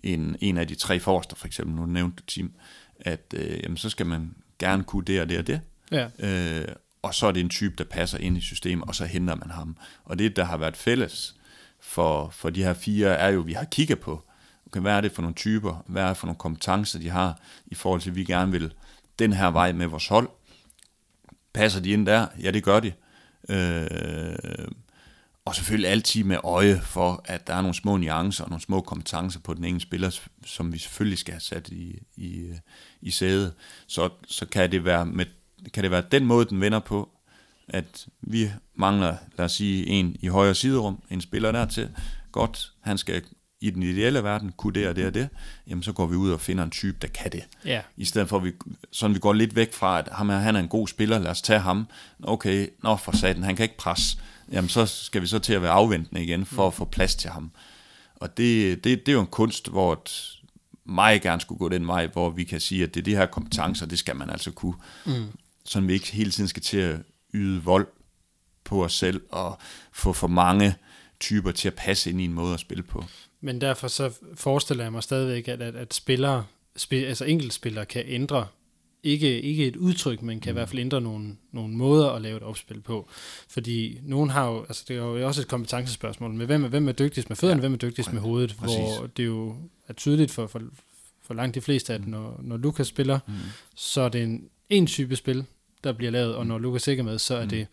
en, 0.04 0.36
en 0.42 0.58
af 0.58 0.68
de 0.68 0.76
tre 0.76 1.00
forrester, 1.00 1.36
for 1.36 1.48
eksempel, 1.48 1.76
nu 1.76 1.86
nævnte 1.86 2.16
du 2.16 2.24
Tim, 2.28 2.54
at 3.00 3.34
øh, 3.34 3.60
jamen, 3.64 3.78
så 3.78 3.90
skal 3.90 4.06
man 4.06 4.36
gerne 4.60 4.84
kunne 4.84 5.06
det 5.06 5.22
og 5.22 5.30
det 5.30 5.38
og 5.38 5.48
det. 5.48 5.62
Ja. 5.92 6.08
Øh, 6.20 6.68
og 7.02 7.16
så 7.16 7.28
er 7.28 7.32
det 7.32 7.40
en 7.40 7.50
type, 7.50 7.76
der 7.78 7.84
passer 7.84 8.18
ind 8.18 8.38
i 8.38 8.42
systemet, 8.42 8.88
og 8.88 8.96
så 8.96 9.06
henter 9.06 9.36
man 9.36 9.52
ham. 9.52 9.78
Og 10.04 10.20
det, 10.20 10.36
der 10.36 10.44
har 10.44 10.58
været 10.58 10.78
fælles 10.78 11.36
for, 11.82 12.30
for 12.30 12.50
de 12.50 12.64
her 12.64 12.74
fire, 12.74 13.08
er 13.08 13.30
jo, 13.30 13.40
at 13.40 13.48
vi 13.48 13.54
har 13.54 13.66
kigget 13.66 14.00
på, 14.00 14.24
okay, 14.66 14.80
hvad 14.80 14.94
er 14.94 15.02
det 15.02 15.12
for 15.12 15.22
nogle 15.22 15.36
typer, 15.36 15.84
hvad 15.88 16.04
er 16.04 16.08
det 16.08 16.18
for 16.18 16.28
nogle 16.28 16.38
kompetencer, 16.38 17.00
de 17.00 17.10
har, 17.10 17.40
i 17.68 17.76
forhold 17.76 18.02
til, 18.02 18.10
at 18.10 18.16
vi 18.16 18.24
gerne 18.24 18.52
vil 18.52 18.74
den 19.20 19.34
her 19.34 19.48
vej 19.48 19.72
med 19.72 19.88
vores 19.88 20.08
hold. 20.08 20.30
Passer 21.54 21.82
de 21.82 21.90
ind 21.90 22.06
der? 22.06 22.28
Ja, 22.42 22.52
det 22.52 22.64
gør 22.64 22.80
de. 22.80 22.94
Øh, 23.50 24.68
og 25.46 25.56
selvfølgelig 25.56 25.92
altid 25.92 26.24
med 26.24 26.38
øje 26.44 26.82
for, 26.82 27.22
at 27.26 27.48
der 27.48 27.54
er 27.54 27.62
nogle 27.62 27.76
små 27.76 27.98
nuancer 27.98 28.44
og 28.44 28.50
nogle 28.50 28.62
små 28.62 28.82
kompetencer 28.82 29.40
på 29.40 29.54
den 29.54 29.64
enkelte 29.64 29.88
spiller, 29.88 30.20
som 30.46 30.74
vi 30.74 30.78
selvfølgelig 30.78 31.18
skal 31.18 31.34
have 31.34 31.42
sat 31.42 31.70
i, 31.70 32.00
i, 32.16 32.54
i 33.02 33.12
sæde. 33.12 33.54
Så, 33.88 34.10
så 34.28 34.46
kan, 34.46 34.72
det 34.72 34.86
være 34.86 35.06
med, 35.06 35.26
kan 35.74 35.84
det 35.84 35.92
være 35.92 36.04
den 36.12 36.26
måde, 36.26 36.46
den 36.46 36.62
vender 36.62 36.80
på, 36.80 37.10
at 37.74 38.08
vi 38.22 38.52
mangler, 38.76 39.16
lad 39.38 39.46
os 39.46 39.52
sige, 39.52 39.88
en 39.88 40.16
i 40.20 40.28
højre 40.28 40.56
siderum, 40.56 41.04
en 41.10 41.22
spiller 41.22 41.52
dertil. 41.52 41.90
Godt, 42.32 42.72
han 42.82 42.98
skal 42.98 43.24
i 43.62 43.70
den 43.70 43.84
ideelle 43.84 44.24
verden 44.24 44.52
kunne 44.58 44.74
det 44.74 44.88
og 44.88 44.96
det 44.96 45.06
og 45.06 45.14
det, 45.14 45.30
jamen 45.68 45.84
så 45.84 45.92
går 45.92 46.06
vi 46.06 46.16
ud 46.16 46.32
og 46.32 46.42
finder 46.42 46.64
en 46.64 46.70
type, 46.70 46.98
der 47.02 47.08
kan 47.08 47.32
det. 47.32 47.44
Ja. 47.66 47.82
I 47.98 48.06
stedet 48.06 48.30
for, 48.30 48.38
at 48.38 48.44
vi, 48.44 48.52
sådan 48.92 49.14
vi 49.16 49.20
går 49.20 49.34
lidt 49.34 49.56
væk 49.56 49.74
fra, 49.74 50.00
at 50.00 50.08
ham 50.12 50.30
her, 50.30 50.38
han 50.38 50.56
er 50.56 50.60
en 50.60 50.68
god 50.68 50.88
spiller, 50.88 51.20
lad 51.20 51.32
os 51.32 51.42
tage 51.42 51.60
ham. 51.60 51.88
Okay, 52.24 52.68
nå 52.84 52.96
for 52.96 53.18
satan, 53.18 53.44
han 53.44 53.56
kan 53.56 53.64
ikke 53.64 53.78
presse 53.78 54.18
jamen 54.52 54.70
så 54.70 54.86
skal 54.86 55.22
vi 55.22 55.28
så 55.28 55.40
til 55.40 55.54
at 55.54 55.62
være 55.62 55.72
afventende 55.72 56.24
igen, 56.24 56.46
for 56.46 56.68
at 56.68 56.74
få 56.74 56.86
plads 56.86 57.16
til 57.16 57.30
ham. 57.30 57.52
Og 58.16 58.38
det, 58.38 58.84
det, 58.84 59.00
det 59.06 59.10
er 59.10 59.14
jo 59.14 59.22
en 59.22 59.28
kunst, 59.28 59.70
hvor 59.70 59.94
et, 59.94 60.36
meget 60.86 61.22
gerne 61.22 61.42
skulle 61.42 61.60
gå 61.60 61.70
den 61.70 61.88
vej, 61.88 62.08
hvor 62.08 62.30
vi 62.30 62.44
kan 62.44 62.60
sige, 62.60 62.84
at 62.84 62.94
det 62.94 63.00
er 63.00 63.04
de 63.04 63.16
her 63.16 63.26
kompetencer, 63.26 63.86
det 63.86 64.00
skal 64.00 64.16
man 64.16 64.30
altså 64.30 64.52
kunne. 64.52 64.76
Mm. 65.06 65.26
Så 65.66 65.82
vi 65.82 65.94
ikke 65.94 66.12
hele 66.12 66.32
tiden 66.32 66.48
skal 66.48 66.64
til 66.64 66.78
at 66.78 67.00
yde 67.34 67.64
vold 67.64 67.88
på 68.64 68.84
os 68.84 68.94
selv, 68.94 69.22
og 69.30 69.58
få 69.92 70.14
for 70.14 70.28
mange 70.28 70.76
typer 71.20 71.52
til 71.52 71.68
at 71.68 71.76
passe 71.76 72.10
ind 72.10 72.22
i 72.22 72.26
en 72.26 72.34
måde 72.34 72.54
at 72.54 72.60
spille 72.60 72.84
på. 72.84 73.06
Men 73.42 73.62
derfor 73.62 73.88
så 73.88 74.14
forestiller 74.36 74.84
jeg 74.84 74.92
mig 74.92 75.04
stadigvæk, 75.04 75.48
at, 75.48 75.62
at, 75.62 75.76
at 75.76 75.94
spillere, 75.94 76.46
spil, 76.76 77.04
altså 77.04 77.26
enkeltspillere 77.26 77.86
kan 77.86 78.04
ændre 78.06 78.48
ikke, 79.04 79.42
ikke 79.42 79.68
et 79.68 79.76
udtryk, 79.76 80.22
men 80.22 80.40
kan 80.40 80.52
mm. 80.52 80.54
i 80.54 80.58
hvert 80.60 80.70
fald 80.70 80.80
ændre 80.80 81.02
nogle, 81.02 81.36
nogle 81.52 81.74
måder 81.74 82.10
at 82.10 82.22
lave 82.22 82.38
et 82.38 82.44
opspil 82.44 82.82
på. 82.82 83.10
Fordi 83.50 84.00
nogen 84.04 84.30
har 84.30 84.48
jo, 84.48 84.62
altså 84.62 84.86
det 84.88 84.98
er 84.98 85.00
jo 85.00 85.28
også 85.28 85.42
et 85.42 85.48
kompetencespørgsmål, 85.48 86.34
med 86.34 86.46
hvem 86.46 86.64
er, 86.64 86.68
hvem 86.68 86.88
er 86.88 86.92
dygtigst 86.92 87.30
med 87.30 87.38
fødderne, 87.38 87.60
ja. 87.60 87.62
hvem 87.62 87.74
er 87.74 87.78
dygtigst 87.78 88.14
med 88.14 88.22
hovedet, 88.22 88.56
Præcis. 88.60 88.78
hvor 88.78 89.08
det 89.18 89.26
jo 89.26 89.56
er 89.88 89.94
tydeligt 89.94 90.32
for, 90.32 90.48
for, 90.48 90.62
for 91.24 91.34
langt 91.34 91.56
de 91.56 91.62
fleste, 91.62 91.94
at 91.94 92.02
mm. 92.02 92.10
når, 92.10 92.40
når 92.44 92.58
Lukas 92.58 92.88
spiller, 92.88 93.20
mm. 93.28 93.34
så 93.76 94.02
er 94.02 94.10
det 94.10 94.24
en, 94.24 94.50
en 94.70 94.88
type 94.88 95.16
spil, 95.16 95.46
der 95.84 95.94
bliver 95.94 96.12
lavet, 96.12 96.36
og 96.36 96.44
mm. 96.44 96.48
når 96.48 96.58
Lukas 96.58 96.88
ikke 96.88 97.02
er 97.02 97.06
med, 97.06 97.20
så 97.20 97.36
er 97.36 97.44
mm. 97.44 97.50
det 97.50 97.68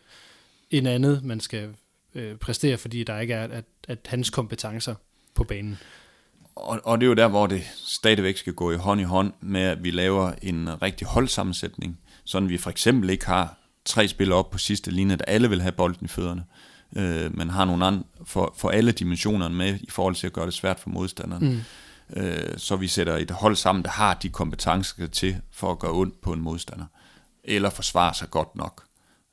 en 0.70 0.86
andet, 0.86 1.24
man 1.24 1.40
skal 1.40 1.68
øh, 2.14 2.36
præstere, 2.36 2.76
fordi 2.76 3.04
der 3.04 3.18
ikke 3.18 3.34
er 3.34 3.48
at, 3.48 3.64
at 3.88 3.98
hans 4.06 4.30
kompetencer 4.30 4.94
på 5.34 5.44
banen. 5.44 5.78
Og, 6.56 6.80
og 6.84 7.00
det 7.00 7.06
er 7.06 7.08
jo 7.08 7.14
der, 7.14 7.28
hvor 7.28 7.46
det 7.46 7.62
stadigvæk 7.74 8.36
skal 8.36 8.52
gå 8.52 8.72
i 8.72 8.76
hånd 8.76 9.00
i 9.00 9.04
hånd 9.04 9.32
med, 9.40 9.60
at 9.60 9.84
vi 9.84 9.90
laver 9.90 10.32
en 10.42 10.82
rigtig 10.82 11.06
holdsammensætning, 11.06 11.98
sådan 12.24 12.48
vi 12.48 12.58
for 12.58 12.70
eksempel 12.70 13.10
ikke 13.10 13.26
har 13.26 13.58
tre 13.84 14.08
spillere 14.08 14.38
op 14.38 14.50
på 14.50 14.58
sidste 14.58 14.90
linje, 14.90 15.16
der 15.16 15.24
alle 15.24 15.48
vil 15.48 15.62
have 15.62 15.72
bolden 15.72 16.04
i 16.04 16.08
fødderne, 16.08 16.44
øh, 16.96 17.36
men 17.36 17.50
har 17.50 17.64
nogle 17.64 17.86
andre 17.86 18.04
for, 18.24 18.54
for 18.56 18.70
alle 18.70 18.92
dimensionerne 18.92 19.54
med 19.54 19.78
i 19.82 19.90
forhold 19.90 20.14
til 20.14 20.26
at 20.26 20.32
gøre 20.32 20.46
det 20.46 20.54
svært 20.54 20.80
for 20.80 20.90
modstanderen. 20.90 21.48
Mm. 21.48 21.60
Øh, 22.22 22.58
så 22.58 22.76
vi 22.76 22.88
sætter 22.88 23.16
et 23.16 23.30
hold 23.30 23.56
sammen, 23.56 23.84
der 23.84 23.90
har 23.90 24.14
de 24.14 24.28
kompetencer 24.28 25.06
til 25.06 25.36
for 25.50 25.70
at 25.70 25.78
gøre 25.78 25.92
ondt 25.92 26.20
på 26.20 26.32
en 26.32 26.40
modstander, 26.40 26.84
eller 27.46 27.70
forsvare 27.70 28.14
sig 28.14 28.30
godt 28.30 28.56
nok. 28.56 28.84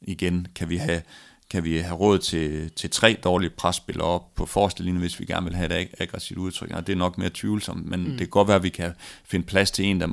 Igen 0.02 0.48
kan 0.56 0.70
vi 0.70 0.78
have 0.78 1.02
kan 1.50 1.64
vi 1.64 1.78
have 1.78 1.96
råd 1.96 2.20
til, 2.20 2.72
til 2.72 2.90
tre 2.90 3.18
dårlige 3.24 3.50
presspillere 3.50 4.08
op 4.08 4.36
på 4.36 4.46
forreste 4.46 4.84
linje, 4.84 5.00
hvis 5.00 5.20
vi 5.20 5.26
gerne 5.26 5.46
vil 5.46 5.56
have 5.56 5.82
et 5.82 5.88
aggressivt 6.00 6.40
udtryk. 6.40 6.72
Og 6.72 6.88
det 6.88 6.94
er 6.94 6.98
nok 6.98 7.18
mere 7.18 7.30
tvivlsomt, 7.34 7.86
men 7.86 8.00
mm. 8.00 8.10
det 8.10 8.18
kan 8.18 8.28
godt 8.28 8.48
være, 8.48 8.56
at 8.56 8.64
vi 8.64 8.70
kan 8.70 8.94
finde 9.26 9.46
plads 9.46 9.72
til 9.72 9.86
en, 9.86 10.02
der, 10.02 10.08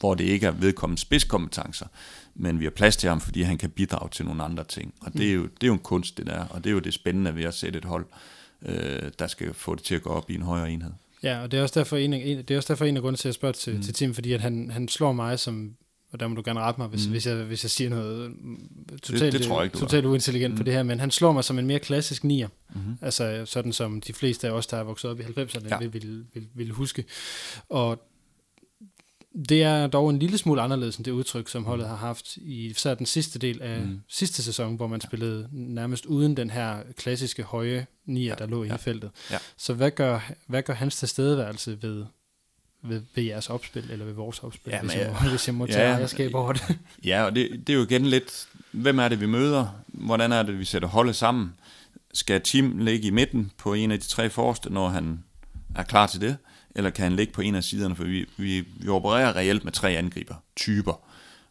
hvor 0.00 0.14
det 0.14 0.24
ikke 0.24 0.46
er 0.46 0.50
vedkommende 0.50 1.00
spidskompetencer, 1.00 1.86
men 2.34 2.60
vi 2.60 2.64
har 2.64 2.70
plads 2.70 2.96
til 2.96 3.08
ham, 3.08 3.20
fordi 3.20 3.42
han 3.42 3.58
kan 3.58 3.70
bidrage 3.70 4.10
til 4.10 4.24
nogle 4.24 4.42
andre 4.42 4.64
ting. 4.64 4.94
Og 5.00 5.12
det 5.12 5.28
er 5.28 5.32
jo, 5.32 5.42
det 5.42 5.62
er 5.62 5.66
jo 5.66 5.72
en 5.72 5.78
kunst, 5.78 6.18
det 6.18 6.26
der, 6.26 6.44
og 6.44 6.64
det 6.64 6.70
er 6.70 6.74
jo 6.74 6.80
det 6.80 6.94
spændende 6.94 7.34
ved 7.34 7.44
at 7.44 7.54
sætte 7.54 7.78
et 7.78 7.84
hold, 7.84 8.06
øh, 8.62 9.10
der 9.18 9.26
skal 9.26 9.54
få 9.54 9.74
det 9.74 9.82
til 9.82 9.94
at 9.94 10.02
gå 10.02 10.10
op 10.10 10.30
i 10.30 10.34
en 10.34 10.42
højere 10.42 10.70
enhed. 10.70 10.92
Ja, 11.22 11.42
og 11.42 11.50
det 11.50 11.58
er 11.58 11.62
også 11.62 11.80
derfor 11.80 11.96
en 11.96 12.12
af, 12.12 12.44
det 12.48 12.50
er 12.50 12.56
også 12.56 12.72
derfor 12.72 12.84
en 12.84 12.96
af 12.96 13.02
grunden 13.02 13.18
til 13.18 13.28
at 13.28 13.34
spørge 13.34 13.52
til, 13.52 13.74
mm. 13.74 13.82
til 13.82 13.94
Tim, 13.94 14.14
fordi 14.14 14.32
at 14.32 14.40
han, 14.40 14.70
han 14.70 14.88
slår 14.88 15.12
mig 15.12 15.38
som 15.38 15.76
og 16.16 16.20
der 16.20 16.28
må 16.28 16.34
du 16.34 16.42
gerne 16.44 16.60
rette 16.60 16.80
mig, 16.80 16.88
hvis, 16.88 17.06
mm. 17.06 17.10
hvis, 17.10 17.26
jeg, 17.26 17.36
hvis 17.36 17.64
jeg 17.64 17.70
siger 17.70 17.90
noget 17.90 18.32
totalt, 19.02 19.20
det, 19.20 19.32
det 19.32 19.42
tror 19.42 19.60
jeg 19.60 19.64
ikke, 19.64 19.78
totalt 19.78 20.06
uintelligent 20.06 20.52
mm. 20.54 20.58
på 20.58 20.62
det 20.62 20.72
her, 20.72 20.82
men 20.82 21.00
han 21.00 21.10
slår 21.10 21.32
mig 21.32 21.44
som 21.44 21.58
en 21.58 21.66
mere 21.66 21.78
klassisk 21.78 22.24
nier, 22.24 22.48
mm-hmm. 22.74 22.98
altså 23.02 23.42
sådan 23.46 23.72
som 23.72 24.00
de 24.00 24.12
fleste 24.12 24.46
af 24.48 24.50
os, 24.52 24.66
der 24.66 24.76
er 24.76 24.82
vokset 24.82 25.10
op 25.10 25.20
i 25.20 25.22
90'erne, 25.22 25.68
ja. 25.68 25.78
vil, 25.78 25.92
vil, 25.92 26.24
vil, 26.34 26.48
vil 26.54 26.70
huske. 26.70 27.04
Og 27.68 28.02
Det 29.48 29.62
er 29.62 29.86
dog 29.86 30.10
en 30.10 30.18
lille 30.18 30.38
smule 30.38 30.62
anderledes 30.62 30.96
end 30.96 31.04
det 31.04 31.10
udtryk, 31.10 31.48
som 31.48 31.64
holdet 31.64 31.88
har 31.88 31.96
haft 31.96 32.36
i 32.36 32.66
især 32.66 32.94
den 32.94 33.06
sidste 33.06 33.38
del 33.38 33.62
af 33.62 33.80
Mm. 33.80 33.86
mm. 33.86 34.00
sidste 34.08 34.42
sæson, 34.42 34.76
hvor 34.76 34.86
man 34.86 35.00
spillede 35.00 35.48
nærmest 35.52 36.06
uden 36.06 36.36
den 36.36 36.50
her 36.50 36.78
klassiske 36.96 37.42
høje 37.42 37.86
nier, 38.06 38.28
Ja, 38.28 38.34
der 38.34 38.46
lå 38.46 38.64
ja. 38.64 38.74
i 38.74 38.78
feltet. 38.78 39.10
Ja. 39.30 39.38
Så 39.56 39.74
hvad 39.74 39.90
gør, 39.90 40.32
hvad 40.46 40.62
gør 40.62 40.74
hans 40.74 40.96
tilstedeværelse 40.96 41.82
ved, 41.82 42.04
ved, 42.82 43.02
ved 43.14 43.24
jeres 43.24 43.50
opspil, 43.50 43.90
eller 43.90 44.04
ved 44.04 44.12
vores 44.12 44.38
opspil, 44.38 44.70
Ja, 44.70 44.80
hvis, 44.80 44.94
jeg 44.94 45.16
må, 45.22 45.28
hvis 45.28 45.46
jeg 45.46 45.54
må 45.54 45.66
ja, 45.66 45.72
tage 45.72 45.92
ejerskab 45.92 46.34
over 46.34 46.52
det? 46.52 46.78
Ja, 47.04 47.24
og 47.24 47.34
det, 47.34 47.50
det 47.66 47.72
er 47.72 47.76
jo 47.76 47.82
igen 47.82 48.06
lidt, 48.06 48.48
hvem 48.72 48.98
er 48.98 49.08
det, 49.08 49.20
vi 49.20 49.26
møder? 49.26 49.66
Hvordan 49.86 50.32
er 50.32 50.42
det, 50.42 50.58
vi 50.58 50.64
sætter 50.64 50.88
holdet 50.88 51.16
sammen? 51.16 51.54
Skal 52.14 52.40
Tim 52.40 52.78
ligge 52.78 53.06
i 53.06 53.10
midten 53.10 53.50
på 53.58 53.74
en 53.74 53.90
af 53.90 54.00
de 54.00 54.06
tre 54.06 54.30
forreste, 54.30 54.72
når 54.72 54.88
han 54.88 55.24
er 55.74 55.82
klar 55.82 56.06
til 56.06 56.20
det? 56.20 56.36
Eller 56.74 56.90
kan 56.90 57.02
han 57.02 57.16
ligge 57.16 57.32
på 57.32 57.40
en 57.40 57.54
af 57.54 57.64
siderne? 57.64 57.96
For 57.96 58.04
vi, 58.04 58.26
vi, 58.36 58.64
vi 58.76 58.88
opererer 58.88 59.36
reelt 59.36 59.64
med 59.64 59.72
tre 59.72 59.90
angriber, 59.90 60.34
typer. 60.56 61.05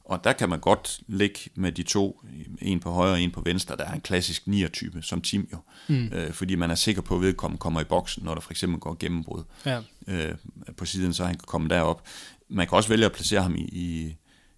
Og 0.05 0.23
der 0.23 0.33
kan 0.33 0.49
man 0.49 0.59
godt 0.59 0.99
ligge 1.07 1.39
med 1.55 1.71
de 1.71 1.83
to, 1.83 2.21
en 2.61 2.79
på 2.79 2.91
højre 2.91 3.11
og 3.11 3.21
en 3.21 3.31
på 3.31 3.41
venstre, 3.41 3.75
der 3.75 3.83
er 3.85 3.93
en 3.93 4.01
klassisk 4.01 4.47
9'er-type, 4.47 5.01
som 5.01 5.21
Tim 5.21 5.49
jo. 5.53 5.57
Mm. 5.87 6.07
Øh, 6.13 6.33
fordi 6.33 6.55
man 6.55 6.71
er 6.71 6.75
sikker 6.75 7.01
på, 7.01 7.15
at 7.15 7.21
vedkommende 7.21 7.59
kommer 7.59 7.81
i 7.81 7.83
boksen, 7.83 8.23
når 8.23 8.33
der 8.33 8.41
for 8.41 8.51
eksempel 8.51 8.79
går 8.79 8.97
gennembrud 8.99 9.43
Ja. 9.65 9.81
øh, 10.07 10.35
på 10.77 10.85
siden, 10.85 11.13
så 11.13 11.25
han 11.25 11.35
kan 11.35 11.43
komme 11.47 11.69
derop. 11.69 12.07
Man 12.49 12.67
kan 12.67 12.75
også 12.75 12.89
vælge 12.89 13.05
at 13.05 13.11
placere 13.11 13.41
ham 13.41 13.55
i, 13.55 13.61
i, 13.61 14.15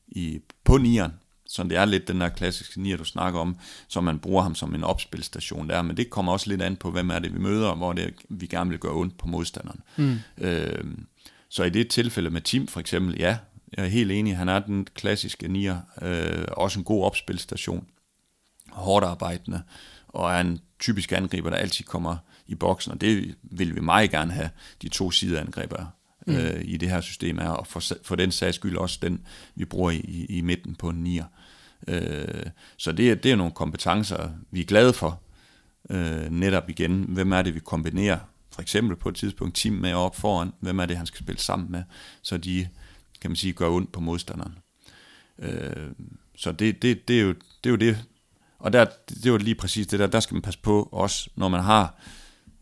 i 0.07 0.39
på 0.63 0.77
nieren, 0.77 1.11
så 1.49 1.63
det 1.63 1.77
er 1.77 1.85
lidt 1.85 2.07
den 2.07 2.21
der 2.21 2.29
klassiske 2.29 2.81
nier, 2.81 2.97
du 2.97 3.03
snakker 3.03 3.39
om, 3.39 3.57
så 3.87 4.01
man 4.01 4.19
bruger 4.19 4.43
ham 4.43 4.55
som 4.55 4.75
en 4.75 4.83
opspilstation 4.83 5.69
der, 5.69 5.81
men 5.81 5.97
det 5.97 6.09
kommer 6.09 6.31
også 6.31 6.49
lidt 6.49 6.61
an 6.61 6.75
på, 6.75 6.91
hvem 6.91 7.09
er 7.09 7.19
det, 7.19 7.33
vi 7.33 7.39
møder, 7.39 7.67
og 7.67 7.77
hvor 7.77 7.93
det 7.93 8.03
er, 8.05 8.09
vi 8.29 8.47
gerne 8.47 8.69
vil 8.69 8.79
gøre 8.79 8.93
ondt 8.93 9.17
på 9.17 9.27
modstanderen. 9.27 9.79
Mm. 9.97 10.15
Øh, 10.37 10.83
så 11.49 11.63
i 11.63 11.69
det 11.69 11.87
tilfælde 11.89 12.29
med 12.29 12.41
Tim 12.41 12.67
for 12.67 12.79
eksempel, 12.79 13.15
ja, 13.19 13.37
jeg 13.77 13.85
er 13.85 13.89
helt 13.89 14.11
enig, 14.11 14.37
han 14.37 14.49
er 14.49 14.59
den 14.59 14.87
klassiske 14.95 15.47
nier, 15.47 15.79
øh, 16.01 16.45
også 16.51 16.79
en 16.79 16.85
god 16.85 17.03
opspilstation, 17.05 17.87
hårdt 18.71 19.05
arbejdende, 19.05 19.61
og 20.07 20.31
er 20.33 20.39
en 20.41 20.59
typisk 20.79 21.11
angriber, 21.11 21.49
der 21.49 21.57
altid 21.57 21.85
kommer 21.85 22.17
i 22.47 22.55
boksen, 22.55 22.91
og 22.91 23.01
det 23.01 23.35
vil 23.43 23.75
vi 23.75 23.79
meget 23.81 24.11
gerne 24.11 24.31
have, 24.31 24.49
de 24.81 24.89
to 24.89 25.11
sideangriber 25.11 25.85
øh, 26.27 26.61
i 26.63 26.77
det 26.77 26.89
her 26.89 27.01
system 27.01 27.37
er, 27.39 27.49
og 27.49 27.67
for, 27.67 27.81
for 28.03 28.15
den 28.15 28.31
sags 28.31 28.55
skyld 28.55 28.77
også 28.77 28.99
den, 29.01 29.21
vi 29.55 29.65
bruger 29.65 29.91
i, 29.91 30.25
i, 30.29 30.41
midten 30.41 30.75
på 30.75 30.89
en 30.89 31.03
nier. 31.03 31.25
Øh, 31.87 32.45
så 32.77 32.91
det, 32.91 33.11
er- 33.11 33.15
det 33.15 33.31
er 33.31 33.35
nogle 33.35 33.51
kompetencer, 33.53 34.29
vi 34.51 34.61
er 34.61 34.65
glade 34.65 34.93
for. 34.93 35.21
Øh, 35.89 36.31
netop 36.31 36.69
igen, 36.69 37.03
hvem 37.07 37.31
er 37.31 37.41
det, 37.41 37.55
vi 37.55 37.59
kombinerer? 37.59 38.19
For 38.51 38.61
eksempel 38.61 38.95
på 38.95 39.09
et 39.09 39.15
tidspunkt 39.15 39.55
team 39.55 39.73
med 39.75 39.93
op 39.93 40.15
foran, 40.15 40.51
hvem 40.59 40.79
er 40.79 40.85
det, 40.85 40.97
han 40.97 41.05
skal 41.05 41.23
spille 41.23 41.39
sammen 41.41 41.71
med, 41.71 41.83
så 42.21 42.37
de, 42.37 42.67
kan 43.21 43.31
man 43.31 43.35
sige, 43.35 43.53
gør 43.53 43.69
ondt 43.69 43.91
på 43.91 43.99
modstanderen. 43.99 44.57
Øh, 45.39 45.91
så 46.37 46.51
det, 46.51 46.81
det, 46.81 47.07
det, 47.07 47.17
er 47.17 47.21
jo, 47.21 47.29
det 47.33 47.65
er 47.65 47.69
jo 47.69 47.75
det, 47.75 48.05
og 48.59 48.73
der, 48.73 48.85
det 49.09 49.25
er 49.25 49.29
jo 49.29 49.37
lige 49.37 49.55
præcis 49.55 49.87
det 49.87 49.99
der, 49.99 50.07
der 50.07 50.19
skal 50.19 50.35
man 50.35 50.41
passe 50.41 50.59
på 50.59 50.89
også, 50.91 51.29
når 51.35 51.47
man 51.49 51.63
har 51.63 52.01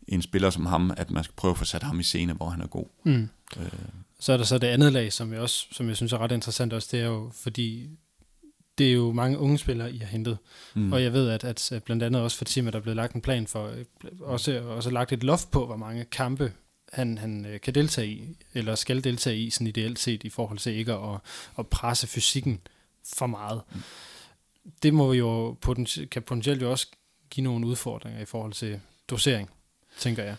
en 0.08 0.22
spiller 0.22 0.50
som 0.50 0.66
ham, 0.66 0.92
at 0.96 1.10
man 1.10 1.24
skal 1.24 1.34
prøve 1.36 1.50
at 1.52 1.58
få 1.58 1.64
sat 1.64 1.82
ham 1.82 2.00
i 2.00 2.02
scene, 2.02 2.32
hvor 2.32 2.48
han 2.48 2.60
er 2.60 2.66
god. 2.66 2.86
Mm. 3.04 3.28
Øh, 3.58 3.68
Så 4.20 4.32
er 4.32 4.36
der 4.36 4.44
så 4.44 4.58
det 4.58 4.66
andet 4.66 4.92
lag, 4.92 5.12
som 5.12 5.32
jeg, 5.32 5.40
også, 5.40 5.66
som 5.72 5.88
jeg 5.88 5.96
synes 5.96 6.12
er 6.12 6.18
ret 6.18 6.32
interessant 6.32 6.72
også, 6.72 6.88
det 6.92 7.00
er 7.00 7.06
jo, 7.06 7.30
fordi 7.34 7.88
det 8.78 8.88
er 8.88 8.92
jo 8.92 9.12
mange 9.12 9.38
unge 9.38 9.58
spillere, 9.58 9.92
I 9.92 9.98
har 9.98 10.06
hentet. 10.06 10.38
mm. 10.74 10.92
Og 10.92 11.02
jeg 11.02 11.12
ved, 11.12 11.28
at, 11.30 11.72
at 11.72 11.82
blandt 11.84 12.02
andet 12.02 12.22
også 12.22 12.36
for 12.36 12.44
Tim, 12.44 12.66
at 12.66 12.72
der 12.72 12.78
er 12.78 12.82
blevet 12.82 12.96
lagt 12.96 13.14
en 13.14 13.20
plan 13.20 13.46
for, 13.46 13.66
øh, 13.68 13.84
også, 14.20 14.60
også 14.62 14.90
lagt 14.90 15.12
et 15.12 15.22
loft 15.24 15.50
på, 15.50 15.66
hvor 15.66 15.76
mange 15.76 16.04
kampe 16.04 16.52
han, 16.92 17.18
han 17.18 17.46
øh, 17.46 17.60
kan 17.60 17.74
deltage 17.74 18.08
i, 18.08 18.36
eller 18.54 18.74
skal 18.74 19.04
deltage 19.04 19.38
i, 19.38 19.50
sådan 19.50 19.66
ideelt 19.66 19.98
set, 19.98 20.24
i 20.24 20.30
forhold 20.30 20.58
til 20.58 20.74
ikke 20.74 20.92
at, 20.92 21.20
at 21.58 21.66
presse 21.66 22.06
fysikken 22.06 22.60
for 23.14 23.26
meget. 23.26 23.62
Mm. 23.74 23.80
Det 24.82 24.94
må 24.94 25.12
jo 25.12 25.56
potenti- 25.66 26.04
kan 26.06 26.22
potentielt 26.22 26.62
jo 26.62 26.70
også 26.70 26.86
give 27.30 27.44
nogle 27.44 27.66
udfordringer 27.66 28.20
i 28.20 28.24
forhold 28.24 28.52
til 28.52 28.80
dosering, 29.10 29.50
tænker 29.98 30.22
jeg. 30.22 30.36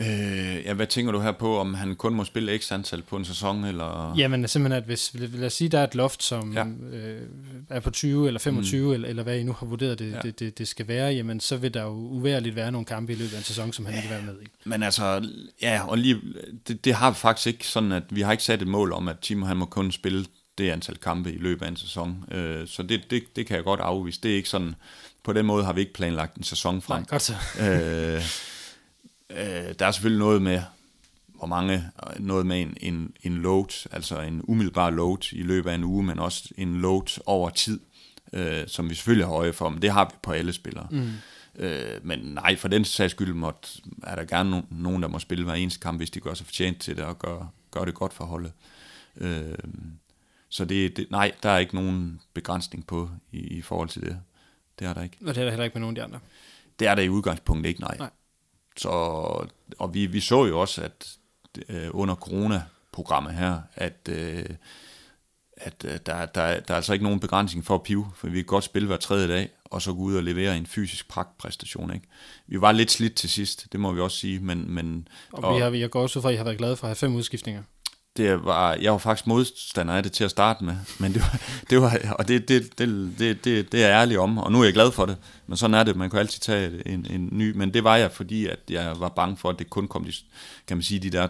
Øh, 0.00 0.64
ja, 0.64 0.74
hvad 0.74 0.86
tænker 0.86 1.12
du 1.12 1.20
her 1.20 1.32
på, 1.32 1.58
om 1.58 1.74
han 1.74 1.96
kun 1.96 2.14
må 2.14 2.24
spille 2.24 2.58
x 2.58 2.72
antal 2.72 3.02
på 3.02 3.16
en 3.16 3.24
sæson, 3.24 3.64
eller? 3.64 4.14
Jamen 4.18 4.48
simpelthen, 4.48 4.82
at 4.82 4.86
hvis, 4.86 5.10
lad 5.14 5.46
os 5.46 5.52
sige, 5.52 5.68
der 5.68 5.78
er 5.78 5.84
et 5.84 5.94
loft, 5.94 6.22
som 6.22 6.52
Ja. 6.52 6.64
ja. 6.92 6.96
øh, 6.96 7.22
er 7.70 7.80
på 7.80 7.90
20 7.90 8.26
eller 8.26 8.40
25, 8.40 8.86
mm. 8.86 8.92
eller, 8.94 9.08
eller 9.08 9.22
hvad 9.22 9.38
I 9.38 9.42
nu 9.42 9.52
har 9.52 9.66
vurderet, 9.66 9.98
det, 9.98 10.10
Ja. 10.10 10.16
ja. 10.16 10.20
det, 10.22 10.38
det, 10.40 10.58
det 10.58 10.68
skal 10.68 10.88
være, 10.88 11.12
jamen 11.12 11.40
så 11.40 11.56
vil 11.56 11.74
der 11.74 11.82
jo 11.82 11.88
uværligt 11.90 12.56
være 12.56 12.72
nogle 12.72 12.84
kampe 12.84 13.12
i 13.12 13.16
løbet 13.16 13.32
af 13.34 13.38
en 13.38 13.44
sæson, 13.44 13.72
som 13.72 13.86
han 13.86 13.94
ikke 13.94 14.08
vil 14.08 14.16
være 14.16 14.26
med 14.26 14.42
i. 14.42 14.46
Men 14.64 14.82
altså, 14.82 15.28
ja, 15.62 15.80
og 15.88 15.98
lige, 15.98 16.20
det, 16.68 16.84
det 16.84 16.94
har 16.94 17.10
vi 17.10 17.14
faktisk 17.16 17.46
ikke 17.46 17.66
sådan, 17.66 17.92
at 17.92 18.02
vi 18.10 18.20
har 18.20 18.32
ikke 18.32 18.44
sat 18.44 18.62
et 18.62 18.68
mål 18.68 18.92
om, 18.92 19.08
at 19.08 19.18
Timo 19.18 19.46
han 19.46 19.56
må 19.56 19.64
kun 19.64 19.92
spille 19.92 20.24
det 20.58 20.70
antal 20.70 20.96
kampe 20.96 21.32
i 21.32 21.38
løbet 21.38 21.64
af 21.66 21.70
en 21.70 21.76
sæson. 21.76 22.24
Øh, 22.32 22.66
så 22.68 22.82
det, 22.82 23.00
det, 23.10 23.22
det 23.36 23.46
kan 23.46 23.56
jeg 23.56 23.64
godt 23.64 23.80
afvise. 23.80 24.20
Det 24.22 24.30
er 24.30 24.36
ikke 24.36 24.48
sådan, 24.48 24.74
på 25.24 25.32
den 25.32 25.46
måde 25.46 25.64
har 25.64 25.72
vi 25.72 25.80
ikke 25.80 25.92
planlagt 25.92 26.36
en 26.36 26.42
sæson 26.42 26.82
frem. 26.82 26.98
Nej, 27.00 27.06
godt 27.08 27.22
så. 27.22 27.34
øh, 27.60 28.22
øh, 29.30 29.74
der 29.78 29.86
er 29.86 29.90
selvfølgelig 29.90 30.18
noget 30.18 30.42
med, 30.42 30.62
hvor 31.26 31.46
mange, 31.46 31.90
noget 32.18 32.46
med 32.46 32.60
en, 32.62 32.76
en, 32.80 33.12
en 33.22 33.36
load, 33.36 33.88
altså 33.92 34.20
en 34.20 34.40
umiddelbar 34.44 34.90
load 34.90 35.32
i 35.32 35.42
løbet 35.42 35.70
af 35.70 35.74
en 35.74 35.84
uge, 35.84 36.02
men 36.02 36.18
også 36.18 36.48
en 36.56 36.80
load 36.80 37.20
over 37.26 37.50
tid, 37.50 37.80
øh, 38.32 38.68
som 38.68 38.90
vi 38.90 38.94
selvfølgelig 38.94 39.26
har 39.26 39.34
øje 39.34 39.52
for, 39.52 39.68
men 39.68 39.82
det 39.82 39.90
har 39.90 40.04
vi 40.04 40.14
på 40.22 40.32
alle 40.32 40.52
spillere. 40.52 40.86
Mm. 40.90 41.10
Øh, 41.56 42.06
men 42.06 42.18
nej, 42.18 42.56
for 42.56 42.68
den 42.68 42.84
sags 42.84 43.10
skyld 43.10 43.34
måtte, 43.34 43.68
er 44.02 44.14
der 44.14 44.24
gerne 44.24 44.58
no- 44.58 44.64
nogen, 44.70 45.02
der 45.02 45.08
må 45.08 45.18
spille 45.18 45.44
hver 45.44 45.54
eneste 45.54 45.80
kamp, 45.80 45.98
hvis 45.98 46.10
de 46.10 46.20
gør 46.20 46.34
sig 46.34 46.46
fortjent 46.46 46.80
til 46.80 46.96
det 46.96 47.04
og 47.04 47.18
gør, 47.18 47.52
gør 47.70 47.84
det 47.84 47.94
godt 47.94 48.12
for 48.12 48.24
holdet. 48.24 48.52
Øh, 49.16 49.54
så 50.48 50.64
det, 50.64 50.96
det, 50.96 51.10
nej, 51.10 51.32
der 51.42 51.50
er 51.50 51.58
ikke 51.58 51.74
nogen 51.74 52.20
begrænsning 52.34 52.86
på 52.86 53.10
i, 53.32 53.38
i 53.38 53.62
forhold 53.62 53.88
til 53.88 54.02
det. 54.02 54.18
Det 54.78 54.86
er 54.86 54.94
der 54.94 55.02
ikke. 55.02 55.16
Og 55.26 55.34
det 55.34 55.40
er 55.40 55.44
der 55.44 55.50
heller 55.50 55.64
ikke 55.64 55.74
med 55.74 55.80
nogen 55.80 55.96
af 55.96 56.00
de 56.00 56.04
andre. 56.04 56.18
Det 56.78 56.86
er 56.88 56.94
der 56.94 57.02
i 57.02 57.08
udgangspunktet 57.08 57.68
ikke, 57.68 57.80
nej. 57.80 57.96
Nej. 57.98 58.10
Så, 58.78 58.88
og 59.78 59.94
vi, 59.94 60.06
vi 60.06 60.20
så 60.20 60.44
jo 60.44 60.60
også, 60.60 60.82
at 60.82 61.16
øh, 61.68 61.88
under 61.90 62.14
corona-programmet 62.14 63.34
her, 63.34 63.60
at, 63.74 64.08
øh, 64.08 64.44
at 65.56 65.84
øh, 65.84 65.98
der, 66.06 66.26
der, 66.26 66.26
der 66.26 66.42
er 66.68 66.74
altså 66.74 66.92
ikke 66.92 67.02
nogen 67.02 67.20
begrænsning 67.20 67.64
for 67.64 67.74
at 67.74 67.82
pive, 67.82 68.06
for 68.16 68.28
vi 68.28 68.38
kan 68.38 68.44
godt 68.44 68.64
spille 68.64 68.86
hver 68.88 68.96
tredje 68.96 69.28
dag, 69.28 69.48
og 69.64 69.82
så 69.82 69.92
gå 69.92 70.00
ud 70.00 70.16
og 70.16 70.22
levere 70.22 70.56
en 70.56 70.66
fysisk 70.66 71.08
pragtpræstation. 71.08 71.94
Ikke? 71.94 72.06
Vi 72.46 72.60
var 72.60 72.72
lidt 72.72 72.90
slidt 72.90 73.14
til 73.14 73.30
sidst, 73.30 73.66
det 73.72 73.80
må 73.80 73.92
vi 73.92 74.00
også 74.00 74.16
sige, 74.16 74.40
men, 74.40 74.70
men 74.70 75.08
Og, 75.32 75.44
og 75.44 75.56
vi 75.56 75.60
har, 75.60 75.70
vi 75.70 75.80
har 75.80 75.88
også 75.88 76.18
ud 76.18 76.22
fra, 76.22 76.28
at 76.28 76.34
I 76.34 76.36
har 76.36 76.44
været 76.44 76.58
glade 76.58 76.76
for 76.76 76.84
at 76.84 76.88
have 76.88 76.96
fem 76.96 77.14
udskiftninger 77.14 77.62
det 78.16 78.44
var, 78.44 78.74
jeg 78.74 78.92
var 78.92 78.98
faktisk 78.98 79.26
modstander 79.26 79.94
af 79.94 80.02
det 80.02 80.12
til 80.12 80.24
at 80.24 80.30
starte 80.30 80.64
med, 80.64 80.76
men 81.00 81.12
det 81.14 81.20
var, 81.22 81.40
det 81.70 81.80
var 81.80 82.14
og 82.18 82.28
det, 82.28 82.48
det, 82.48 82.78
det, 82.78 83.14
det, 83.18 83.44
det, 83.44 83.72
det 83.72 83.82
er 83.84 83.88
jeg 83.88 84.00
ærlig 84.00 84.18
om, 84.18 84.38
og 84.38 84.52
nu 84.52 84.60
er 84.60 84.64
jeg 84.64 84.72
glad 84.72 84.92
for 84.92 85.06
det, 85.06 85.16
men 85.46 85.56
sådan 85.56 85.74
er 85.74 85.82
det, 85.84 85.96
man 85.96 86.10
kan 86.10 86.18
altid 86.18 86.40
tage 86.40 86.88
en, 86.88 87.06
en 87.10 87.28
ny, 87.32 87.56
men 87.56 87.74
det 87.74 87.84
var 87.84 87.96
jeg, 87.96 88.12
fordi 88.12 88.46
at 88.46 88.58
jeg 88.70 89.00
var 89.00 89.08
bange 89.08 89.36
for, 89.36 89.50
at 89.50 89.58
det 89.58 89.70
kun 89.70 89.88
kom, 89.88 90.04
de, 90.04 90.12
kan 90.66 90.76
man 90.76 90.82
sige, 90.82 91.00
de 91.00 91.10
der 91.10 91.28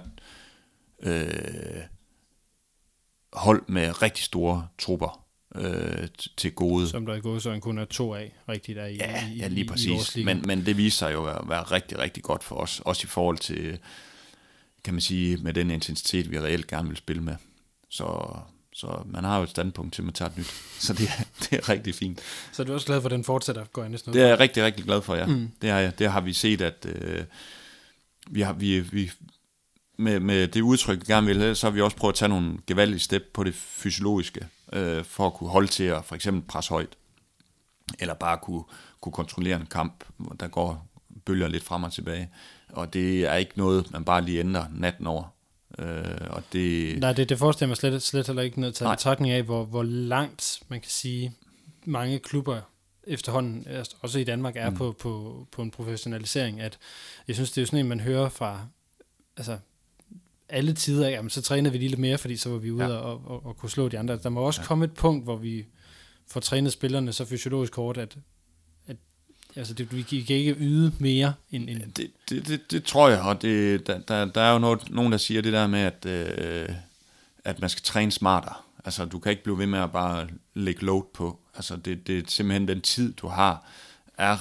øh, 1.03 1.83
hold 3.33 3.63
med 3.69 4.03
rigtig 4.03 4.25
store 4.25 4.69
trupper 4.79 5.25
øh, 5.55 6.09
til 6.37 6.53
gode. 6.53 6.89
Som 6.89 7.07
der 7.07 7.15
i 7.15 7.21
gode 7.21 7.41
så 7.41 7.59
kun 7.61 7.79
er 7.79 7.85
to 7.85 8.15
af, 8.15 8.33
rigtigt, 8.49 8.79
er 8.79 8.87
i, 8.87 8.95
Ja, 8.97 9.29
i, 9.29 9.37
ja 9.37 9.47
i- 9.47 9.49
lige 9.49 9.65
i 9.65 9.69
præcis. 9.69 10.15
liga. 10.17 10.25
men, 10.35 10.43
men 10.47 10.67
det 10.67 10.77
viser 10.77 10.97
sig 10.99 11.13
jo 11.13 11.25
at 11.27 11.49
være 11.49 11.63
rigtig, 11.63 11.99
rigtig 11.99 12.23
godt 12.23 12.45
for 12.45 12.57
os. 12.57 12.81
Også 12.85 13.05
i 13.05 13.09
forhold 13.09 13.39
til, 13.39 13.79
kan 14.85 14.95
man 14.95 15.01
sige, 15.01 15.37
med 15.37 15.55
den 15.55 15.71
intensitet, 15.71 16.31
vi 16.31 16.41
reelt 16.41 16.67
gerne 16.67 16.89
vil 16.89 16.97
spille 16.97 17.23
med. 17.23 17.37
Så, 17.89 18.37
så 18.73 19.03
man 19.07 19.25
har 19.25 19.37
jo 19.37 19.43
et 19.43 19.51
standpunkt 19.51 19.95
til, 19.95 20.03
at 20.03 20.05
man 20.05 20.15
tager 20.15 20.31
et 20.31 20.39
nyt. 20.39 20.53
Så 20.79 20.93
det, 20.93 21.09
er- 21.19 21.25
det 21.41 21.53
er 21.53 21.69
rigtig 21.69 21.95
fint. 21.95 22.21
Så 22.53 22.63
er 22.63 22.67
du 22.67 22.73
også 22.75 22.87
glad 22.87 23.01
for, 23.01 23.09
at 23.09 23.13
den 23.13 23.25
fortsætter, 23.25 23.65
går 23.65 23.83
jeg 23.83 23.91
næsten 23.91 24.11
ud 24.11 24.15
Det 24.15 24.23
er 24.23 24.29
jeg 24.29 24.41
rigtig, 24.41 24.65
rigtig 24.65 24.85
glad 24.85 25.03
for, 25.03 25.15
ja. 25.15 25.27
Mm. 25.27 25.51
Det, 25.63 25.71
er, 25.71 25.77
jeg. 25.79 25.99
det 25.99 26.11
har 26.11 26.21
vi 26.21 26.33
set, 26.33 26.61
at 26.61 26.87
øh, 26.89 27.25
vi 28.31 28.41
har, 28.41 28.53
vi, 28.53 28.81
vi, 28.81 29.11
med, 29.99 30.21
med 30.21 30.49
det 30.49 30.61
udtryk, 30.61 30.99
vi 31.01 31.05
gerne 31.13 31.27
vil 31.27 31.39
have, 31.41 31.55
så 31.55 31.67
har 31.67 31.71
vi 31.73 31.81
også 31.81 31.97
prøvet 31.97 32.13
at 32.13 32.19
tage 32.19 32.29
nogle 32.29 32.59
gevaldige 32.67 32.99
step 33.01 33.23
på 33.35 33.45
det 33.45 33.55
fysiologiske, 33.55 34.47
øh, 34.73 35.05
for 35.05 35.27
at 35.27 35.35
kunne 35.35 35.51
holde 35.51 35.69
til 35.69 35.85
at 35.85 36.05
for 36.05 36.15
eksempel 36.15 36.43
presse 36.49 36.71
højt, 36.71 36.97
eller 37.99 38.15
bare 38.15 38.39
kunne, 38.43 38.63
kunne 39.01 39.13
kontrollere 39.13 39.57
en 39.61 39.67
kamp, 39.67 40.05
hvor 40.17 40.33
der 40.41 40.49
går 40.49 40.89
bølger 41.27 41.49
lidt 41.49 41.65
frem 41.65 41.83
og 41.83 41.93
tilbage. 41.93 42.31
Og 42.73 42.95
det 42.95 43.27
er 43.27 43.35
ikke 43.35 43.53
noget, 43.57 43.93
man 43.93 44.05
bare 44.05 44.23
lige 44.25 44.41
ændrer 44.41 44.65
natten 44.75 45.07
over. 45.07 45.35
Øh, 45.79 46.05
og 46.31 46.43
det, 46.53 46.99
Nej, 46.99 47.13
det, 47.13 47.29
det 47.29 47.39
forestiller 47.39 47.69
mig 47.69 47.77
slet, 47.77 48.03
slet 48.03 48.27
heller 48.27 48.43
ikke 48.43 48.61
noget 48.61 48.75
til 48.75 48.85
betragtning 48.85 49.33
af, 49.33 49.43
hvor, 49.43 49.65
hvor 49.65 49.83
langt, 49.83 50.61
man 50.69 50.81
kan 50.81 50.91
sige, 50.91 51.33
mange 51.85 52.19
klubber 52.19 52.61
efterhånden, 53.07 53.67
altså 53.67 53.97
også 54.01 54.19
i 54.19 54.25
Danmark, 54.25 54.57
er 54.57 54.71
mm. 54.71 54.77
på, 54.77 54.93
på, 55.01 55.47
på 55.53 55.63
en 55.63 55.71
professionalisering, 55.71 56.61
at 56.61 56.79
jeg 57.29 57.37
synes, 57.37 57.51
det 57.51 57.59
er 57.59 57.63
jo 57.63 57.67
sådan 57.67 57.79
en, 57.79 57.89
man 57.89 58.01
hører 58.01 58.29
fra 58.29 58.67
altså, 59.37 59.59
alle 60.49 60.73
tider 60.73 61.07
af, 61.07 61.11
jamen, 61.11 61.31
så 61.31 61.43
trænede 61.43 61.73
vi 61.73 61.79
lige 61.79 61.89
lidt 61.89 62.01
mere, 62.01 62.19
fordi 62.19 62.37
så 62.37 62.51
var 62.51 62.59
vi 62.59 62.71
ude 62.71 62.85
Ja. 62.85 62.91
og, 62.91 63.23
og, 63.27 63.47
og 63.47 63.57
kunne 63.57 63.71
slå 63.71 63.89
de 63.89 63.99
andre. 63.99 64.17
Der 64.17 64.29
må 64.29 64.41
også 64.41 64.61
Ja. 64.61 64.67
komme 64.67 64.85
et 64.85 64.93
punkt, 64.95 65.25
hvor 65.25 65.37
vi 65.37 65.67
får 66.27 66.41
trænet 66.41 66.73
spillerne 66.73 67.13
så 67.13 67.25
fysiologisk 67.25 67.75
hårdt, 67.77 67.99
at 67.99 68.17
altså, 69.59 69.75
det, 69.75 69.97
vi 69.97 70.03
kan 70.03 70.37
ikke 70.37 70.57
yde 70.59 70.93
mere 70.99 71.35
end... 71.51 71.71
end 71.71 71.93
Det, 71.93 72.11
det, 72.31 72.49
det, 72.49 72.71
det 72.71 72.85
tror 72.85 73.09
jeg, 73.09 73.21
og 73.21 73.43
det, 73.43 73.87
der, 73.87 73.99
der, 73.99 74.25
der 74.25 74.41
er 74.41 74.53
jo 74.53 74.59
noget, 74.59 74.91
nogen, 74.91 75.13
der 75.13 75.19
siger 75.19 75.43
det 75.43 75.53
der 75.53 75.67
med, 75.67 75.81
at, 75.81 76.07
øh, 76.07 76.69
at 77.45 77.61
man 77.61 77.71
skal 77.71 77.83
træne 77.85 78.13
smartere. 78.13 78.55
Altså, 78.85 79.05
du 79.05 79.19
kan 79.19 79.31
ikke 79.31 79.43
blive 79.43 79.59
ved 79.59 79.67
med 79.67 79.79
at 79.79 79.93
bare 79.93 80.29
lægge 80.55 80.85
load 80.85 81.05
på. 81.15 81.39
Altså, 81.55 81.77
det, 81.77 82.07
det 82.07 82.19
er 82.19 82.23
simpelthen 82.29 82.69
den 82.69 82.81
tid, 82.81 83.13
du 83.13 83.29
har, 83.29 83.65
er 84.19 84.37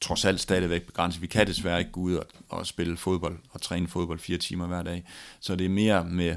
trods 0.00 0.24
alt 0.24 0.40
stadigvæk 0.40 0.82
begrænset. 0.82 1.22
Vi 1.22 1.26
kan 1.26 1.46
desværre 1.46 1.78
ikke 1.78 1.90
gå 1.90 2.00
ud 2.00 2.14
og, 2.14 2.26
og 2.48 2.66
spille 2.66 2.96
fodbold 2.96 3.38
og 3.50 3.60
træne 3.60 3.88
fodbold 3.88 4.18
fire 4.18 4.38
timer 4.38 4.66
hver 4.66 4.82
dag. 4.82 5.04
Så 5.40 5.56
det 5.56 5.64
er 5.64 5.68
mere 5.68 6.04
med, 6.04 6.36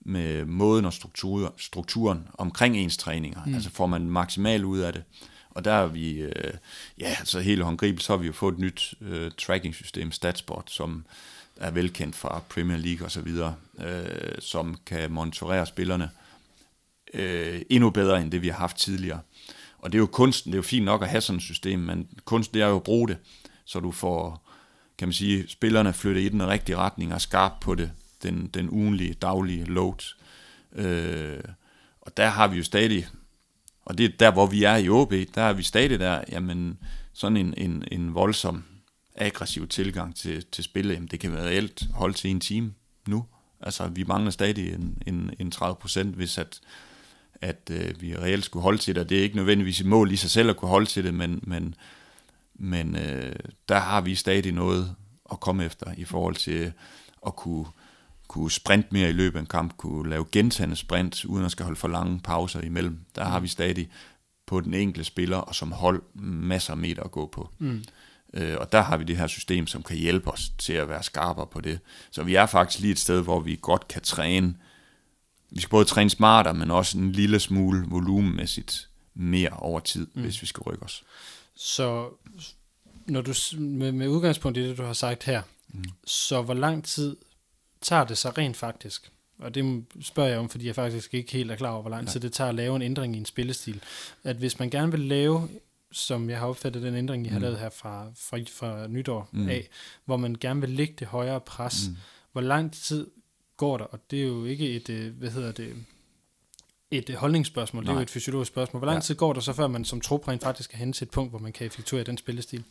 med 0.00 0.44
måden 0.44 0.84
og 0.84 0.92
struktur, 0.92 1.54
strukturen 1.58 2.28
omkring 2.38 2.76
ens 2.76 2.96
træninger. 2.96 3.44
Mm. 3.46 3.54
Altså 3.54 3.70
får 3.70 3.86
man 3.86 4.10
maksimalt 4.10 4.64
ud 4.64 4.78
af 4.78 4.92
det. 4.92 5.02
Og 5.60 5.64
der 5.64 5.72
er 5.72 5.86
vi, 5.86 6.12
øh, 6.12 6.54
ja, 6.98 7.16
altså 7.18 7.40
helt 7.40 7.62
håndgribeligt, 7.62 8.04
så 8.04 8.12
har 8.12 8.18
vi 8.18 8.26
jo 8.26 8.32
fået 8.32 8.52
et 8.52 8.58
nyt 8.58 8.94
øh, 9.00 9.30
tracking-system, 9.38 10.12
Statsport, 10.12 10.70
som 10.70 11.04
er 11.56 11.70
velkendt 11.70 12.16
fra 12.16 12.42
Premier 12.48 12.78
League 12.78 13.06
og 13.06 13.10
så 13.10 13.20
videre, 13.20 13.54
øh, 13.78 14.34
som 14.38 14.76
kan 14.86 15.10
monitorere 15.10 15.66
spillerne 15.66 16.10
øh, 17.14 17.62
endnu 17.70 17.90
bedre 17.90 18.22
end 18.22 18.30
det, 18.30 18.42
vi 18.42 18.48
har 18.48 18.58
haft 18.58 18.76
tidligere. 18.76 19.20
Og 19.78 19.92
det 19.92 19.98
er 19.98 20.00
jo 20.00 20.06
kunsten, 20.06 20.52
det 20.52 20.56
er 20.56 20.58
jo 20.58 20.62
fint 20.62 20.84
nok 20.84 21.02
at 21.02 21.08
have 21.08 21.20
sådan 21.20 21.36
et 21.36 21.42
system, 21.42 21.78
men 21.78 22.08
kunsten 22.24 22.54
det 22.54 22.62
er 22.62 22.68
jo 22.68 22.76
at 22.76 22.82
bruge 22.82 23.08
det, 23.08 23.16
så 23.64 23.80
du 23.80 23.90
får, 23.90 24.50
kan 24.98 25.08
man 25.08 25.12
sige, 25.12 25.48
spillerne 25.48 25.92
flyttet 25.92 26.22
i 26.22 26.28
den 26.28 26.46
rigtige 26.46 26.76
retning 26.76 27.14
og 27.14 27.20
skarp 27.20 27.52
på 27.60 27.74
det, 27.74 27.92
den, 28.22 28.46
den 28.46 28.70
ugenlige, 28.70 29.14
daglige 29.14 29.64
load. 29.64 30.14
Øh, 30.72 31.40
og 32.00 32.16
der 32.16 32.26
har 32.26 32.48
vi 32.48 32.56
jo 32.56 32.64
stadig, 32.64 33.06
og 33.84 33.98
det 33.98 34.06
er 34.06 34.10
der, 34.18 34.30
hvor 34.30 34.46
vi 34.46 34.64
er 34.64 34.76
i 34.76 34.88
OB, 34.88 35.12
der 35.34 35.42
er 35.42 35.52
vi 35.52 35.62
stadig 35.62 36.00
der, 36.00 36.20
jamen 36.32 36.78
sådan 37.12 37.36
en, 37.36 37.54
en, 37.56 37.84
en 37.92 38.14
voldsom, 38.14 38.64
aggressiv 39.16 39.68
tilgang 39.68 40.16
til, 40.16 40.44
til 40.52 40.64
spillet, 40.64 40.94
jamen 40.94 41.08
det 41.08 41.20
kan 41.20 41.32
være 41.32 41.46
reelt 41.46 41.82
holde 41.92 42.14
til 42.14 42.30
en 42.30 42.40
time 42.40 42.74
nu. 43.08 43.24
Altså 43.60 43.88
vi 43.88 44.04
mangler 44.04 44.30
stadig 44.30 44.74
en, 44.74 45.02
en, 45.06 45.30
en 45.38 45.50
30 45.50 45.76
procent, 45.76 46.14
hvis 46.14 46.38
at 46.38 46.60
at 47.40 47.70
øh, 47.70 48.00
vi 48.00 48.16
reelt 48.16 48.44
skulle 48.44 48.62
holde 48.62 48.78
til 48.78 48.94
det, 48.94 49.02
og 49.02 49.08
det 49.08 49.18
er 49.18 49.22
ikke 49.22 49.36
nødvendigvis 49.36 49.80
et 49.80 49.86
mål 49.86 50.12
i 50.12 50.16
sig 50.16 50.30
selv 50.30 50.50
at 50.50 50.56
kunne 50.56 50.68
holde 50.68 50.86
til 50.86 51.04
det, 51.04 51.14
men, 51.14 51.40
men, 51.42 51.74
men 52.54 52.96
øh, 52.96 53.36
der 53.68 53.78
har 53.78 54.00
vi 54.00 54.14
stadig 54.14 54.52
noget 54.52 54.94
at 55.32 55.40
komme 55.40 55.64
efter 55.64 55.92
i 55.96 56.04
forhold 56.04 56.34
til 56.34 56.72
at 57.26 57.36
kunne, 57.36 57.66
kunne 58.30 58.50
sprinte 58.50 58.88
mere 58.90 59.08
i 59.08 59.12
løbet 59.12 59.38
af 59.38 59.40
en 59.40 59.46
kamp, 59.46 59.76
kunne 59.76 60.10
lave 60.10 60.26
gentagende 60.32 60.76
sprint, 60.76 61.24
uden 61.24 61.44
at 61.44 61.50
skal 61.50 61.64
holde 61.64 61.78
for 61.78 61.88
lange 61.88 62.20
pauser 62.20 62.60
imellem. 62.60 62.98
Der 63.14 63.24
har 63.24 63.40
vi 63.40 63.48
stadig 63.48 63.90
på 64.46 64.60
den 64.60 64.74
enkelte 64.74 65.04
spiller 65.04 65.36
og 65.36 65.54
som 65.54 65.72
hold 65.72 66.02
masser 66.14 66.72
af 66.72 66.76
meter 66.76 67.02
at 67.02 67.10
gå 67.10 67.26
på. 67.26 67.50
Mm. 67.58 67.84
Øh, 68.34 68.56
og 68.60 68.72
der 68.72 68.80
har 68.80 68.96
vi 68.96 69.04
det 69.04 69.16
her 69.16 69.26
system, 69.26 69.66
som 69.66 69.82
kan 69.82 69.96
hjælpe 69.96 70.30
os 70.30 70.52
til 70.58 70.72
at 70.72 70.88
være 70.88 71.02
skarpere 71.02 71.46
på 71.46 71.60
det. 71.60 71.80
Så 72.10 72.22
vi 72.22 72.34
er 72.34 72.46
faktisk 72.46 72.80
lige 72.80 72.92
et 72.92 72.98
sted, 72.98 73.22
hvor 73.22 73.40
vi 73.40 73.58
godt 73.62 73.88
kan 73.88 74.02
træne 74.02 74.54
vi 75.52 75.60
skal 75.60 75.70
både 75.70 75.84
træne 75.84 76.10
smartere, 76.10 76.54
men 76.54 76.70
også 76.70 76.98
en 76.98 77.12
lille 77.12 77.40
smule 77.40 77.86
volumenmæssigt 77.88 78.88
mere 79.14 79.50
over 79.50 79.80
tid, 79.80 80.06
mm. 80.14 80.22
hvis 80.22 80.42
vi 80.42 80.46
skal 80.46 80.62
rykke 80.62 80.82
os. 80.82 81.04
Så 81.56 82.08
når 83.06 83.20
du 83.20 83.34
med, 83.58 83.92
med 83.92 84.08
udgangspunkt 84.08 84.58
i 84.58 84.68
det, 84.68 84.78
du 84.78 84.82
har 84.82 84.92
sagt 84.92 85.24
her, 85.24 85.42
mm. 85.68 85.84
så 86.06 86.42
hvor 86.42 86.54
lang 86.54 86.84
tid 86.84 87.16
tager 87.82 88.04
det 88.04 88.18
så 88.18 88.30
rent 88.30 88.56
faktisk? 88.56 89.12
Og 89.38 89.54
det 89.54 89.84
spørger 90.00 90.30
jeg 90.30 90.38
om, 90.38 90.48
fordi 90.48 90.66
jeg 90.66 90.74
faktisk 90.74 91.14
ikke 91.14 91.32
helt 91.32 91.50
er 91.50 91.56
klar 91.56 91.70
over, 91.70 91.80
hvor 91.80 91.90
lang 91.90 92.08
tid 92.08 92.20
det 92.20 92.32
tager 92.32 92.48
at 92.48 92.54
lave 92.54 92.76
en 92.76 92.82
ændring 92.82 93.16
i 93.16 93.18
en 93.18 93.24
spillestil. 93.24 93.82
At 94.24 94.36
hvis 94.36 94.58
man 94.58 94.70
gerne 94.70 94.90
vil 94.90 95.00
lave, 95.00 95.48
som 95.92 96.30
jeg 96.30 96.38
har 96.38 96.46
opfattet 96.46 96.82
den 96.82 96.94
ændring, 96.94 97.26
I 97.26 97.28
har 97.28 97.38
mm. 97.38 97.42
lavet 97.42 97.58
her 97.58 97.70
fra, 97.70 98.06
fra, 98.16 98.38
fra 98.38 98.86
nytår 98.86 99.28
mm. 99.32 99.48
af, 99.48 99.68
hvor 100.04 100.16
man 100.16 100.36
gerne 100.40 100.60
vil 100.60 100.70
lægge 100.70 100.94
det 100.98 101.06
højere 101.06 101.40
pres, 101.40 101.88
mm. 101.88 101.96
hvor 102.32 102.40
lang 102.40 102.72
tid 102.72 103.10
går 103.56 103.78
der, 103.78 103.84
og 103.84 104.00
det 104.10 104.22
er 104.22 104.26
jo 104.26 104.44
ikke 104.44 104.70
et, 104.70 104.90
øh, 104.90 105.16
hvad 105.18 105.30
hedder 105.30 105.52
det, 105.52 105.76
et 106.90 107.10
øh, 107.10 107.16
holdningsspørgsmål, 107.16 107.84
Nej. 107.84 107.92
det 107.92 107.96
er 107.96 108.00
jo 108.00 108.02
et 108.02 108.10
fysiologisk 108.10 108.52
spørgsmål. 108.52 108.80
Hvor 108.80 108.86
lang 108.86 108.96
ja. 108.96 109.02
tid 109.02 109.14
går 109.14 109.32
der 109.32 109.40
så, 109.40 109.52
før 109.52 109.66
man 109.66 109.84
som 109.84 110.00
trup 110.00 110.28
rent 110.28 110.42
faktisk 110.42 110.70
kan 110.70 110.78
hen 110.78 110.92
til 110.92 111.04
et 111.04 111.10
punkt, 111.10 111.32
hvor 111.32 111.38
man 111.38 111.52
kan 111.52 111.66
effektuere 111.66 112.04
den 112.04 112.18
spillestil? 112.18 112.64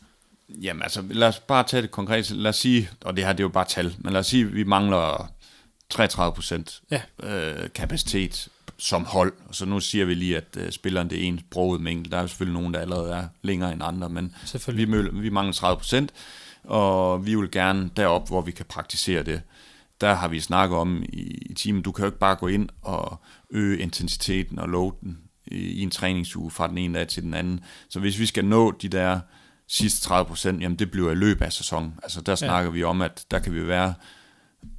Jamen 0.62 0.82
altså, 0.82 1.02
lad 1.10 1.28
os 1.28 1.38
bare 1.38 1.64
tage 1.64 1.82
det 1.82 1.90
konkret. 1.90 2.30
Lad 2.30 2.48
os 2.48 2.56
sige, 2.56 2.90
og 3.00 3.16
det 3.16 3.24
her 3.24 3.32
det 3.32 3.40
er 3.40 3.44
jo 3.44 3.48
bare 3.48 3.64
tal, 3.64 3.94
men 3.98 4.12
lad 4.12 4.20
os 4.20 4.26
sige, 4.26 4.46
at 4.46 4.54
vi 4.54 4.64
mangler 4.64 5.32
33 5.90 6.34
procent 6.34 6.80
ja. 6.90 7.02
øh, 7.22 7.68
kapacitet 7.74 8.48
som 8.78 9.04
hold. 9.04 9.32
Og 9.48 9.54
så 9.54 9.64
nu 9.64 9.80
siger 9.80 10.04
vi 10.04 10.14
lige, 10.14 10.36
at 10.36 10.56
øh, 10.56 10.72
spilleren 10.72 11.10
det 11.10 11.18
er 11.18 11.28
en 11.28 11.40
broget 11.50 11.80
mængde. 11.80 12.10
Der 12.10 12.16
er 12.16 12.20
jo 12.20 12.28
selvfølgelig 12.28 12.60
nogen, 12.60 12.74
der 12.74 12.80
allerede 12.80 13.14
er 13.14 13.28
længere 13.42 13.72
end 13.72 13.82
andre, 13.84 14.08
men 14.08 14.34
vi, 14.68 14.84
møl, 14.84 15.22
vi 15.22 15.30
mangler 15.30 15.52
30 15.52 15.76
procent, 15.76 16.12
og 16.64 17.26
vi 17.26 17.34
vil 17.34 17.50
gerne 17.50 17.90
derop, 17.96 18.28
hvor 18.28 18.40
vi 18.40 18.50
kan 18.50 18.66
praktisere 18.68 19.22
det 19.22 19.42
der 20.00 20.14
har 20.14 20.28
vi 20.28 20.40
snakket 20.40 20.78
om 20.78 21.02
i, 21.02 21.22
i 21.22 21.54
timen, 21.54 21.82
du 21.82 21.92
kan 21.92 22.02
jo 22.02 22.08
ikke 22.08 22.18
bare 22.18 22.36
gå 22.36 22.46
ind 22.46 22.68
og 22.82 23.20
øge 23.50 23.78
intensiteten 23.78 24.58
og 24.58 24.68
loaden 24.68 25.18
i, 25.46 25.56
i 25.56 25.82
en 25.82 25.90
træningsuge 25.90 26.50
fra 26.50 26.68
den 26.68 26.78
ene 26.78 26.98
dag 26.98 27.08
til 27.08 27.22
den 27.22 27.34
anden. 27.34 27.60
Så 27.88 28.00
hvis 28.00 28.18
vi 28.18 28.26
skal 28.26 28.44
nå 28.44 28.70
de 28.70 28.88
der 28.88 29.20
sidste 29.70 30.00
30 30.00 30.28
procent, 30.28 30.62
jamen 30.62 30.78
det 30.78 30.90
bliver 30.90 31.10
i 31.10 31.14
løbet 31.14 31.44
af 31.44 31.52
sæsonen. 31.52 31.94
Altså 32.02 32.20
der 32.20 32.34
snakker 32.34 32.70
ja. 32.70 32.74
vi 32.74 32.82
om, 32.82 33.02
at 33.02 33.24
der 33.30 33.38
kan 33.38 33.54
vi 33.54 33.66
være 33.66 33.94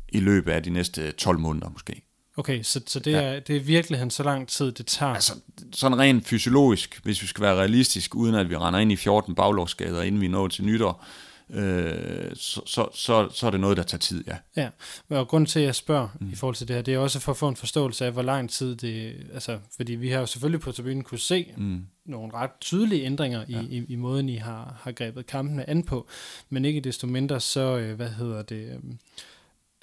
i 0.10 0.20
løbet 0.20 0.52
af 0.52 0.64
de 0.64 0.70
næste 0.70 1.12
12 1.12 1.40
måneder 1.40 1.70
måske. 1.70 2.02
Okay, 2.38 2.64
så, 2.64 2.82
så 2.88 3.00
det, 3.00 3.12
ja. 3.12 3.22
er, 3.22 3.40
det 3.40 3.56
er 3.56 3.60
virkelig 3.60 4.12
så 4.12 4.24
lang 4.24 4.48
tid, 4.48 4.72
det 4.72 4.86
tager? 4.86 5.14
Altså, 5.14 5.34
sådan 5.74 6.00
rent 6.00 6.28
fysiologisk, 6.28 7.00
hvis 7.04 7.22
vi 7.22 7.28
skal 7.28 7.42
være 7.42 7.56
realistisk, 7.56 8.16
uden 8.16 8.36
at 8.36 8.50
vi 8.50 8.58
render 8.58 8.80
ind 8.80 8.92
i 8.92 8.96
14 8.96 9.36
baglovsskader, 9.36 10.02
inden 10.02 10.22
vi 10.22 10.28
når 10.28 10.48
til 10.48 10.66
nytår, 10.66 11.06
øh, 11.50 12.36
så, 12.36 12.62
så, 12.66 12.88
så, 12.94 13.30
så 13.34 13.48
er 13.48 13.52
det 13.52 13.60
noget, 13.60 13.78
der 13.78 13.84
tager 13.84 14.00
tid, 14.00 14.24
ja. 14.28 14.38
Ja, 14.56 14.70
og 15.10 15.28
grund 15.28 15.48
til, 15.48 15.60
at 15.60 15.66
jeg 15.66 15.76
spørger 15.76 16.08
mm. 16.20 16.32
i 16.32 16.36
forhold 16.36 16.56
til 16.56 16.68
det 16.68 16.76
her, 16.76 16.84
det 16.84 16.94
er 16.94 16.98
også 16.98 17.20
for 17.20 17.32
at 17.32 17.38
få 17.38 17.48
en 17.48 17.56
forståelse 17.56 18.06
af, 18.06 18.12
hvor 18.12 18.22
lang 18.22 18.50
tid 18.50 18.76
det, 18.76 19.16
altså, 19.34 19.60
fordi 19.76 19.96
vi 19.96 20.10
har 20.10 20.20
jo 20.20 20.26
selvfølgelig 20.26 20.62
på 20.62 20.72
tribunen 20.72 21.04
kunne 21.04 21.20
se 21.20 21.54
mm. 21.58 21.86
Nogle 22.12 22.34
ret 22.34 22.52
tydelige 22.62 23.06
ændringer 23.06 23.46
i, 23.48 23.52
ja. 23.52 23.62
i, 23.62 23.86
i 23.88 23.96
måden, 23.96 24.30
I 24.30 24.36
har, 24.36 24.76
har 24.82 24.92
grebet 24.92 25.28
kampene 25.28 25.70
an 25.70 25.84
på, 25.84 26.08
men 26.50 26.66
ikke 26.66 26.82
desto 26.82 27.08
mindre, 27.08 27.40
så, 27.40 27.78
øh, 27.78 27.96
hvad 27.96 28.10
hedder 28.10 28.42
det, 28.42 28.66
øh, 28.66 28.80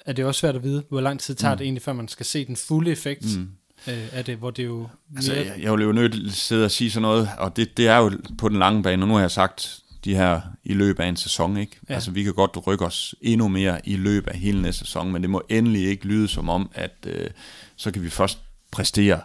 er 0.05 0.13
det 0.13 0.25
også 0.25 0.39
svært 0.39 0.55
at 0.55 0.63
vide, 0.63 0.83
hvor 0.89 1.01
lang 1.01 1.19
tid 1.19 1.35
tager 1.35 1.53
mm. 1.53 1.57
det 1.57 1.65
egentlig, 1.65 1.81
før 1.81 1.93
man 1.93 2.07
skal 2.07 2.25
se 2.25 2.45
den 2.45 2.55
fulde 2.55 2.91
effekt 2.91 3.37
mm 3.37 3.49
øh, 3.87 4.07
af 4.11 4.25
det, 4.25 4.37
hvor 4.37 4.51
det 4.51 4.65
jo... 4.65 4.87
Altså, 5.15 5.33
jeg, 5.33 5.53
jeg 5.61 5.73
vil 5.73 5.83
jo 5.83 5.91
nødt 5.91 6.11
til 6.11 6.27
at 6.27 6.33
sidde 6.33 6.65
og 6.65 6.71
sige 6.71 6.91
sådan 6.91 7.01
noget, 7.01 7.29
og 7.37 7.55
det, 7.55 7.77
det 7.77 7.87
er 7.87 7.97
jo 7.97 8.11
på 8.37 8.49
den 8.49 8.59
lange 8.59 8.83
bane, 8.83 9.03
og 9.03 9.07
nu 9.07 9.13
har 9.13 9.21
jeg 9.21 9.31
sagt 9.31 9.79
de 10.05 10.15
her 10.15 10.41
i 10.63 10.73
løbet 10.73 11.03
af 11.03 11.07
en 11.07 11.15
sæson. 11.15 11.57
Ikke? 11.57 11.79
Ja. 11.89 11.93
Altså 11.93 12.11
vi 12.11 12.23
kan 12.23 12.33
godt 12.33 12.67
rykke 12.67 12.85
os 12.85 13.15
endnu 13.21 13.47
mere 13.47 13.81
i 13.83 13.95
løbet 13.95 14.31
af 14.31 14.39
hele 14.39 14.61
næste 14.61 14.79
sæson, 14.79 15.11
men 15.11 15.21
det 15.21 15.29
må 15.29 15.41
endelig 15.49 15.87
ikke 15.87 16.05
lyde 16.05 16.27
som 16.27 16.49
om, 16.49 16.71
at 16.73 16.95
øh, 17.05 17.29
så 17.75 17.91
kan 17.91 18.03
vi 18.03 18.09
først 18.09 18.39
præstere 18.71 19.21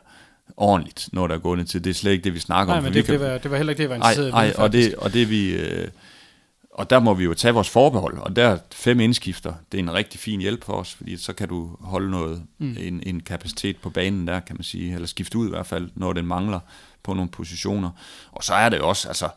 ordentligt, 0.57 1.09
når 1.13 1.27
der 1.27 1.35
er 1.35 1.39
gået 1.39 1.69
til. 1.69 1.85
Det 1.85 1.91
er 1.91 1.95
slet 1.95 2.13
ikke 2.13 2.25
det, 2.25 2.35
vi 2.35 2.39
snakker 2.39 2.73
nej, 2.73 2.79
om. 2.79 2.85
Men 2.85 2.95
det, 2.95 3.05
kan... 3.05 3.21
det, 3.21 3.21
var, 3.21 3.39
det 3.39 3.51
var 3.51 3.57
heller 3.57 3.71
ikke 3.71 3.83
det, 3.83 3.91
jeg 3.91 3.91
var 3.91 3.97
interesseret 3.97 4.33
nej, 4.33 4.47
nej, 4.47 4.55
og 4.59 4.73
det, 4.73 4.95
og 4.95 5.13
det 5.13 5.31
vi... 5.31 5.55
Øh, 5.55 5.89
og 6.71 6.91
der 6.91 7.01
må 7.01 7.15
vi 7.15 7.25
jo 7.25 7.35
tage 7.35 7.55
vores 7.55 7.69
forbehold, 7.69 8.19
og 8.19 8.37
der 8.37 8.59
fem 8.73 9.01
indskifter, 9.01 9.55
det 9.73 9.79
er 9.79 9.83
en 9.83 9.93
rigtig 9.93 10.21
fin 10.21 10.41
hjælp 10.41 10.65
for 10.65 10.73
os, 10.73 10.95
fordi 10.95 11.17
så 11.17 11.33
kan 11.33 11.49
du 11.49 11.77
holde 11.81 12.11
noget, 12.11 12.43
mm. 12.59 12.77
en, 12.81 13.03
en 13.07 13.21
kapacitet 13.21 13.77
på 13.77 13.91
banen 13.91 14.27
der, 14.27 14.41
kan 14.41 14.57
man 14.57 14.65
sige, 14.65 14.95
eller 14.95 15.07
skifte 15.07 15.39
ud 15.39 15.47
i 15.47 15.51
hvert 15.51 15.67
fald, 15.67 15.91
når 15.95 16.13
den 16.13 16.27
mangler 16.27 16.61
på 17.03 17.15
nogle 17.15 17.31
positioner. 17.31 17.91
Og 18.33 18.45
så 18.45 18.55
er 18.55 18.69
det 18.69 18.79
jo 18.79 18.89
også, 18.89 19.09
altså, 19.09 19.29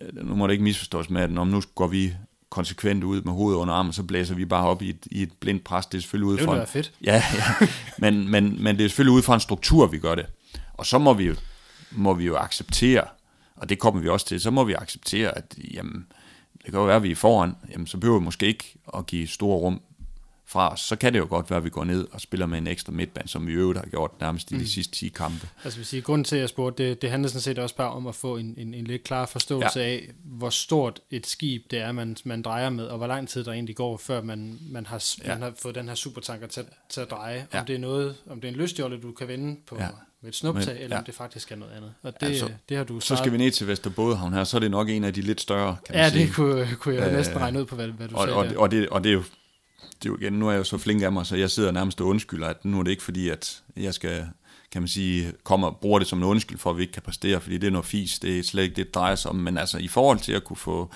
Øh, 0.00 0.26
nu 0.26 0.34
må 0.34 0.46
det 0.46 0.52
ikke 0.52 0.64
misforstås 0.64 1.10
med, 1.10 1.22
at 1.22 1.30
når 1.30 1.44
nu 1.44 1.62
går 1.74 1.86
vi 1.86 2.12
konsekvent 2.50 3.04
ud 3.04 3.22
med 3.22 3.32
hovedet 3.32 3.58
under 3.58 3.74
armen, 3.74 3.92
så 3.92 4.02
blæser 4.02 4.34
vi 4.34 4.44
bare 4.44 4.66
op 4.66 4.82
i 4.82 4.88
et, 4.88 5.06
i 5.10 5.22
et 5.22 5.32
blindt 5.40 5.64
pres. 5.64 5.86
Det 5.86 5.98
er 5.98 6.02
selvfølgelig 6.02 6.32
ud 6.32 6.38
fra... 6.38 6.54
Det 6.54 6.62
er 6.62 6.66
fedt. 6.66 6.92
Ja, 7.04 7.22
ja. 7.34 7.66
Men, 7.98 8.28
men, 8.28 8.62
men 8.62 8.76
det 8.76 8.84
er 8.84 8.88
selvfølgelig 8.88 9.16
ud 9.16 9.22
fra 9.22 9.34
en 9.34 9.40
struktur, 9.40 9.86
vi 9.86 9.98
gør 9.98 10.14
det. 10.14 10.26
Og 10.74 10.86
så 10.86 10.98
må 10.98 11.12
vi 11.14 11.24
jo, 11.24 11.34
må 11.90 12.14
vi 12.14 12.24
jo 12.24 12.36
acceptere, 12.36 13.04
og 13.56 13.68
det 13.68 13.78
kommer 13.78 14.00
vi 14.00 14.08
også 14.08 14.26
til, 14.26 14.40
så 14.40 14.50
må 14.50 14.64
vi 14.64 14.74
acceptere, 14.74 15.38
at 15.38 15.54
jamen, 15.74 16.06
det 16.52 16.64
kan 16.64 16.74
jo 16.74 16.84
være, 16.84 16.96
at 16.96 17.02
vi 17.02 17.10
er 17.10 17.16
foran, 17.16 17.56
jamen, 17.70 17.86
så 17.86 17.98
behøver 17.98 18.18
vi 18.18 18.24
måske 18.24 18.46
ikke 18.46 18.74
at 18.96 19.06
give 19.06 19.28
store 19.28 19.58
rum 19.58 19.80
fra 20.46 20.72
os, 20.72 20.80
så 20.80 20.96
kan 20.96 21.12
det 21.12 21.18
jo 21.18 21.26
godt 21.30 21.50
være, 21.50 21.56
at 21.56 21.64
vi 21.64 21.70
går 21.70 21.84
ned 21.84 22.06
og 22.12 22.20
spiller 22.20 22.46
med 22.46 22.58
en 22.58 22.66
ekstra 22.66 22.92
midtband, 22.92 23.28
som 23.28 23.46
vi 23.46 23.52
i 23.52 23.54
øvrigt 23.54 23.78
har 23.78 23.86
gjort 23.86 24.10
nærmest 24.20 24.50
i 24.50 24.54
de 24.54 24.60
mm. 24.60 24.66
sidste 24.66 24.94
10 24.96 25.08
kampe. 25.08 25.48
Altså 25.64 25.78
vil 25.78 25.86
sige, 25.86 26.02
grunden 26.02 26.24
til, 26.24 26.36
at 26.36 26.40
jeg 26.40 26.48
spurgte, 26.48 26.88
det, 26.88 27.02
det 27.02 27.10
handler 27.10 27.28
sådan 27.28 27.40
set 27.40 27.58
også 27.58 27.76
bare 27.76 27.90
om 27.90 28.06
at 28.06 28.14
få 28.14 28.36
en, 28.36 28.54
en, 28.56 28.74
en 28.74 28.84
lidt 28.84 29.04
klar 29.04 29.26
forståelse 29.26 29.80
ja. 29.80 29.86
af, 29.86 30.10
hvor 30.24 30.50
stort 30.50 31.00
et 31.10 31.26
skib 31.26 31.70
det 31.70 31.78
er, 31.78 31.92
man, 31.92 32.16
man 32.24 32.42
drejer 32.42 32.70
med, 32.70 32.84
og 32.84 32.98
hvor 32.98 33.06
lang 33.06 33.28
tid 33.28 33.44
der 33.44 33.52
egentlig 33.52 33.76
går, 33.76 33.96
før 33.96 34.22
man, 34.22 34.58
man, 34.70 34.86
har, 34.86 35.04
ja. 35.24 35.28
man 35.28 35.42
har 35.42 35.52
fået 35.62 35.74
den 35.74 35.88
her 35.88 35.94
supertanker 35.94 36.46
til, 36.46 36.64
til 36.88 37.00
at 37.00 37.10
dreje. 37.10 37.46
Ja. 37.52 37.60
Om 37.60 37.66
det 37.66 37.74
er 37.74 37.78
noget, 37.78 38.16
om 38.30 38.40
det 38.40 38.48
er 38.48 38.52
en 38.52 38.58
lystjolle, 38.58 39.00
du 39.00 39.12
kan 39.12 39.28
vende 39.28 39.60
på 39.66 39.76
ja. 39.80 39.88
med 40.20 40.28
et 40.28 40.36
snuptag, 40.36 40.82
eller 40.82 40.96
ja. 40.96 41.00
om 41.00 41.04
det 41.04 41.14
faktisk 41.14 41.52
er 41.52 41.56
noget 41.56 41.72
andet. 41.72 41.94
Og 42.02 42.20
det, 42.20 42.30
ja, 42.30 42.38
så, 42.38 42.50
det 42.68 42.76
har 42.76 42.84
du 42.84 43.00
så 43.00 43.16
skal 43.16 43.32
vi 43.32 43.36
ned 43.36 43.50
til 43.50 43.66
Vesterbådehavn 43.66 44.32
her, 44.32 44.44
så 44.44 44.56
er 44.56 44.60
det 44.60 44.70
nok 44.70 44.88
en 44.88 45.04
af 45.04 45.14
de 45.14 45.20
lidt 45.20 45.40
større, 45.40 45.76
kan 45.86 45.94
Ja, 45.94 46.10
det 46.10 46.34
kunne, 46.34 46.68
kunne 46.80 46.94
jeg 46.94 47.06
øh, 47.06 47.16
næsten 47.16 47.38
regne 47.38 47.60
ud 47.60 47.64
på, 47.64 47.74
hvad, 47.76 47.88
hvad 47.88 48.08
du 48.08 48.16
og, 48.16 48.28
sagde 48.28 48.36
og, 48.36 48.62
og, 48.62 48.70
det, 48.70 48.88
og 48.88 49.04
det 49.04 49.10
er 49.10 49.14
jo 49.14 49.22
det 50.02 50.08
jo 50.08 50.16
igen, 50.16 50.32
nu 50.32 50.48
er 50.48 50.50
jeg 50.50 50.58
jo 50.58 50.64
så 50.64 50.78
flink 50.78 51.02
af 51.02 51.12
mig, 51.12 51.26
så 51.26 51.36
jeg 51.36 51.50
sidder 51.50 51.72
nærmest 51.72 52.00
og 52.00 52.06
undskylder, 52.06 52.46
at 52.46 52.64
nu 52.64 52.78
er 52.78 52.82
det 52.82 52.90
ikke 52.90 53.02
fordi, 53.02 53.28
at 53.28 53.62
jeg 53.76 53.94
skal, 53.94 54.26
kan 54.70 54.82
man 54.82 54.88
sige, 54.88 55.32
komme 55.44 55.66
og 55.66 55.76
bruge 55.76 56.00
det 56.00 56.08
som 56.08 56.18
en 56.18 56.24
undskyld 56.24 56.58
for, 56.58 56.70
at 56.70 56.76
vi 56.76 56.82
ikke 56.82 56.92
kan 56.92 57.02
præstere, 57.02 57.40
fordi 57.40 57.58
det 57.58 57.66
er 57.66 57.70
noget 57.70 57.86
fis, 57.86 58.18
det 58.18 58.38
er 58.38 58.42
slet 58.42 58.62
ikke 58.62 58.76
det, 58.76 58.86
det 58.86 58.94
drejer 58.94 59.14
sig 59.14 59.30
om, 59.30 59.36
men 59.36 59.58
altså 59.58 59.78
i 59.78 59.88
forhold 59.88 60.18
til 60.18 60.32
at 60.32 60.44
kunne 60.44 60.56
få, 60.56 60.90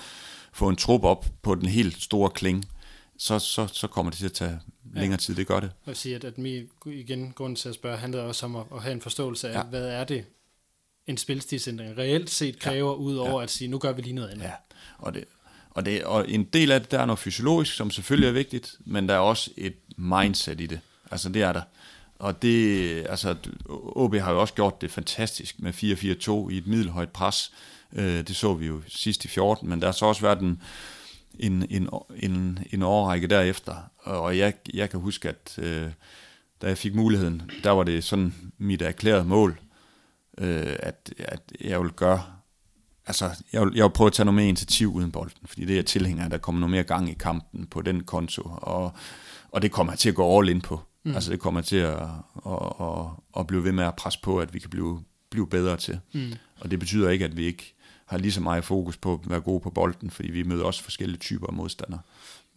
få 0.53 0.69
en 0.69 0.75
trup 0.75 1.03
op 1.03 1.25
på 1.41 1.55
den 1.55 1.69
helt 1.69 2.01
store 2.01 2.29
kling, 2.29 2.65
så, 3.17 3.39
så, 3.39 3.67
så 3.67 3.87
kommer 3.87 4.09
det 4.09 4.17
til 4.17 4.25
at 4.25 4.33
tage 4.33 4.59
ja. 4.95 4.99
længere 4.99 5.19
tid, 5.19 5.35
det 5.35 5.47
gør 5.47 5.59
det. 5.59 5.71
Jeg 5.85 5.91
vil 5.91 5.95
sige, 5.95 6.15
at, 6.15 6.23
at 6.23 6.37
mi, 6.37 6.63
igen, 6.85 7.31
grund 7.35 7.55
til 7.55 7.69
at 7.69 7.75
spørge, 7.75 7.97
handler 7.97 8.21
også 8.21 8.45
om 8.45 8.55
at, 8.55 8.63
at 8.75 8.81
have 8.81 8.93
en 8.93 9.01
forståelse 9.01 9.49
af, 9.49 9.53
ja. 9.53 9.63
hvad 9.63 9.87
er 9.87 10.03
det, 10.03 10.25
en 11.07 11.17
spilstilsændring 11.17 11.97
reelt 11.97 12.29
set 12.29 12.59
kræver, 12.59 12.91
ja. 12.91 12.95
ud 12.95 13.15
over 13.15 13.39
ja. 13.39 13.43
at 13.43 13.49
sige, 13.49 13.67
nu 13.67 13.77
gør 13.77 13.91
vi 13.91 14.01
lige 14.01 14.13
noget 14.13 14.29
andet. 14.29 14.43
Ja, 14.43 14.51
og 14.97 15.13
det, 15.13 15.25
og, 15.79 15.85
det, 15.85 16.03
og 16.03 16.29
en 16.29 16.43
del 16.43 16.71
af 16.71 16.81
det, 16.81 16.91
der 16.91 16.99
er 16.99 17.05
noget 17.05 17.19
fysiologisk, 17.19 17.73
som 17.73 17.91
selvfølgelig 17.91 18.27
er 18.27 18.31
vigtigt, 18.31 18.75
men 18.85 19.09
der 19.09 19.15
er 19.15 19.19
også 19.19 19.51
et 19.57 19.75
mindset 19.97 20.61
i 20.61 20.65
det. 20.65 20.79
Altså 21.11 21.29
det 21.29 21.41
er 21.41 21.53
der. 21.53 21.61
Og 22.19 22.41
det, 22.41 23.05
altså, 23.09 23.35
OB 23.69 24.15
har 24.15 24.31
jo 24.31 24.41
også 24.41 24.53
gjort 24.53 24.81
det 24.81 24.91
fantastisk 24.91 25.59
med 25.59 25.73
4-4-2 25.73 26.53
i 26.53 26.57
et 26.57 26.67
middelhøjt 26.67 27.09
pres. 27.09 27.51
Øh, 27.93 28.27
det 28.27 28.35
så 28.35 28.53
vi 28.53 28.67
jo 28.67 28.81
sidst 28.87 29.25
i 29.25 29.27
14, 29.27 29.69
men 29.69 29.81
der 29.81 29.87
har 29.87 29.91
så 29.91 30.05
også 30.05 30.21
været 30.21 30.39
en, 30.39 30.61
en, 31.39 31.65
en, 31.69 31.89
en, 32.15 32.59
en 32.71 32.83
årrække 32.83 33.27
derefter. 33.27 33.75
Og 33.97 34.37
jeg, 34.37 34.53
jeg 34.73 34.89
kan 34.89 34.99
huske, 34.99 35.29
at 35.29 35.55
øh, 35.57 35.91
da 36.61 36.67
jeg 36.67 36.77
fik 36.77 36.95
muligheden, 36.95 37.51
der 37.63 37.71
var 37.71 37.83
det 37.83 38.03
sådan 38.03 38.33
mit 38.57 38.81
erklærede 38.81 39.25
mål, 39.25 39.59
øh, 40.37 40.75
at, 40.79 41.13
at 41.17 41.41
jeg 41.61 41.79
ville 41.79 41.93
gøre, 41.93 42.23
altså 43.09 43.43
jeg 43.53 43.61
vil, 43.61 43.71
jeg 43.75 43.83
vil 43.83 43.89
prøve 43.89 44.07
at 44.07 44.13
tage 44.13 44.25
noget 44.25 44.35
mere 44.35 44.47
initiativ 44.47 44.93
uden 44.93 45.11
bolden, 45.11 45.47
fordi 45.47 45.65
det 45.65 45.79
er 45.79 45.83
tilhænger, 45.83 46.27
der 46.27 46.37
kommer 46.37 46.59
noget 46.59 46.71
mere 46.71 46.83
gang 46.83 47.09
i 47.09 47.13
kampen 47.13 47.67
på 47.67 47.81
den 47.81 48.03
konto, 48.03 48.41
og, 48.45 48.93
og 49.51 49.61
det 49.61 49.71
kommer 49.71 49.93
jeg 49.93 49.99
til 49.99 50.09
at 50.09 50.15
gå 50.15 50.39
all 50.39 50.49
in 50.49 50.61
på. 50.61 50.81
Mm. 51.03 51.15
Altså 51.15 51.31
det 51.31 51.39
kommer 51.39 51.61
til 51.61 51.77
at, 51.77 51.99
at, 52.45 52.73
at, 52.81 53.05
at 53.39 53.47
blive 53.47 53.63
ved 53.63 53.71
med 53.71 53.83
at 53.83 53.95
presse 53.95 54.19
på, 54.23 54.39
at 54.39 54.53
vi 54.53 54.59
kan 54.59 54.69
blive, 54.69 55.03
blive 55.29 55.47
bedre 55.47 55.77
til. 55.77 55.99
Mm. 56.13 56.33
Og 56.59 56.71
det 56.71 56.79
betyder 56.79 57.09
ikke, 57.09 57.25
at 57.25 57.37
vi 57.37 57.45
ikke 57.45 57.75
har 58.05 58.17
lige 58.17 58.31
så 58.31 58.41
meget 58.41 58.63
fokus 58.63 58.97
på 58.97 59.13
at 59.13 59.29
være 59.29 59.41
gode 59.41 59.59
på 59.59 59.69
bolden, 59.69 60.11
fordi 60.11 60.31
vi 60.31 60.43
møder 60.43 60.63
også 60.63 60.83
forskellige 60.83 61.19
typer 61.19 61.47
af 61.47 61.53
modstandere. 61.53 61.99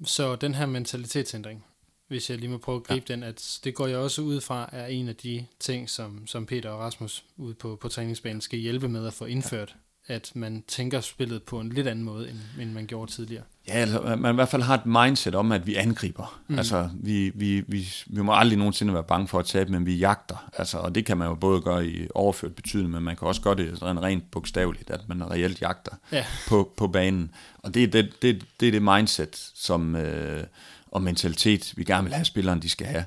Så 0.04 0.36
den 0.36 0.54
her 0.54 0.66
mentalitetsændring, 0.66 1.64
hvis 2.08 2.30
jeg 2.30 2.38
lige 2.38 2.50
må 2.50 2.58
prøve 2.58 2.76
at 2.76 2.82
gribe 2.82 3.06
ja. 3.08 3.14
den, 3.14 3.22
at 3.22 3.58
det 3.64 3.74
går 3.74 3.86
jeg 3.86 3.98
også 3.98 4.22
ud 4.22 4.40
fra, 4.40 4.68
er 4.72 4.86
en 4.86 5.08
af 5.08 5.16
de 5.16 5.46
ting, 5.60 5.90
som, 5.90 6.26
som 6.26 6.46
Peter 6.46 6.70
og 6.70 6.80
Rasmus 6.80 7.24
ude 7.36 7.54
på, 7.54 7.78
på 7.80 7.88
træningsbanen 7.88 8.40
skal 8.40 8.58
hjælpe 8.58 8.88
med 8.88 9.06
at 9.06 9.12
få 9.12 9.24
indført 9.24 9.76
at 10.06 10.32
man 10.34 10.64
tænker 10.68 11.00
spillet 11.00 11.42
på 11.42 11.60
en 11.60 11.68
lidt 11.68 11.86
anden 11.86 12.04
måde, 12.04 12.30
end, 12.30 12.38
end 12.60 12.72
man 12.72 12.86
gjorde 12.86 13.12
tidligere. 13.12 13.42
Ja, 13.68 13.72
altså, 13.72 14.16
man 14.18 14.34
i 14.34 14.34
hvert 14.34 14.48
fald 14.48 14.62
har 14.62 14.74
et 14.74 14.86
mindset 14.86 15.34
om, 15.34 15.52
at 15.52 15.66
vi 15.66 15.74
angriber. 15.74 16.40
Mm. 16.48 16.58
Altså, 16.58 16.88
vi, 16.94 17.32
vi, 17.34 17.64
vi, 17.68 17.88
vi 18.06 18.22
må 18.22 18.34
aldrig 18.34 18.58
nogensinde 18.58 18.94
være 18.94 19.04
bange 19.04 19.28
for 19.28 19.38
at 19.38 19.46
tabe, 19.46 19.72
men 19.72 19.86
vi 19.86 19.94
jagter. 19.94 20.50
Altså, 20.58 20.78
og 20.78 20.94
det 20.94 21.04
kan 21.04 21.16
man 21.16 21.28
jo 21.28 21.34
både 21.34 21.60
gøre 21.60 21.86
i 21.86 22.08
overført 22.14 22.54
betydning, 22.54 22.90
men 22.90 23.02
man 23.02 23.16
kan 23.16 23.28
også 23.28 23.40
gøre 23.40 23.54
det 23.54 23.78
sådan 23.78 24.02
rent 24.02 24.30
bogstaveligt, 24.30 24.90
at 24.90 25.08
man 25.08 25.30
reelt 25.30 25.60
jagter 25.60 25.92
ja. 26.12 26.24
på, 26.48 26.72
på 26.76 26.88
banen. 26.88 27.30
Og 27.58 27.74
det 27.74 27.82
er 27.82 27.86
det, 27.86 28.22
det, 28.22 28.44
det, 28.60 28.68
er 28.68 28.72
det 28.72 28.82
mindset, 28.82 29.50
som, 29.54 29.96
øh, 29.96 30.44
og 30.86 31.02
mentalitet, 31.02 31.72
vi 31.76 31.84
gerne 31.84 32.04
vil 32.04 32.14
have 32.14 32.24
spillerne, 32.24 32.60
de 32.60 32.68
skal 32.68 32.86
have. 32.86 33.04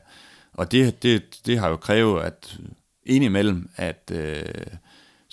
Og 0.53 0.71
det, 0.71 1.03
det, 1.03 1.39
det 1.45 1.59
har 1.59 1.69
jo 1.69 1.75
krævet, 1.75 2.21
at 2.23 2.57
indimellem, 3.05 3.69
at... 3.75 4.11
Øh, 4.13 4.43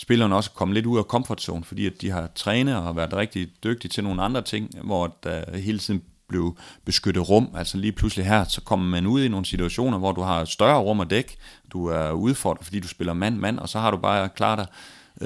spillerne 0.02 0.36
også 0.36 0.50
kommet 0.50 0.74
lidt 0.74 0.86
ud 0.86 0.98
af 0.98 1.04
comfort 1.04 1.40
zone, 1.40 1.64
fordi 1.64 1.86
at 1.86 1.92
de 2.00 2.10
har 2.10 2.30
trænet 2.34 2.76
og 2.76 2.96
været 2.96 3.12
rigtig 3.12 3.48
dygtige 3.64 3.88
til 3.88 4.04
nogle 4.04 4.22
andre 4.22 4.42
ting, 4.42 4.70
hvor 4.84 5.16
der 5.22 5.56
hele 5.56 5.78
tiden 5.78 6.02
blev 6.28 6.56
beskyttet 6.84 7.28
rum. 7.28 7.48
Altså 7.54 7.78
lige 7.78 7.92
pludselig 7.92 8.26
her, 8.26 8.44
så 8.44 8.60
kommer 8.60 8.86
man 8.86 9.06
ud 9.06 9.22
i 9.22 9.28
nogle 9.28 9.46
situationer, 9.46 9.98
hvor 9.98 10.12
du 10.12 10.20
har 10.20 10.44
større 10.44 10.78
rum 10.80 11.00
at 11.00 11.10
dække. 11.10 11.36
Du 11.72 11.86
er 11.86 12.10
udfordret, 12.10 12.64
fordi 12.64 12.80
du 12.80 12.88
spiller 12.88 13.12
mand-mand, 13.12 13.58
og 13.58 13.68
så 13.68 13.78
har 13.78 13.90
du 13.90 13.96
bare 13.96 14.28
klart 14.28 14.58
dig 14.58 14.66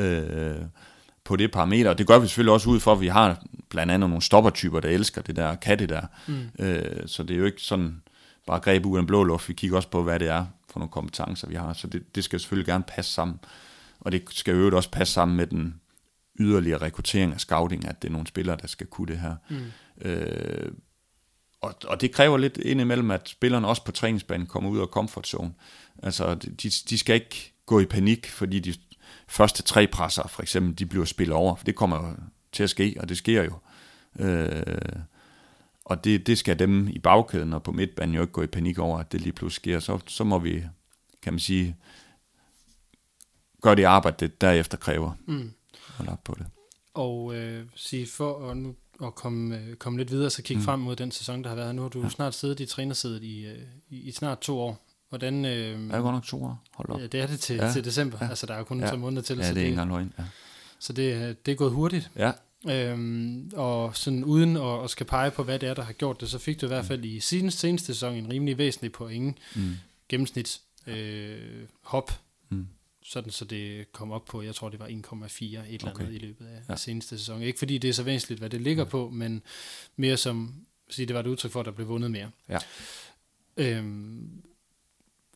øh, 0.02 0.56
på 1.24 1.36
det 1.36 1.52
parameter. 1.52 1.90
Og 1.90 1.98
det 1.98 2.06
gør 2.06 2.18
vi 2.18 2.26
selvfølgelig 2.26 2.52
også 2.52 2.70
ud 2.70 2.80
for, 2.80 2.92
at 2.92 3.00
vi 3.00 3.08
har 3.08 3.42
blandt 3.68 3.92
andet 3.92 4.10
nogle 4.10 4.22
stoppertyper, 4.22 4.80
der 4.80 4.88
elsker 4.88 5.22
det 5.22 5.36
der 5.36 5.54
katte 5.54 5.86
der. 5.86 6.02
Mm. 6.26 6.48
Øh, 6.58 7.06
så 7.06 7.22
det 7.22 7.34
er 7.34 7.38
jo 7.38 7.44
ikke 7.44 7.62
sådan 7.62 8.02
bare 8.46 8.60
greb 8.60 8.86
ud 8.86 8.96
af 8.96 9.00
en 9.00 9.06
blå 9.06 9.24
luft. 9.24 9.48
Vi 9.48 9.54
kigger 9.54 9.76
også 9.76 9.88
på, 9.88 10.02
hvad 10.02 10.18
det 10.18 10.28
er 10.28 10.44
for 10.72 10.78
nogle 10.78 10.90
kompetencer, 10.90 11.48
vi 11.48 11.54
har. 11.54 11.72
Så 11.72 11.86
det, 11.86 12.14
det 12.14 12.24
skal 12.24 12.40
selvfølgelig 12.40 12.66
gerne 12.66 12.84
passe 12.88 13.12
sammen. 13.12 13.40
Og 14.00 14.12
det 14.12 14.22
skal 14.30 14.54
jo 14.54 14.76
også 14.76 14.90
passe 14.90 15.14
sammen 15.14 15.36
med 15.36 15.46
den 15.46 15.80
yderligere 16.40 16.82
rekruttering 16.82 17.32
af 17.32 17.40
scouting, 17.40 17.88
at 17.88 18.02
det 18.02 18.08
er 18.08 18.12
nogle 18.12 18.26
spillere, 18.26 18.56
der 18.60 18.66
skal 18.66 18.86
kunne 18.86 19.06
det 19.06 19.18
her. 19.18 19.34
Mm. 19.50 20.08
Øh, 20.08 20.72
og, 21.60 21.74
og 21.84 22.00
det 22.00 22.12
kræver 22.12 22.38
lidt 22.38 22.56
indimellem, 22.56 23.10
at 23.10 23.28
spillerne 23.28 23.68
også 23.68 23.84
på 23.84 23.92
træningsbanen 23.92 24.46
kommer 24.46 24.70
ud 24.70 24.78
af 24.78 24.86
comfort 24.86 25.26
zone. 25.26 25.52
Altså, 26.02 26.34
de, 26.34 26.70
de 26.90 26.98
skal 26.98 27.14
ikke 27.14 27.52
gå 27.66 27.80
i 27.80 27.86
panik, 27.86 28.30
fordi 28.30 28.60
de 28.60 28.74
første 29.28 29.62
tre 29.62 29.86
presser, 29.86 30.28
for 30.28 30.42
eksempel, 30.42 30.78
de 30.78 30.86
bliver 30.86 31.04
spillet 31.04 31.36
over. 31.36 31.54
Det 31.54 31.74
kommer 31.74 31.96
jo 31.96 32.14
til 32.52 32.62
at 32.62 32.70
ske, 32.70 32.96
og 33.00 33.08
det 33.08 33.16
sker 33.16 33.42
jo. 33.44 33.58
Øh, 34.18 35.02
og 35.84 36.04
det, 36.04 36.26
det 36.26 36.38
skal 36.38 36.58
dem 36.58 36.88
i 36.88 36.98
bagkæden 36.98 37.52
og 37.52 37.62
på 37.62 37.72
midtbanen 37.72 38.14
jo 38.14 38.20
ikke 38.20 38.32
gå 38.32 38.42
i 38.42 38.46
panik 38.46 38.78
over, 38.78 38.98
at 38.98 39.12
det 39.12 39.20
lige 39.20 39.32
pludselig 39.32 39.62
sker. 39.62 39.80
Så, 39.80 39.98
så 40.06 40.24
må 40.24 40.38
vi, 40.38 40.64
kan 41.22 41.32
man 41.32 41.40
sige, 41.40 41.76
gør 43.66 43.74
det 43.74 43.84
arbejde, 43.84 44.16
det 44.20 44.40
derefter 44.40 44.78
kræver. 44.78 45.12
Mm. 45.26 45.52
Hold 45.96 46.08
op 46.08 46.24
på 46.24 46.34
det. 46.38 46.46
Og 46.94 47.34
øh, 47.34 47.64
sige 47.74 48.06
for 48.06 48.50
at, 48.50 48.56
nu, 48.56 48.74
at 49.04 49.14
komme, 49.14 49.58
øh, 49.58 49.74
komme 49.74 49.98
lidt 49.98 50.10
videre, 50.10 50.30
så 50.30 50.42
kigge 50.42 50.60
mm. 50.60 50.64
frem 50.64 50.80
mod 50.80 50.96
den 50.96 51.10
sæson, 51.10 51.42
der 51.42 51.48
har 51.48 51.56
været. 51.56 51.74
Nu 51.74 51.82
har 51.82 51.88
du 51.88 52.02
ja. 52.02 52.08
snart 52.08 52.34
siddet 52.34 52.60
i 52.60 52.66
trænersædet 52.66 53.22
i, 53.22 53.46
øh, 53.46 53.58
i, 53.90 54.00
i 54.00 54.12
snart 54.12 54.40
to 54.40 54.60
år. 54.60 54.86
Hvordan, 55.08 55.44
øh, 55.44 55.50
er 55.50 55.76
det 55.76 55.90
godt 55.90 56.14
nok 56.14 56.24
to 56.24 56.44
år? 56.44 56.62
Hold 56.74 56.88
op. 56.88 57.00
Ja, 57.00 57.06
det 57.06 57.20
er 57.20 57.26
det 57.26 57.40
til, 57.40 57.56
ja. 57.56 57.72
til 57.72 57.84
december. 57.84 58.18
Ja. 58.20 58.28
Altså, 58.28 58.46
der 58.46 58.54
er 58.54 58.58
jo 58.58 58.64
kun 58.64 58.80
ja. 58.80 58.86
tre 58.86 58.96
måneder 58.96 59.22
til. 59.22 59.36
Ja, 59.36 59.48
så 59.48 59.54
det 59.54 59.60
er 59.60 59.64
ikke 59.64 59.70
engang 59.70 59.90
løgn. 59.90 60.12
Ja. 60.18 60.24
Så 60.78 60.92
det, 60.92 61.46
det 61.46 61.52
er 61.52 61.56
gået 61.56 61.72
hurtigt. 61.72 62.10
Ja. 62.16 62.32
Øhm, 62.70 63.50
og 63.54 63.96
sådan 63.96 64.24
uden 64.24 64.56
at, 64.56 64.84
at 64.84 64.90
skal 64.90 65.06
pege 65.06 65.30
på, 65.30 65.42
hvad 65.42 65.58
det 65.58 65.68
er, 65.68 65.74
der 65.74 65.82
har 65.82 65.92
gjort 65.92 66.20
det, 66.20 66.30
så 66.30 66.38
fik 66.38 66.60
du 66.60 66.66
i 66.66 66.68
hvert 66.68 66.84
mm. 66.84 66.88
fald 66.88 67.04
i 67.04 67.20
seneste, 67.20 67.60
seneste 67.60 67.86
sæson 67.86 68.14
en 68.14 68.32
rimelig 68.32 68.58
væsentlig 68.58 68.92
point 68.92 69.38
mm. 69.56 69.76
gennemsnit 70.08 70.60
øh, 70.86 71.38
hop 71.82 72.10
mm 72.50 72.66
sådan 73.08 73.30
så 73.30 73.44
det 73.44 73.92
kom 73.92 74.12
op 74.12 74.24
på, 74.24 74.42
jeg 74.42 74.54
tror 74.54 74.68
det 74.68 74.80
var 74.80 74.86
1,4 74.86 74.90
et 74.90 75.80
eller 75.80 76.00
andet 76.00 76.14
i 76.14 76.18
løbet 76.18 76.46
af 76.46 76.60
ja. 76.68 76.76
seneste 76.76 77.18
sæson. 77.18 77.42
Ikke 77.42 77.58
fordi 77.58 77.78
det 77.78 77.90
er 77.90 77.92
så 77.92 78.02
væsentligt, 78.02 78.40
hvad 78.40 78.50
det 78.50 78.60
ligger 78.60 78.84
ja. 78.84 78.88
på, 78.88 79.10
men 79.10 79.42
mere 79.96 80.16
som, 80.16 80.54
sige, 80.90 81.06
det 81.06 81.14
var 81.14 81.20
et 81.20 81.26
udtryk 81.26 81.50
for, 81.50 81.60
at 81.60 81.66
der 81.66 81.72
blev 81.72 81.88
vundet 81.88 82.10
mere. 82.10 82.30
Ja. 82.48 82.58
Øhm, 83.56 84.42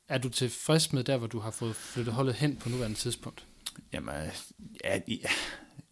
er 0.09 0.19
du 0.19 0.29
tilfreds 0.29 0.93
med 0.93 1.05
der, 1.05 1.17
hvor 1.17 1.27
du 1.27 1.39
har 1.39 1.51
fået 1.51 1.77
flyttet 1.77 2.15
holdet 2.15 2.35
hen 2.35 2.57
på 2.57 2.69
nuværende 2.69 2.97
tidspunkt? 2.97 3.45
Jamen, 3.93 4.15
ja, 4.85 5.01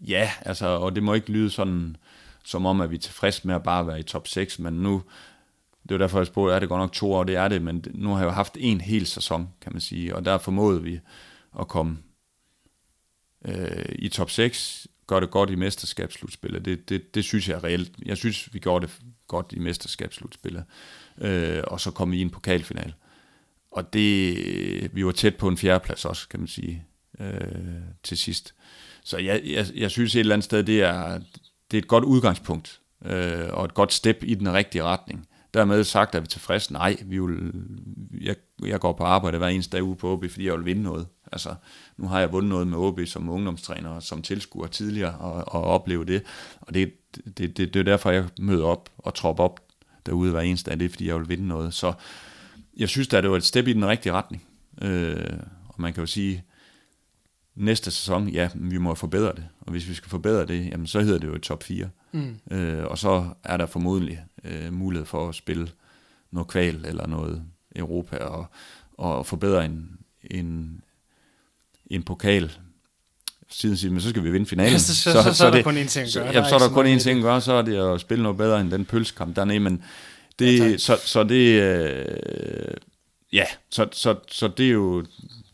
ja 0.01 0.31
altså, 0.41 0.67
og 0.67 0.95
det 0.95 1.03
må 1.03 1.15
ikke 1.15 1.31
lyde 1.31 1.51
sådan, 1.51 1.97
som 2.45 2.67
om, 2.67 2.81
at 2.81 2.91
vi 2.91 2.97
er 2.97 3.01
tilfredse 3.01 3.47
med 3.47 3.55
at 3.55 3.63
bare 3.63 3.87
være 3.87 4.01
i 4.01 4.03
top 4.03 4.29
6, 4.29 4.59
men 4.59 4.75
nu, 4.75 5.03
det 5.83 5.95
er 5.95 5.99
derfor, 5.99 6.19
jeg 6.19 6.27
spurgte, 6.27 6.55
er 6.55 6.59
det 6.59 6.69
godt 6.69 6.81
nok 6.81 6.93
to 6.93 7.13
år, 7.13 7.25
det 7.25 7.37
er 7.37 7.49
det, 7.49 7.63
men 7.63 7.85
nu 7.95 8.09
har 8.09 8.19
jeg 8.19 8.27
jo 8.27 8.31
haft 8.31 8.57
en 8.61 8.81
hel 8.81 9.07
sæson, 9.07 9.49
kan 9.61 9.73
man 9.73 9.81
sige, 9.81 10.17
og 10.17 10.25
der 10.25 10.39
formåede 10.39 10.83
vi 10.83 11.01
at 11.59 11.69
komme 11.69 11.99
øh, 13.45 13.95
i 13.99 14.09
top 14.09 14.31
6, 14.31 14.87
gør 15.07 15.21
det 15.21 15.31
godt 15.31 15.51
i 15.51 15.55
mesterskabsslutspillet. 15.55 16.65
Det, 16.65 16.89
det, 16.89 17.15
det 17.15 17.25
synes 17.25 17.49
jeg 17.49 17.55
er 17.57 17.65
reelt. 17.65 17.93
Jeg 18.05 18.17
synes, 18.17 18.55
vi 18.55 18.59
gjorde 18.59 18.87
det 18.87 18.95
godt 19.27 19.53
i 19.53 19.59
mesterskabsslutspillet. 19.59 20.65
Øh, 21.21 21.63
og 21.67 21.81
så 21.81 21.91
kom 21.91 22.13
vi 22.13 22.19
i 22.19 22.23
en 22.23 22.31
pokalfinal. 22.31 22.95
Og 23.71 23.93
det, 23.93 24.95
vi 24.95 25.07
var 25.07 25.13
tæt 25.13 25.37
på 25.37 25.49
en 25.49 25.59
fjerdeplads 25.59 26.05
også, 26.05 26.29
kan 26.29 26.41
man 26.41 26.47
sige, 26.47 26.85
øh, 27.21 27.37
til 28.03 28.19
sidst. 28.19 28.55
Så 29.05 29.19
jeg, 29.19 29.43
jeg, 29.45 29.67
jeg 29.75 29.91
synes 29.91 30.15
et 30.15 30.21
eller 30.21 30.35
andet 30.35 30.45
sted, 30.45 30.65
det 30.65 30.83
er, 30.83 31.19
det 31.71 31.77
er 31.77 31.83
et 31.83 31.89
godt 31.89 32.05
udgangspunkt, 32.05 32.81
øh, 33.05 33.49
og 33.51 33.65
et 33.65 33.75
godt 33.75 33.93
step 33.93 34.23
i 34.23 34.35
den 34.35 34.53
rigtige 34.53 34.83
retning. 34.83 35.29
Dermed 35.55 35.85
sagt, 35.85 36.15
at 36.15 36.23
vi 36.23 36.27
tilfredse. 36.27 36.73
Nej, 36.73 36.97
vi 37.05 37.19
vil, 37.19 37.53
jeg, 38.21 38.37
jeg 38.67 38.81
går 38.81 38.93
på 38.93 39.05
arbejde 39.05 39.39
hver 39.39 39.49
eneste 39.49 39.77
dag 39.77 39.83
ude 39.83 39.97
på 39.97 40.13
OB, 40.13 40.25
fordi 40.31 40.47
jeg 40.47 40.55
vil 40.55 40.65
vinde 40.65 40.83
noget. 40.83 41.07
Altså, 41.33 41.55
nu 41.97 42.09
har 42.09 42.21
jeg 42.21 42.33
vundet 42.33 42.51
noget 42.51 42.67
med 42.67 42.79
OB 42.79 43.01
som 43.07 43.29
ungdomstræner 43.29 43.91
og 43.91 44.03
som 44.03 44.23
tilskuer 44.23 44.67
tidligere 44.67 45.15
og, 45.15 45.55
og 45.55 45.65
opleve 45.65 46.05
det. 46.05 46.23
Og 46.61 46.75
det, 46.75 46.93
det, 47.39 47.57
det, 47.57 47.75
det 47.75 47.77
er 47.77 47.83
derfor, 47.83 48.11
jeg 48.11 48.29
møder 48.39 48.65
op 48.65 48.91
og 48.99 49.15
tropper 49.15 49.45
op 49.45 49.61
derude 50.07 50.31
hver 50.31 50.41
eneste 50.41 50.71
dag. 50.71 50.81
Det 50.81 50.85
er, 50.85 50.89
fordi 50.89 51.09
jeg 51.09 51.19
vil 51.19 51.29
vinde 51.29 51.49
noget. 51.49 51.75
Så 51.75 51.93
jeg 52.77 52.89
synes, 52.89 53.15
at 53.15 53.23
det 53.23 53.31
var 53.31 53.37
et 53.37 53.45
step 53.45 53.67
i 53.67 53.73
den 53.73 53.87
rigtige 53.87 54.13
retning. 54.13 54.45
Øh, 54.83 55.39
og 55.69 55.75
man 55.79 55.93
kan 55.93 56.03
jo 56.03 56.07
sige, 56.07 56.45
næste 57.59 57.91
sæson, 57.91 58.29
ja, 58.29 58.49
vi 58.55 58.79
må 58.79 58.95
forbedre 58.95 59.33
det. 59.37 59.47
Og 59.61 59.71
hvis 59.71 59.89
vi 59.89 59.95
skal 59.95 60.11
forbedre 60.11 60.47
det, 60.47 60.67
jamen, 60.67 60.87
så 60.87 61.01
hedder 61.01 61.19
det 61.19 61.27
jo 61.27 61.35
et 61.35 61.43
top 61.43 61.63
4. 61.63 61.89
Mm. 62.13 62.37
Øh, 62.51 62.85
og 62.85 62.99
så 62.99 63.29
er 63.45 63.57
der 63.57 63.67
formodentlig 63.67 64.25
øh, 64.45 64.73
mulighed 64.73 65.07
for 65.07 65.29
at 65.29 65.35
spille 65.35 65.69
noget 66.31 66.49
kval 66.49 66.85
eller 66.85 67.07
noget 67.07 67.43
Europa 67.77 68.17
og, 68.17 68.47
og 68.99 69.27
forbedre 69.27 69.65
en, 69.65 69.99
en, 70.31 70.81
en 71.87 72.03
pokal 72.03 72.53
siden 73.51 73.77
siger, 73.77 73.93
men 73.93 74.01
så 74.01 74.09
skal 74.09 74.25
vi 74.25 74.31
vinde 74.31 74.47
finalen. 74.47 74.73
Ja, 74.73 74.79
så, 74.89 74.95
så, 74.95 75.13
så, 75.13 75.23
så, 75.23 75.35
så, 75.35 75.47
er 75.47 75.51
der 75.51 75.63
kun 75.63 75.77
én 75.77 75.87
ting 75.87 76.07
at 76.07 76.15
gøre. 76.15 76.33
Så, 76.33 76.39
ja, 76.41 76.49
så 76.49 76.55
er 76.55 76.59
der 76.59 76.69
kun 76.69 76.87
én 76.87 76.99
ting 76.99 77.19
at 77.19 77.23
gøre, 77.23 77.41
så 77.41 77.53
er 77.53 77.63
det 77.63 77.95
at 77.95 78.01
spille 78.01 78.23
noget 78.23 78.39
bedre 78.39 78.61
end 78.61 78.71
den 78.71 78.85
pølsekamp 78.85 79.37
dernede, 79.37 79.61
men 79.61 79.83
det, 80.39 80.59
ja, 80.59 80.77
så, 80.77 80.99
så 81.05 81.25
det, 81.25 81.63
øh, 81.63 82.75
ja, 83.33 83.45
så, 83.71 83.89
så, 83.93 84.15
så 84.29 84.49
det 84.49 84.67
er 84.67 84.71
jo, 84.71 85.05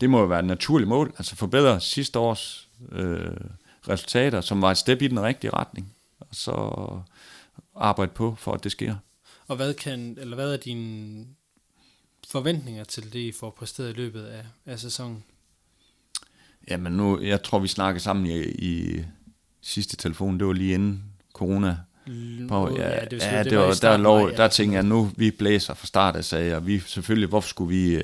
det 0.01 0.09
må 0.09 0.19
jo 0.19 0.25
være 0.25 0.39
et 0.39 0.45
naturligt 0.45 0.89
mål, 0.89 1.13
altså 1.17 1.35
forbedre 1.35 1.81
sidste 1.81 2.19
års 2.19 2.69
øh, 2.91 3.37
resultater, 3.89 4.41
som 4.41 4.61
var 4.61 4.71
et 4.71 4.77
step 4.77 5.01
i 5.01 5.07
den 5.07 5.21
rigtige 5.21 5.51
retning, 5.51 5.93
og 6.19 6.27
så 6.31 6.51
arbejde 7.75 8.11
på, 8.11 8.35
for 8.35 8.53
at 8.53 8.63
det 8.63 8.71
sker. 8.71 8.95
Og 9.47 9.55
hvad 9.55 9.73
kan, 9.73 10.17
eller 10.19 10.35
hvad 10.35 10.53
er 10.53 10.57
din 10.57 11.27
forventninger 12.27 12.83
til 12.83 13.13
det, 13.13 13.19
I 13.19 13.31
får 13.31 13.49
præsteret 13.49 13.89
i 13.89 13.93
løbet 13.93 14.23
af, 14.23 14.45
af 14.65 14.79
sæsonen? 14.79 15.23
Jamen 16.69 16.93
nu, 16.93 17.21
jeg 17.21 17.43
tror, 17.43 17.59
vi 17.59 17.67
snakkede 17.67 18.03
sammen 18.03 18.25
i, 18.25 18.41
i 18.43 19.05
sidste 19.61 19.97
telefon, 19.97 20.39
det 20.39 20.47
var 20.47 20.53
lige 20.53 20.73
inden 20.73 21.03
corona. 21.33 21.77
På, 22.49 22.75
ja, 22.77 22.89
ja, 22.89 23.05
det, 23.05 23.21
ja, 23.21 23.43
det, 23.43 23.51
det 23.51 23.57
var, 23.57 23.77
der, 23.81 23.97
lov, 23.97 24.29
ja. 24.29 24.35
der 24.35 24.47
tænkte 24.47 24.75
jeg, 24.75 24.83
nu 24.83 25.11
vi 25.15 25.31
blæser 25.31 25.73
fra 25.73 25.87
start 25.87 26.15
af, 26.15 26.25
sagde 26.25 26.49
jeg, 26.49 26.67
vi 26.67 26.79
selvfølgelig, 26.79 27.29
hvorfor 27.29 27.49
skulle 27.49 27.77
vi 27.77 27.95
uh, 27.95 28.01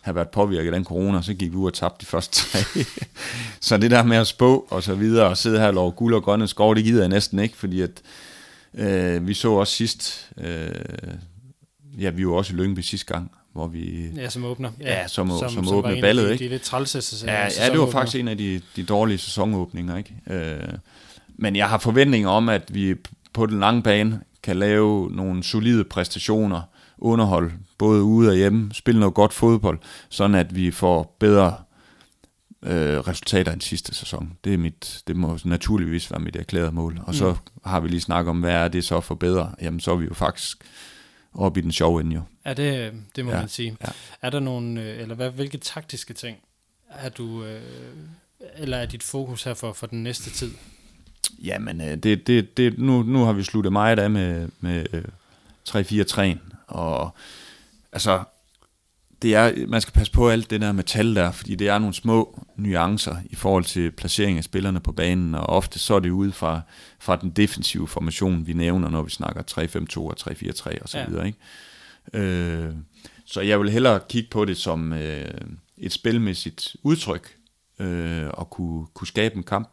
have 0.00 0.14
været 0.14 0.28
påvirket 0.28 0.66
af 0.66 0.72
den 0.72 0.84
corona, 0.84 1.22
så 1.22 1.34
gik 1.34 1.52
vi 1.52 1.56
ud 1.56 1.66
og 1.66 1.74
tabte 1.74 2.00
de 2.00 2.06
første 2.06 2.36
tre. 2.36 2.84
så 3.60 3.76
det 3.76 3.90
der 3.90 4.02
med 4.02 4.16
at 4.16 4.26
spå 4.26 4.66
og 4.70 4.82
så 4.82 4.94
videre, 4.94 5.26
og 5.26 5.36
sidde 5.36 5.58
her 5.58 5.66
og 5.66 5.74
lov 5.74 5.94
guld 5.94 6.14
og 6.14 6.22
grønne 6.22 6.48
skov, 6.48 6.74
det 6.74 6.84
gider 6.84 7.02
jeg 7.02 7.08
næsten 7.08 7.38
ikke, 7.38 7.56
fordi 7.56 7.80
at 7.80 8.02
uh, 8.72 9.28
vi 9.28 9.34
så 9.34 9.50
også 9.50 9.72
sidst, 9.72 10.30
uh, 10.36 10.44
ja, 11.98 12.10
vi 12.10 12.26
var 12.26 12.32
også 12.32 12.52
i 12.52 12.56
Lyngby 12.56 12.80
sidste 12.80 13.12
gang, 13.12 13.30
hvor 13.52 13.66
vi... 13.66 14.10
Ja, 14.16 14.28
som 14.28 14.44
åbner. 14.44 14.70
Ja, 14.80 15.00
ja 15.00 15.08
som, 15.08 15.28
som, 15.28 15.38
som, 15.38 15.64
som 15.64 15.74
åbner 15.74 16.00
ballet, 16.00 16.22
ikke? 16.22 16.38
Det 16.38 16.46
er 16.46 16.50
lidt 16.50 16.62
trælse 16.62 17.26
ja, 17.26 17.48
ja, 17.58 17.70
det 17.70 17.80
var 17.80 17.90
faktisk 17.90 18.20
en 18.20 18.28
af 18.28 18.38
de, 18.38 18.60
de 18.76 18.82
dårlige 18.82 19.18
sæsonåbninger, 19.18 19.96
ikke? 19.96 20.14
Øh, 20.30 20.78
men 21.36 21.56
jeg 21.56 21.68
har 21.68 21.78
forventninger 21.78 22.28
om, 22.28 22.48
at 22.48 22.74
vi 22.74 22.94
på 23.34 23.46
den 23.46 23.60
lange 23.60 23.82
bane 23.82 24.20
kan 24.42 24.56
lave 24.56 25.10
nogle 25.10 25.42
solide 25.42 25.84
præstationer, 25.84 26.62
underhold, 26.98 27.52
både 27.78 28.02
ude 28.02 28.28
og 28.28 28.36
hjemme, 28.36 28.74
spille 28.74 29.00
noget 29.00 29.14
godt 29.14 29.32
fodbold, 29.32 29.78
sådan 30.08 30.34
at 30.34 30.56
vi 30.56 30.70
får 30.70 31.16
bedre 31.20 31.56
øh, 32.62 32.98
resultater 32.98 33.52
end 33.52 33.60
sidste 33.60 33.94
sæson. 33.94 34.32
Det, 34.44 34.54
er 34.54 34.58
mit, 34.58 35.02
det 35.06 35.16
må 35.16 35.38
naturligvis 35.44 36.10
være 36.10 36.20
mit 36.20 36.36
erklærede 36.36 36.72
mål. 36.72 37.00
Og 37.06 37.14
så 37.14 37.30
mm. 37.30 37.60
har 37.64 37.80
vi 37.80 37.88
lige 37.88 38.00
snakket 38.00 38.30
om, 38.30 38.40
hvad 38.40 38.52
er 38.52 38.68
det 38.68 38.84
så 38.84 39.00
for 39.00 39.14
bedre? 39.14 39.54
Jamen, 39.62 39.80
så 39.80 39.90
er 39.92 39.96
vi 39.96 40.04
jo 40.04 40.14
faktisk 40.14 40.64
op 41.34 41.56
i 41.56 41.60
den 41.60 41.72
sjove 41.72 42.00
ende 42.00 42.14
jo. 42.14 42.22
Ja, 42.46 42.54
det, 42.54 42.92
det 43.16 43.24
må 43.24 43.30
ja, 43.30 43.38
man 43.38 43.48
sige. 43.48 43.76
Ja. 43.80 43.88
Er 44.22 44.30
der 44.30 44.40
nogle, 44.40 44.82
øh, 44.82 45.00
eller 45.00 45.14
hvad, 45.14 45.30
hvilke 45.30 45.58
taktiske 45.58 46.14
ting 46.14 46.38
er 46.88 47.08
du, 47.08 47.44
øh, 47.44 47.60
eller 48.56 48.76
er 48.76 48.86
dit 48.86 49.02
fokus 49.02 49.44
her 49.44 49.54
for, 49.54 49.72
for 49.72 49.86
den 49.86 50.02
næste 50.02 50.30
tid? 50.30 50.50
Jamen, 51.42 51.80
øh, 51.80 51.96
det, 51.96 52.26
det, 52.26 52.56
det, 52.56 52.78
nu, 52.78 53.02
nu 53.02 53.24
har 53.24 53.32
vi 53.32 53.42
sluttet 53.42 53.72
meget 53.72 53.98
af 53.98 54.10
med, 54.10 54.48
med 54.60 54.86
3-4-3'en, 55.68 56.54
og 56.66 57.14
altså, 57.92 58.24
det 59.22 59.34
er, 59.34 59.66
man 59.68 59.80
skal 59.80 59.92
passe 59.92 60.12
på 60.12 60.28
alt 60.28 60.50
det 60.50 60.60
der 60.60 60.72
med 60.72 60.84
tal 60.84 61.14
der, 61.14 61.32
fordi 61.32 61.54
det 61.54 61.68
er 61.68 61.78
nogle 61.78 61.94
små 61.94 62.44
nuancer 62.56 63.16
i 63.24 63.34
forhold 63.34 63.64
til 63.64 63.90
placering 63.90 64.38
af 64.38 64.44
spillerne 64.44 64.80
på 64.80 64.92
banen, 64.92 65.34
og 65.34 65.46
ofte 65.46 65.78
så 65.78 65.94
er 65.94 66.00
det 66.00 66.10
ude 66.10 66.32
fra, 66.32 66.60
fra 66.98 67.16
den 67.16 67.30
defensive 67.30 67.88
formation, 67.88 68.46
vi 68.46 68.52
nævner, 68.52 68.88
når 68.88 69.02
vi 69.02 69.10
snakker 69.10 69.42
3-5-2 69.96 69.98
og 69.98 70.14
3-4-3 70.20 70.82
og 70.82 70.88
så 70.88 70.98
ja. 70.98 71.06
videre. 71.06 71.26
Ikke? 71.26 71.38
Øh, 72.12 72.74
så 73.26 73.40
jeg 73.40 73.60
vil 73.60 73.70
hellere 73.70 74.00
kigge 74.08 74.30
på 74.30 74.44
det 74.44 74.56
som 74.56 74.92
øh, 74.92 75.24
et 75.78 75.92
spilmæssigt 75.92 76.76
udtryk, 76.82 77.36
øh, 77.78 78.26
og 78.28 78.50
kunne, 78.50 78.86
kunne 78.94 79.08
skabe 79.08 79.36
en 79.36 79.42
kamp 79.42 79.68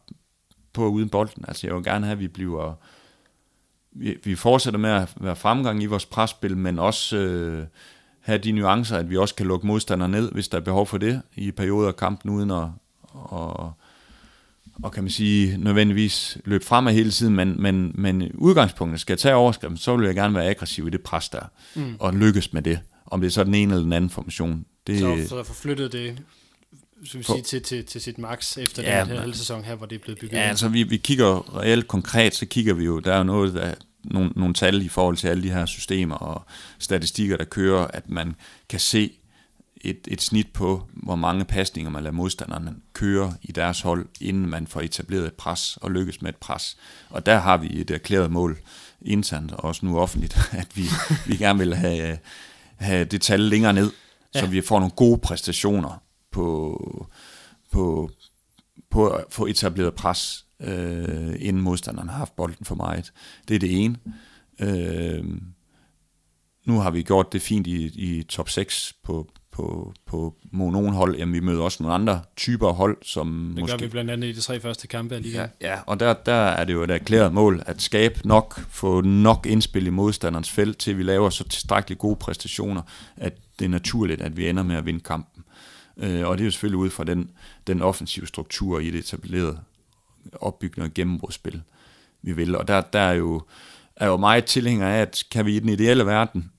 på 0.73 0.87
uden 0.87 1.09
bolden. 1.09 1.45
Altså 1.47 1.67
jeg 1.67 1.75
vil 1.75 1.83
gerne 1.83 2.05
have, 2.05 2.13
at 2.13 2.19
vi 2.19 2.27
bliver... 2.27 2.73
Vi, 3.91 4.17
vi 4.23 4.35
fortsætter 4.35 4.79
med 4.79 4.89
at 4.89 5.13
være 5.21 5.35
fremgang 5.35 5.83
i 5.83 5.85
vores 5.85 6.05
presspil, 6.05 6.57
men 6.57 6.79
også... 6.79 7.17
Øh, 7.17 7.65
have 8.21 8.37
de 8.37 8.51
nuancer, 8.51 8.97
at 8.97 9.09
vi 9.09 9.17
også 9.17 9.35
kan 9.35 9.45
lukke 9.45 9.67
modstandere 9.67 10.09
ned, 10.09 10.31
hvis 10.31 10.47
der 10.47 10.57
er 10.57 10.61
behov 10.61 10.87
for 10.87 10.97
det 10.97 11.21
i 11.35 11.51
perioder 11.51 11.87
af 11.87 11.95
kampen, 11.95 12.29
uden 12.29 12.51
at, 12.51 12.67
og, 13.13 13.73
og 14.83 14.91
kan 14.91 15.03
man 15.03 15.11
sige, 15.11 15.57
nødvendigvis 15.57 16.37
løbe 16.45 16.65
fremad 16.65 16.93
hele 16.93 17.11
tiden, 17.11 17.35
men, 17.35 17.61
men, 17.61 17.91
men 17.95 18.31
udgangspunktet 18.33 18.99
skal 18.99 19.17
tage 19.17 19.35
overskriften, 19.35 19.77
så 19.77 19.97
vil 19.97 20.05
jeg 20.05 20.15
gerne 20.15 20.35
være 20.35 20.49
aggressiv 20.49 20.87
i 20.87 20.89
det 20.89 21.01
pres 21.01 21.29
der, 21.29 21.45
mm. 21.75 21.95
og 21.99 22.13
lykkes 22.13 22.53
med 22.53 22.61
det, 22.61 22.79
om 23.05 23.21
det 23.21 23.27
er 23.27 23.31
så 23.31 23.43
den 23.43 23.55
ene 23.55 23.73
eller 23.73 23.83
den 23.83 23.93
anden 23.93 24.09
formation. 24.09 24.65
Det, 24.87 24.99
så, 24.99 25.25
så 25.29 25.43
forflyttet 25.43 25.91
det 25.91 26.23
så 27.05 27.17
vi 27.17 27.23
sige, 27.23 27.41
til, 27.41 27.61
til, 27.61 27.85
til 27.85 28.01
sit 28.01 28.17
max 28.17 28.57
efter 28.57 28.83
ja, 28.83 28.99
den 28.99 29.07
her 29.07 29.19
halve 29.19 29.35
sæson 29.35 29.63
her, 29.63 29.75
hvor 29.75 29.85
det 29.85 29.95
er 29.95 29.99
blevet 29.99 30.19
bygget? 30.19 30.37
Ja, 30.37 30.43
altså 30.43 30.67
vi, 30.67 30.83
vi 30.83 30.97
kigger 30.97 31.57
reelt 31.57 31.87
konkret, 31.87 32.35
så 32.35 32.45
kigger 32.45 32.73
vi 32.73 32.85
jo, 32.85 32.99
der 32.99 33.13
er 33.13 33.17
jo 33.17 33.23
noget, 33.23 33.53
der, 33.53 33.73
nogle, 34.03 34.31
nogle 34.35 34.53
tal 34.53 34.81
i 34.81 34.89
forhold 34.89 35.17
til 35.17 35.27
alle 35.27 35.43
de 35.43 35.51
her 35.51 35.65
systemer 35.65 36.15
og 36.15 36.45
statistikker, 36.79 37.37
der 37.37 37.43
kører, 37.43 37.87
at 37.87 38.09
man 38.09 38.35
kan 38.69 38.79
se 38.79 39.11
et, 39.81 40.07
et 40.07 40.21
snit 40.21 40.47
på, 40.53 40.87
hvor 40.93 41.15
mange 41.15 41.45
pasninger 41.45 41.91
man 41.91 42.03
lader 42.03 42.13
modstanderne 42.13 42.75
køre 42.93 43.33
i 43.41 43.51
deres 43.51 43.81
hold, 43.81 44.05
inden 44.21 44.49
man 44.49 44.67
får 44.67 44.81
etableret 44.81 45.25
et 45.25 45.33
pres 45.33 45.77
og 45.81 45.91
lykkes 45.91 46.21
med 46.21 46.29
et 46.29 46.35
pres. 46.35 46.77
Og 47.09 47.25
der 47.25 47.39
har 47.39 47.57
vi 47.57 47.81
et 47.81 47.91
erklæret 47.91 48.31
mål 48.31 48.57
internt, 49.01 49.51
og 49.51 49.63
også 49.63 49.85
nu 49.85 49.99
offentligt, 49.99 50.37
at 50.51 50.67
vi, 50.75 50.83
vi 51.25 51.37
gerne 51.37 51.59
vil 51.59 51.75
have, 51.75 52.17
have 52.75 53.05
det 53.05 53.21
tal 53.21 53.39
længere 53.39 53.73
ned, 53.73 53.91
ja. 54.35 54.39
så 54.39 54.47
vi 54.47 54.61
får 54.61 54.79
nogle 54.79 54.91
gode 54.95 55.17
præstationer 55.17 56.01
på, 56.31 57.07
på, 57.71 58.09
på 58.89 59.07
at 59.07 59.25
få 59.29 59.45
etableret 59.45 59.93
pres 59.93 60.45
øh, 60.61 61.35
inden 61.39 61.61
modstanderen 61.61 62.09
har 62.09 62.17
haft 62.17 62.35
bolden 62.35 62.65
for 62.65 62.75
meget. 62.75 63.13
Det 63.47 63.55
er 63.55 63.59
det 63.59 63.83
ene. 63.83 63.97
Øh, 64.59 65.23
nu 66.65 66.79
har 66.79 66.91
vi 66.91 67.01
gjort 67.01 67.33
det 67.33 67.41
fint 67.41 67.67
i, 67.67 67.85
i 67.85 68.23
top 68.23 68.49
6 68.49 68.93
på, 69.03 69.27
på, 69.51 69.93
på 70.05 70.35
nogle 70.51 70.91
hold. 70.91 71.15
Jamen, 71.15 71.33
vi 71.33 71.39
møder 71.39 71.61
også 71.61 71.83
nogle 71.83 71.95
andre 71.95 72.21
typer 72.35 72.71
hold, 72.71 72.97
som 73.01 73.45
Det 73.47 73.55
gør 73.55 73.61
måske... 73.61 73.81
vi 73.81 73.87
blandt 73.87 74.11
andet 74.11 74.27
i 74.27 74.31
de 74.31 74.41
tre 74.41 74.59
første 74.59 74.87
kampe 74.87 75.15
alligevel. 75.15 75.49
Ja, 75.61 75.71
ja 75.71 75.79
og 75.85 75.99
der, 75.99 76.13
der 76.13 76.33
er 76.33 76.63
det 76.63 76.73
jo 76.73 76.83
et 76.83 76.91
erklæret 76.91 77.33
mål, 77.33 77.63
at 77.65 77.81
skabe 77.81 78.27
nok, 78.27 78.59
få 78.69 79.01
nok 79.01 79.45
indspil 79.45 79.87
i 79.87 79.89
modstanderens 79.89 80.51
felt, 80.51 80.77
til 80.77 80.97
vi 80.97 81.03
laver 81.03 81.29
så 81.29 81.43
tilstrækkeligt 81.43 81.99
gode 81.99 82.15
præstationer, 82.15 82.81
at 83.17 83.33
det 83.59 83.65
er 83.65 83.69
naturligt, 83.69 84.21
at 84.21 84.37
vi 84.37 84.49
ender 84.49 84.63
med 84.63 84.75
at 84.75 84.85
vinde 84.85 84.99
kampen. 84.99 85.43
Øh, 86.01 86.27
og 86.27 86.37
det 86.37 86.43
er 86.43 86.45
jo 86.45 86.51
selvfølgelig 86.51 86.79
ud 86.79 86.89
fra 86.89 87.03
den, 87.03 87.31
den 87.67 87.81
offensive 87.81 88.27
struktur 88.27 88.79
i 88.79 88.91
det 88.91 88.99
etablerede 88.99 89.59
opbygning 90.33 90.85
og 90.85 90.93
gennembrudsspil, 90.93 91.61
vi 92.21 92.31
vil. 92.31 92.55
Og 92.55 92.67
der, 92.67 92.81
der 92.81 92.99
er 92.99 93.13
jo, 93.13 93.41
er 93.95 94.07
jo 94.07 94.17
meget 94.17 94.45
tilhænger 94.45 94.87
af, 94.87 95.01
at 95.01 95.23
kan 95.31 95.45
vi 95.45 95.55
i 95.55 95.59
den 95.59 95.69
ideelle 95.69 96.05
verden, 96.05 96.51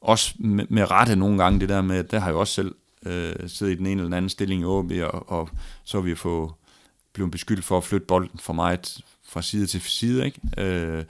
også 0.00 0.34
med, 0.38 0.66
med 0.68 0.90
rette 0.90 1.16
nogle 1.16 1.42
gange, 1.42 1.60
det 1.60 1.68
der 1.68 1.82
med, 1.82 2.04
der 2.04 2.18
har 2.18 2.26
jeg 2.26 2.36
også 2.36 2.54
selv 2.54 2.74
øh, 3.06 3.34
siddet 3.46 3.72
i 3.72 3.76
den 3.76 3.86
ene 3.86 4.02
eller 4.02 4.16
anden 4.16 4.28
stilling 4.28 4.62
i 4.62 4.64
OB, 4.64 4.92
og, 5.02 5.30
og 5.30 5.50
så 5.84 5.96
har 5.96 6.02
vi 6.02 6.14
få 6.14 6.54
blevet 7.12 7.30
beskyldt 7.30 7.64
for 7.64 7.76
at 7.76 7.84
flytte 7.84 8.06
bolden 8.06 8.38
for 8.38 8.52
meget 8.52 9.00
fra 9.28 9.42
side 9.42 9.66
til 9.66 9.80
side, 9.80 10.24
ikke? 10.24 10.40
Øh, 10.58 11.04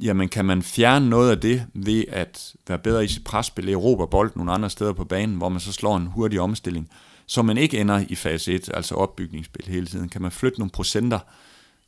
jamen 0.00 0.28
kan 0.28 0.44
man 0.44 0.62
fjerne 0.62 1.10
noget 1.10 1.30
af 1.30 1.40
det 1.40 1.66
ved 1.74 2.04
at 2.08 2.54
være 2.68 2.78
bedre 2.78 3.04
i 3.04 3.08
sit 3.08 3.24
presspil, 3.24 3.68
erobre 3.68 4.08
bolden 4.08 4.32
nogle 4.36 4.52
andre 4.52 4.70
steder 4.70 4.92
på 4.92 5.04
banen, 5.04 5.36
hvor 5.36 5.48
man 5.48 5.60
så 5.60 5.72
slår 5.72 5.96
en 5.96 6.06
hurtig 6.06 6.40
omstilling, 6.40 6.90
så 7.26 7.42
man 7.42 7.58
ikke 7.58 7.78
ender 7.78 8.04
i 8.08 8.14
fase 8.14 8.52
1, 8.52 8.70
altså 8.74 8.94
opbygningsspil 8.94 9.68
hele 9.68 9.86
tiden. 9.86 10.08
Kan 10.08 10.22
man 10.22 10.32
flytte 10.32 10.58
nogle 10.58 10.70
procenter 10.70 11.18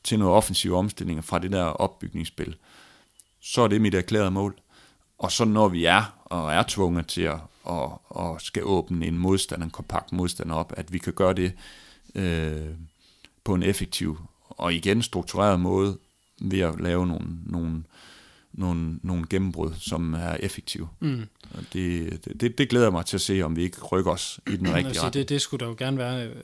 til 0.05 0.19
noget 0.19 0.35
offensive 0.35 0.77
omstillinger 0.77 1.23
fra 1.23 1.39
det 1.39 1.53
der 1.53 1.65
opbygningsspil, 1.65 2.57
så 3.41 3.63
er 3.63 3.69
det 3.69 3.81
mit 3.81 3.95
erklærede 3.95 4.31
mål. 4.31 4.55
Og 5.19 5.33
så 5.33 5.45
når 5.45 5.69
vi 5.69 5.85
er 5.85 6.23
og 6.25 6.53
er 6.53 6.65
tvunget 6.69 7.07
til 7.07 7.23
at 7.23 7.39
og, 7.65 8.03
og 8.05 8.41
skal 8.41 8.63
åbne 8.65 9.07
en 9.07 9.19
modstander, 9.19 9.65
en 9.65 9.71
kompakt 9.71 10.13
modstander 10.13 10.55
op, 10.55 10.73
at 10.77 10.93
vi 10.93 10.99
kan 10.99 11.13
gøre 11.13 11.33
det 11.33 11.53
øh, 12.15 12.75
på 13.45 13.55
en 13.55 13.63
effektiv 13.63 14.19
og 14.49 14.75
igen 14.75 15.03
struktureret 15.03 15.61
måde 15.61 15.99
ved 16.41 16.61
at 16.61 16.81
lave 16.81 17.07
nogle, 17.07 17.27
nogle 17.47 17.85
nogle, 18.53 18.99
nogle 19.03 19.25
gennembrud, 19.31 19.73
som 19.79 20.15
er 20.15 20.37
effektive. 20.41 20.89
Mm. 21.01 21.27
Det, 21.73 22.41
det, 22.41 22.59
det 22.59 22.69
glæder 22.69 22.91
mig 22.91 23.07
til 23.07 23.17
at 23.17 23.21
se, 23.21 23.43
om 23.43 23.57
vi 23.57 23.63
ikke 23.63 23.81
rykker 23.85 24.11
os 24.11 24.41
i 24.47 24.57
den 24.57 24.75
rigtige 24.75 25.01
retning. 25.01 25.15
Det, 25.15 25.29
det 25.29 25.41
skulle 25.43 25.61
der 25.61 25.67
jo 25.71 25.77
gerne 25.79 25.99
være, 25.99 26.27
øh, 26.27 26.35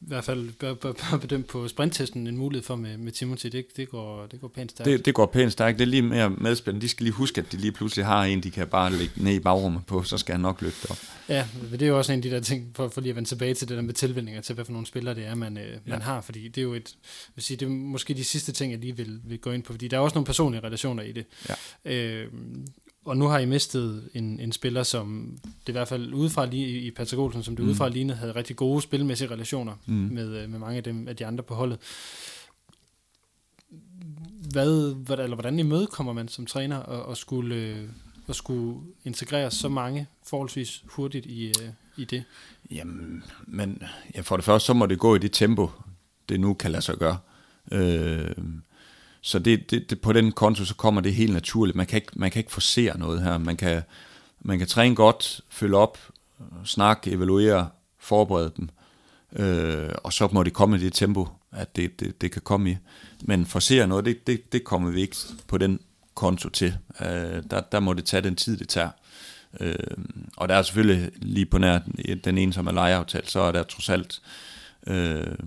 i 0.00 0.08
hvert 0.08 0.24
fald 0.24 0.52
bare 0.60 1.18
bedømt 1.18 1.46
på 1.46 1.68
sprinttesten, 1.68 2.26
en 2.26 2.36
mulighed 2.36 2.64
for 2.64 2.76
med, 2.76 2.96
med 2.98 3.12
Timothy. 3.12 3.48
Det, 3.48 3.66
det, 3.76 3.88
går, 3.88 4.26
det 4.26 4.40
går 4.40 4.48
pænt 4.48 4.70
stærkt. 4.70 4.86
Det, 4.86 5.04
det 5.06 5.14
går 5.14 5.26
pænt 5.26 5.52
stærkt. 5.52 5.78
Det 5.78 5.84
er 5.84 5.88
lige 5.88 6.02
mere 6.02 6.30
medspændende. 6.30 6.84
De 6.84 6.88
skal 6.88 7.04
lige 7.04 7.12
huske, 7.12 7.40
at 7.40 7.52
de 7.52 7.56
lige 7.56 7.72
pludselig 7.72 8.06
har 8.06 8.24
en, 8.24 8.42
de 8.42 8.50
kan 8.50 8.68
bare 8.68 8.92
lægge 8.92 9.12
ned 9.16 9.34
i 9.34 9.38
bagrummet 9.38 9.86
på, 9.86 10.02
så 10.02 10.18
skal 10.18 10.32
han 10.32 10.40
nok 10.40 10.60
det 10.60 10.86
op. 10.90 10.98
Ja, 11.28 11.46
det 11.72 11.82
er 11.82 11.86
jo 11.86 11.98
også 11.98 12.12
en 12.12 12.18
af 12.18 12.22
de 12.22 12.30
der 12.30 12.40
ting, 12.40 12.72
for, 12.74 12.88
for 12.88 13.00
lige 13.00 13.10
at 13.10 13.16
vende 13.16 13.28
tilbage 13.28 13.54
til 13.54 13.68
det 13.68 13.76
der 13.76 13.82
med 13.82 13.94
tilvændinger 13.94 14.40
til, 14.40 14.54
hvad 14.54 14.64
for 14.64 14.72
nogle 14.72 14.86
spillere 14.86 15.14
det 15.14 15.26
er, 15.26 15.34
man, 15.34 15.58
øh, 15.58 15.78
man 15.86 16.02
har. 16.02 16.20
Fordi 16.20 16.48
det 16.48 16.58
er 16.58 16.62
jo 16.62 16.74
et, 16.74 16.94
vil 17.34 17.42
sige, 17.42 17.56
det 17.56 17.66
er 17.66 17.70
måske 17.70 18.14
de 18.14 18.24
sidste 18.24 18.52
ting, 18.52 18.72
jeg 18.72 18.80
lige 18.80 18.96
vil, 18.96 19.20
vil 19.24 19.38
gå 19.38 19.50
ind 19.50 19.62
på, 19.62 19.72
fordi 19.72 19.88
der 19.88 19.96
er 19.96 20.00
også 20.00 20.14
nogle 20.14 20.26
personlige 20.26 20.60
relationer 20.64 21.02
i 21.02 21.12
det. 21.12 21.26
Ja. 21.48 21.92
Øh, 21.92 22.32
og 23.06 23.16
nu 23.16 23.26
har 23.26 23.38
I 23.38 23.46
mistet 23.46 24.10
en, 24.14 24.40
en 24.40 24.52
spiller, 24.52 24.82
som 24.82 25.38
det 25.44 25.68
i 25.68 25.72
hvert 25.72 25.88
fald 25.88 26.14
udefra 26.14 26.46
lige 26.46 26.80
i 26.80 26.90
Patrick 26.90 27.20
Olsen, 27.20 27.42
som 27.42 27.56
det 27.56 27.62
mm. 27.62 27.68
udefra 27.68 27.88
lignede, 27.88 28.18
havde 28.18 28.34
rigtig 28.34 28.56
gode 28.56 28.82
spilmæssige 28.82 29.30
relationer 29.30 29.74
mm. 29.86 29.94
med, 29.94 30.36
øh, 30.36 30.50
med 30.50 30.58
mange 30.58 30.76
af, 30.76 30.84
dem, 30.84 31.08
af 31.08 31.16
de 31.16 31.26
andre 31.26 31.44
på 31.44 31.54
holdet. 31.54 31.78
Hvad, 34.52 34.94
hvad, 34.94 35.18
eller 35.18 35.36
hvordan 35.36 35.58
imødekommer 35.58 36.12
man 36.12 36.28
som 36.28 36.46
træner 36.46 36.76
og, 36.76 37.06
og 37.06 37.16
skulle, 37.16 37.54
øh, 37.54 37.88
og 38.26 38.34
skulle 38.34 38.80
integrere 39.04 39.50
så 39.50 39.68
mange 39.68 40.06
forholdsvis 40.26 40.84
hurtigt 40.86 41.26
i, 41.26 41.46
øh, 41.46 41.68
i 41.96 42.04
det? 42.04 42.24
Jamen, 42.70 43.24
men 43.46 43.82
ja, 44.14 44.20
for 44.20 44.36
det 44.36 44.44
første, 44.44 44.66
så 44.66 44.72
må 44.72 44.86
det 44.86 44.98
gå 44.98 45.14
i 45.14 45.18
det 45.18 45.32
tempo, 45.32 45.70
det 46.28 46.40
nu 46.40 46.54
kan 46.54 46.70
lade 46.70 46.82
sig 46.82 46.96
gøre. 46.96 47.18
Øh, 47.72 48.30
så 49.26 49.38
det, 49.38 49.70
det, 49.70 49.90
det, 49.90 50.00
på 50.00 50.12
den 50.12 50.32
konto, 50.32 50.64
så 50.64 50.74
kommer 50.74 51.00
det 51.00 51.14
helt 51.14 51.32
naturligt. 51.32 51.76
Man 51.76 51.86
kan 51.86 51.96
ikke, 51.96 52.12
man 52.16 52.30
kan 52.30 52.40
ikke 52.40 52.52
forsere 52.52 52.98
noget 52.98 53.22
her. 53.22 53.38
Man 53.38 53.56
kan, 53.56 53.82
man 54.40 54.58
kan 54.58 54.66
træne 54.66 54.94
godt, 54.94 55.40
følge 55.48 55.76
op, 55.76 55.98
snakke, 56.64 57.10
evaluere, 57.10 57.68
forberede 57.98 58.52
dem, 58.56 58.68
øh, 59.32 59.94
og 60.04 60.12
så 60.12 60.28
må 60.32 60.42
det 60.42 60.52
komme 60.52 60.76
i 60.76 60.80
det 60.80 60.92
tempo, 60.92 61.28
at 61.52 61.76
det, 61.76 62.00
det, 62.00 62.20
det 62.20 62.32
kan 62.32 62.42
komme 62.42 62.70
i. 62.70 62.76
Men 63.20 63.46
forsere 63.46 63.86
noget, 63.86 64.04
det, 64.04 64.26
det, 64.26 64.52
det 64.52 64.64
kommer 64.64 64.90
vi 64.90 65.00
ikke 65.00 65.16
på 65.48 65.58
den 65.58 65.80
konto 66.14 66.48
til. 66.48 66.76
Øh, 67.00 67.42
der, 67.50 67.60
der 67.60 67.80
må 67.80 67.92
det 67.92 68.04
tage 68.04 68.20
den 68.20 68.36
tid, 68.36 68.56
det 68.56 68.68
tager. 68.68 68.90
Øh, 69.60 69.74
og 70.36 70.48
der 70.48 70.54
er 70.54 70.62
selvfølgelig 70.62 71.10
lige 71.16 71.46
på 71.46 71.58
nær 71.58 71.78
den, 71.78 72.18
den 72.24 72.38
ene, 72.38 72.52
som 72.52 72.66
er 72.66 72.72
lejeaftalt, 72.72 73.30
så 73.30 73.40
er 73.40 73.52
der 73.52 73.62
trods 73.62 73.88
alt 73.88 74.22
øh, 74.86 75.38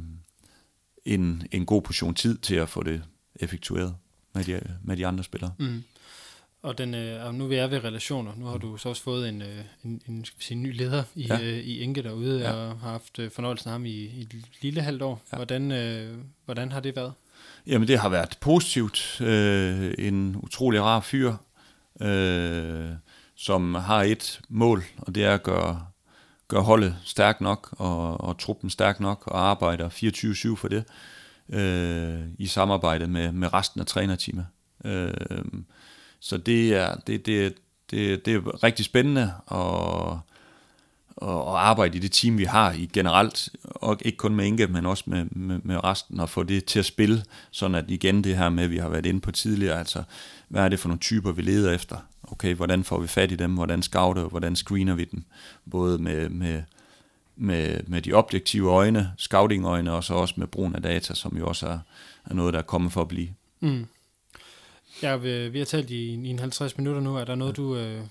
en, 1.06 1.44
en 1.52 1.66
god 1.66 1.82
portion 1.82 2.14
tid 2.14 2.38
til 2.38 2.56
at 2.56 2.70
få 2.70 2.84
det 2.84 3.02
effektueret 3.40 3.96
med 4.34 4.44
de, 4.44 4.62
med 4.84 4.98
de 4.98 5.08
andre 5.08 5.24
spillere. 5.24 5.52
Mm. 5.60 5.84
Og, 6.62 6.78
den, 6.78 6.94
øh, 6.94 7.26
og 7.26 7.36
nu 7.36 7.48
vi 7.48 7.56
er 7.56 7.68
ved 7.68 7.84
relationer, 7.84 8.32
nu 8.38 8.46
har 8.46 8.58
du 8.58 8.78
så 8.78 8.90
også 8.90 9.04
fået 9.04 9.30
en, 9.30 9.42
øh, 9.42 9.60
en, 9.84 10.02
en, 10.08 10.26
en 10.52 10.64
ny 10.64 10.78
leder 10.78 11.04
i, 11.16 11.28
ja. 11.28 11.40
øh, 11.40 11.58
i 11.58 11.80
Inge 11.80 12.04
derude, 12.04 12.40
ja. 12.40 12.52
og 12.52 12.80
har 12.80 12.90
haft 12.90 13.20
øh, 13.20 13.32
fornøjelsen 13.32 13.68
af 13.68 13.72
ham 13.72 13.86
i, 13.86 13.90
i 13.90 14.22
et 14.22 14.36
lille 14.62 14.82
halvt 14.82 15.02
år. 15.02 15.22
Ja. 15.32 15.38
Hvordan, 15.38 15.72
øh, 15.72 16.18
hvordan 16.46 16.72
har 16.72 16.80
det 16.80 16.96
været? 16.96 17.14
Jamen 17.68 17.88
det 17.88 18.00
har 18.00 18.10
været 18.10 18.38
positivt. 18.42 19.22
Øh, 19.22 19.94
en 19.98 20.36
utrolig 20.36 20.82
rar 20.82 21.00
fyr, 21.00 21.34
øh, 22.02 22.90
som 23.36 23.76
har 23.76 24.04
et 24.04 24.42
mål, 24.50 24.84
og 24.98 25.16
det 25.16 25.24
er 25.24 25.34
at 25.34 25.44
gøre, 25.44 25.86
gøre 26.48 26.62
holdet 26.62 26.96
stærkt 27.04 27.42
nok, 27.42 27.70
og, 27.72 28.22
og 28.22 28.40
truppen 28.40 28.70
stærk 28.70 29.00
nok, 29.00 29.28
og 29.28 29.50
arbejder 29.50 29.90
24-7 29.90 30.56
for 30.56 30.68
det, 30.68 30.78
øh, 30.78 30.84
øh, 31.50 32.20
i 32.38 32.48
samarbejde 32.48 33.08
med, 33.08 33.32
med 33.32 33.54
resten 33.54 33.82
af 33.82 33.86
trænerteamet. 33.88 34.48
Øh, 34.86 35.14
så 36.20 36.38
det 36.38 36.76
er, 36.76 36.96
det, 36.96 37.26
det, 37.26 37.54
det, 37.92 38.26
det 38.26 38.36
er 38.36 38.64
rigtig 38.64 38.86
spændende 38.86 39.34
at, 39.52 40.18
at 41.22 41.56
arbejde 41.56 41.98
i 41.98 42.02
det 42.02 42.12
team, 42.12 42.38
vi 42.38 42.44
har 42.44 42.72
i 42.72 42.90
generelt, 42.94 43.50
og 43.64 43.98
ikke 44.02 44.18
kun 44.18 44.36
med 44.36 44.46
Inge, 44.46 44.68
men 44.68 44.86
også 44.86 45.04
med, 45.08 45.26
med, 45.32 45.60
med 45.64 45.84
resten, 45.84 46.20
og 46.20 46.30
få 46.30 46.44
det 46.44 46.66
til 46.66 46.80
at 46.80 46.86
spille, 46.86 47.24
sådan 47.52 47.76
at 47.76 47.86
igen 47.88 48.24
det 48.24 48.38
her 48.38 48.50
med, 48.50 48.64
at 48.64 48.72
vi 48.72 48.78
har 48.78 48.90
været 48.90 49.06
inde 49.06 49.22
på 49.22 49.32
tidligere, 49.32 49.80
altså 49.80 50.04
hvad 50.48 50.64
er 50.64 50.70
det 50.70 50.80
for 50.80 50.88
nogle 50.88 51.00
typer, 51.00 51.32
vi 51.32 51.42
leder 51.42 51.74
efter? 51.74 51.98
Okay, 52.24 52.56
hvordan 52.56 52.84
får 52.84 53.00
vi 53.00 53.08
fat 53.08 53.32
i 53.32 53.36
dem? 53.36 53.54
Hvordan 53.54 53.82
scouter, 53.82 54.24
hvordan 54.24 54.56
screener 54.56 54.96
vi 54.96 55.04
dem? 55.04 55.24
Både 55.72 55.98
med, 55.98 56.30
med, 56.30 56.64
med, 57.40 57.80
med 57.88 58.02
de 58.02 58.14
objektive 58.14 58.72
øjne, 58.72 59.12
scouting-øjne, 59.18 59.94
og 59.94 60.04
så 60.04 60.14
også 60.14 60.34
med 60.38 60.48
brugen 60.48 60.76
af 60.76 60.82
data, 60.82 61.14
som 61.14 61.38
jo 61.38 61.48
også 61.48 61.68
er, 61.68 61.80
er 62.30 62.34
noget, 62.34 62.54
der 62.54 62.60
er 62.60 62.64
kommet 62.64 62.92
for 62.92 63.02
at 63.02 63.08
blive. 63.08 63.30
Mm. 63.60 63.88
Ja, 65.04 65.16
vi, 65.16 65.50
vi 65.50 65.58
har 65.58 65.66
talt 65.66 65.90
i, 65.90 66.14
i 66.14 66.28
en 66.28 66.40
50 66.40 66.78
minutter 66.78 67.02
nu. 67.02 67.16
Er 67.16 67.24
der 67.24 67.36
noget, 67.36 67.58
du, 67.58 67.76
øh, 67.76 68.02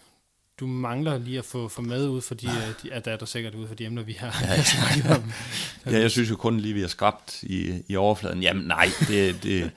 du 0.61 0.67
mangler 0.67 1.19
lige 1.19 1.39
at 1.39 1.45
få, 1.45 1.69
få 1.69 1.83
med 1.83 2.09
ud, 2.09 2.21
fordi 2.21 2.47
at, 2.47 2.91
at 2.93 3.05
der 3.05 3.13
er 3.13 3.17
der 3.17 3.27
sikkert 3.27 3.55
ud 3.55 3.69
for 3.69 3.75
de 3.75 3.85
emner, 3.85 4.03
vi 4.03 4.13
har 4.13 4.35
ja, 4.43 4.63
snakket 4.77 5.17
om? 5.17 5.33
ja, 5.87 6.01
jeg 6.01 6.11
synes 6.11 6.31
jo 6.31 6.37
kun 6.37 6.61
lige, 6.61 6.75
vi 6.75 6.81
har 6.81 6.89
skrabt 6.89 7.43
i, 7.43 7.83
i 7.89 7.97
overfladen. 7.97 8.43
Jamen 8.43 8.65
nej, 8.65 8.89
det, 9.09 9.43
det, 9.43 9.71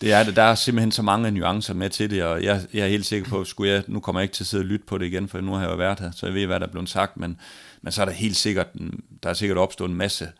det 0.00 0.12
er 0.12 0.24
det. 0.24 0.36
Der 0.36 0.42
er 0.42 0.54
simpelthen 0.54 0.92
så 0.92 1.02
mange 1.02 1.30
nuancer 1.30 1.74
med 1.74 1.90
til 1.90 2.10
det, 2.10 2.22
og 2.22 2.44
jeg, 2.44 2.62
jeg 2.72 2.84
er 2.84 2.88
helt 2.88 3.06
sikker 3.06 3.28
på, 3.28 3.40
at 3.40 3.46
skulle 3.46 3.72
jeg, 3.72 3.82
nu 3.86 4.00
kommer 4.00 4.20
jeg 4.20 4.24
ikke 4.24 4.34
til 4.34 4.44
at 4.44 4.48
sidde 4.48 4.62
og 4.62 4.66
lytte 4.66 4.86
på 4.86 4.98
det 4.98 5.06
igen, 5.06 5.28
for 5.28 5.40
nu 5.40 5.52
har 5.52 5.60
jeg 5.60 5.70
jo 5.70 5.76
været 5.76 6.00
her, 6.00 6.10
så 6.10 6.26
jeg 6.26 6.34
ved, 6.34 6.46
hvad 6.46 6.60
der 6.60 6.66
er 6.66 6.70
blevet 6.70 6.88
sagt, 6.88 7.16
men, 7.16 7.38
men 7.84 7.92
så 7.92 8.00
er 8.00 8.06
der 8.06 8.12
helt 8.12 8.36
sikkert, 8.36 8.66
der 9.22 9.30
er 9.30 9.34
sikkert 9.34 9.58
opstået 9.58 9.90
en 9.90 9.96
masse 9.96 10.32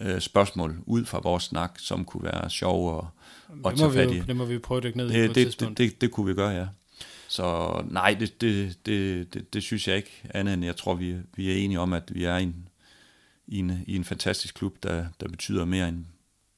øh, 0.00 0.20
spørgsmål 0.20 0.78
ud 0.86 1.04
fra 1.04 1.20
vores 1.22 1.44
snak, 1.44 1.78
som 1.78 2.04
kunne 2.04 2.24
være 2.24 2.50
sjove 2.50 2.92
og, 2.92 3.08
og 3.64 3.76
tage 3.76 3.92
fat 3.92 4.10
i. 4.10 4.20
Det 4.20 4.36
må 4.36 4.44
vi 4.44 4.54
jo 4.54 4.60
prøve 4.62 4.76
at 4.76 4.82
dykke 4.82 4.98
ned 4.98 5.08
det, 5.08 5.24
i 5.24 5.26
på 5.26 5.32
det, 5.32 5.46
tidspunkt. 5.46 5.78
Det, 5.78 5.90
det, 5.90 6.00
det 6.00 6.10
kunne 6.10 6.26
vi 6.26 6.34
gøre, 6.34 6.50
ja. 6.50 6.66
Så 7.28 7.72
nej, 7.90 8.16
det, 8.20 8.40
det, 8.40 8.78
det, 8.86 9.34
det, 9.34 9.54
det 9.54 9.62
synes 9.62 9.88
jeg 9.88 9.96
ikke 9.96 10.22
andet 10.34 10.54
end, 10.54 10.64
jeg 10.64 10.76
tror, 10.76 10.94
vi, 10.94 11.16
vi 11.36 11.50
er 11.50 11.56
enige 11.56 11.80
om, 11.80 11.92
at 11.92 12.14
vi 12.14 12.24
er 12.24 12.36
i 12.36 12.42
en, 12.42 12.68
i 13.46 13.58
en, 13.58 13.84
i 13.86 13.96
en 13.96 14.04
fantastisk 14.04 14.54
klub, 14.54 14.82
der, 14.82 15.06
der 15.20 15.28
betyder 15.28 15.64
mere 15.64 15.88
end, 15.88 16.04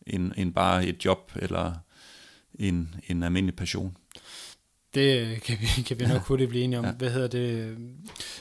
end, 0.06 0.32
end 0.36 0.54
bare 0.54 0.86
et 0.86 1.04
job 1.04 1.32
eller 1.36 1.74
en, 2.54 2.94
en 3.08 3.22
almindelig 3.22 3.56
passion. 3.56 3.96
Det 4.94 5.42
kan 5.42 5.58
vi, 5.60 5.82
kan 5.82 6.00
vi 6.00 6.06
nok 6.06 6.22
hurtigt 6.22 6.50
blive 6.50 6.64
enige 6.64 6.78
om. 6.78 6.84
Ja. 6.84 6.92
Hvad 6.92 7.10
hedder 7.10 7.28
det? 7.28 7.76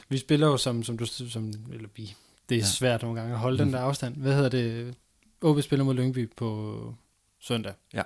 Vi 0.08 0.18
spiller 0.18 0.46
jo 0.46 0.56
som, 0.56 0.82
som 0.82 0.98
du, 0.98 1.06
som, 1.06 1.52
eller 1.72 1.88
vi, 1.96 2.14
det 2.48 2.54
er 2.54 2.58
ja. 2.58 2.66
svært 2.66 3.02
nogle 3.02 3.20
gange 3.20 3.34
at 3.34 3.40
holde 3.40 3.56
mm. 3.56 3.64
den 3.64 3.74
der 3.74 3.80
afstand. 3.80 4.16
Hvad 4.16 4.34
hedder 4.34 4.48
det? 4.48 4.94
OB 5.42 5.62
spiller 5.62 5.84
mod 5.84 5.94
Lyngby 5.94 6.32
på 6.36 6.94
søndag. 7.40 7.72
Ja. 7.94 8.02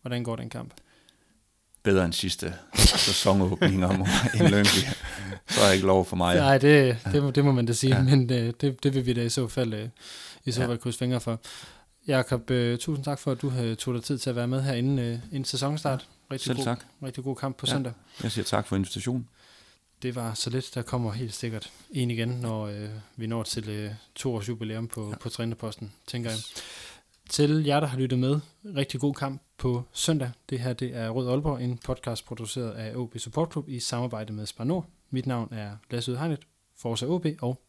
Hvordan 0.00 0.24
går 0.24 0.36
den 0.36 0.50
kamp? 0.50 0.74
Bedre 1.82 2.04
end 2.04 2.12
sidste 2.12 2.54
sæsonåbning 2.74 3.84
om 3.84 4.06
en 4.40 4.50
Lyngby. 4.50 4.80
Så 5.48 5.60
er 5.60 5.64
jeg 5.64 5.74
ikke 5.74 5.86
lov 5.86 6.04
for 6.04 6.16
mig. 6.16 6.36
Nej, 6.36 6.58
det, 6.58 6.98
det, 7.12 7.22
må, 7.22 7.30
det 7.30 7.44
må 7.44 7.52
man 7.52 7.66
da 7.66 7.72
sige, 7.72 7.96
ja. 7.96 8.02
men 8.02 8.28
det, 8.28 8.42
øh, 8.42 8.52
det, 8.60 8.82
det 8.82 8.94
vil 8.94 9.06
vi 9.06 9.12
da 9.12 9.22
i 9.22 9.28
så 9.28 9.48
fald, 9.48 9.74
øh, 9.74 9.88
i 10.44 10.52
så 10.52 10.60
fald 10.60 10.70
ja. 10.70 10.76
krydse 10.76 10.98
fingre 10.98 11.20
for. 11.20 11.40
Jakob, 12.06 12.50
uh, 12.50 12.76
tusind 12.76 13.04
tak 13.04 13.18
for, 13.18 13.32
at 13.32 13.42
du 13.42 13.46
uh, 13.46 13.74
tog 13.74 13.94
dig 13.94 14.02
tid 14.02 14.18
til 14.18 14.30
at 14.30 14.36
være 14.36 14.48
med 14.48 14.62
her 14.62 14.74
inden, 14.74 14.98
inden 15.32 15.44
sæsonstart. 15.44 16.06
Rigtig 16.30 16.46
Selv 16.46 16.56
god, 16.56 16.64
tak. 16.64 16.86
Rigtig 17.02 17.24
god 17.24 17.36
kamp 17.36 17.56
på 17.56 17.66
ja. 17.66 17.72
søndag. 17.72 17.92
Jeg 18.22 18.32
siger 18.32 18.44
tak 18.44 18.66
for 18.66 18.76
invitationen. 18.76 19.28
Det 20.02 20.14
var 20.14 20.34
så 20.34 20.50
lidt. 20.50 20.74
Der 20.74 20.82
kommer 20.82 21.12
helt 21.12 21.34
sikkert 21.34 21.72
en 21.90 22.10
igen, 22.10 22.28
når 22.28 22.68
uh, 22.68 22.88
vi 23.16 23.26
når 23.26 23.42
til 23.42 23.86
uh, 23.86 23.92
to 24.14 24.34
års 24.34 24.48
jubilæum 24.48 24.88
på, 24.88 25.10
ja. 25.10 25.16
på 25.16 25.28
trænerposten, 25.28 25.92
tænker 26.06 26.30
jeg. 26.30 26.38
Til 27.30 27.64
jer, 27.64 27.80
der 27.80 27.86
har 27.86 27.98
lyttet 27.98 28.18
med, 28.18 28.40
rigtig 28.64 29.00
god 29.00 29.14
kamp 29.14 29.42
på 29.58 29.82
søndag. 29.92 30.30
Det 30.50 30.60
her 30.60 30.72
det 30.72 30.96
er 30.96 31.10
Rød 31.10 31.28
Aalborg, 31.28 31.62
en 31.62 31.78
podcast 31.78 32.24
produceret 32.24 32.72
af 32.72 32.96
OB 32.96 33.18
Support 33.18 33.52
Club 33.52 33.68
i 33.68 33.80
samarbejde 33.80 34.32
med 34.32 34.46
Spar 34.46 34.64
Nord. 34.64 34.86
Mit 35.10 35.26
navn 35.26 35.54
er 35.54 35.76
Lasse 35.90 36.12
Udhegnet, 36.12 36.46
Forza 36.76 37.06
OB, 37.06 37.26
og 37.40 37.60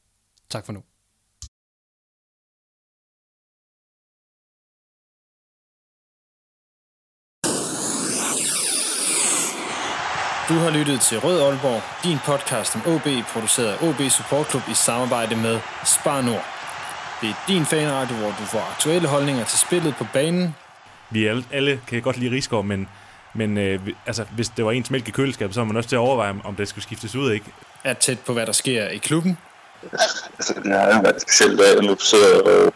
tak 0.50 0.66
for 0.66 0.74
nu. 0.74 0.84
Du 10.50 10.54
har 10.54 10.70
lyttet 10.70 11.02
til 11.02 11.20
Rød 11.20 11.42
Aalborg, 11.42 11.82
din 12.04 12.18
podcast 12.26 12.76
om 12.76 12.82
OB, 12.94 13.08
produceret 13.34 13.68
af 13.68 13.88
OB 13.88 14.02
Support 14.10 14.50
Club 14.50 14.62
i 14.72 14.74
samarbejde 14.74 15.36
med 15.36 15.60
Spar 15.86 16.22
Nord. 16.22 16.46
Det 17.22 17.30
er 17.30 17.34
din 17.48 17.66
fanradio, 17.66 18.16
hvor 18.16 18.28
du 18.28 18.46
får 18.46 18.72
aktuelle 18.72 19.08
holdninger 19.08 19.46
til 19.46 19.60
spillet 19.60 19.96
på 19.96 20.06
banen. 20.14 20.56
Vi 21.10 21.28
alle, 21.28 21.44
alle 21.52 21.82
kan 21.88 22.02
godt 22.02 22.18
lide 22.18 22.36
Rigsgaard, 22.36 22.66
men, 22.66 22.90
men 23.34 23.58
øh, 23.58 23.80
altså, 24.06 24.26
hvis 24.36 24.50
det 24.50 24.66
var 24.66 24.72
ens 24.72 24.92
mælk 24.92 25.08
i 25.08 25.12
køleskabet, 25.12 25.54
så 25.54 25.60
var 25.60 25.66
man 25.66 25.78
også 25.78 25.90
til 25.90 25.96
at 25.96 26.00
overveje, 26.00 26.36
om 26.44 26.56
det 26.56 26.68
skulle 26.68 26.84
skiftes 26.84 27.16
ud, 27.16 27.32
ikke? 27.32 27.46
Er 27.84 27.94
tæt 27.94 28.20
på, 28.20 28.34
hvad 28.34 28.46
der 28.46 28.52
sker 28.52 28.88
i 28.88 28.98
klubben. 28.98 29.38
Altså, 29.94 30.54
det 30.64 30.72
har 30.72 30.96
jo 30.96 31.02
været 31.02 31.22
specielt, 31.22 31.62
at 31.62 31.84
nu 31.84 31.98
sidder 32.00 32.42
og, 32.42 32.74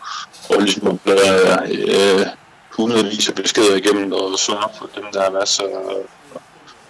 og 0.50 0.62
ligesom 0.62 0.98
bladrer 0.98 1.64
øh, 1.64 2.26
hundredvis 2.70 3.30
af 3.30 3.36
beskeder 3.36 3.76
igennem 3.76 4.12
og 4.12 4.40
svare 4.40 4.70
på 4.80 4.90
dem, 4.96 5.04
der 5.14 5.24
har 5.24 5.32
været 5.32 5.50
så 5.50 5.64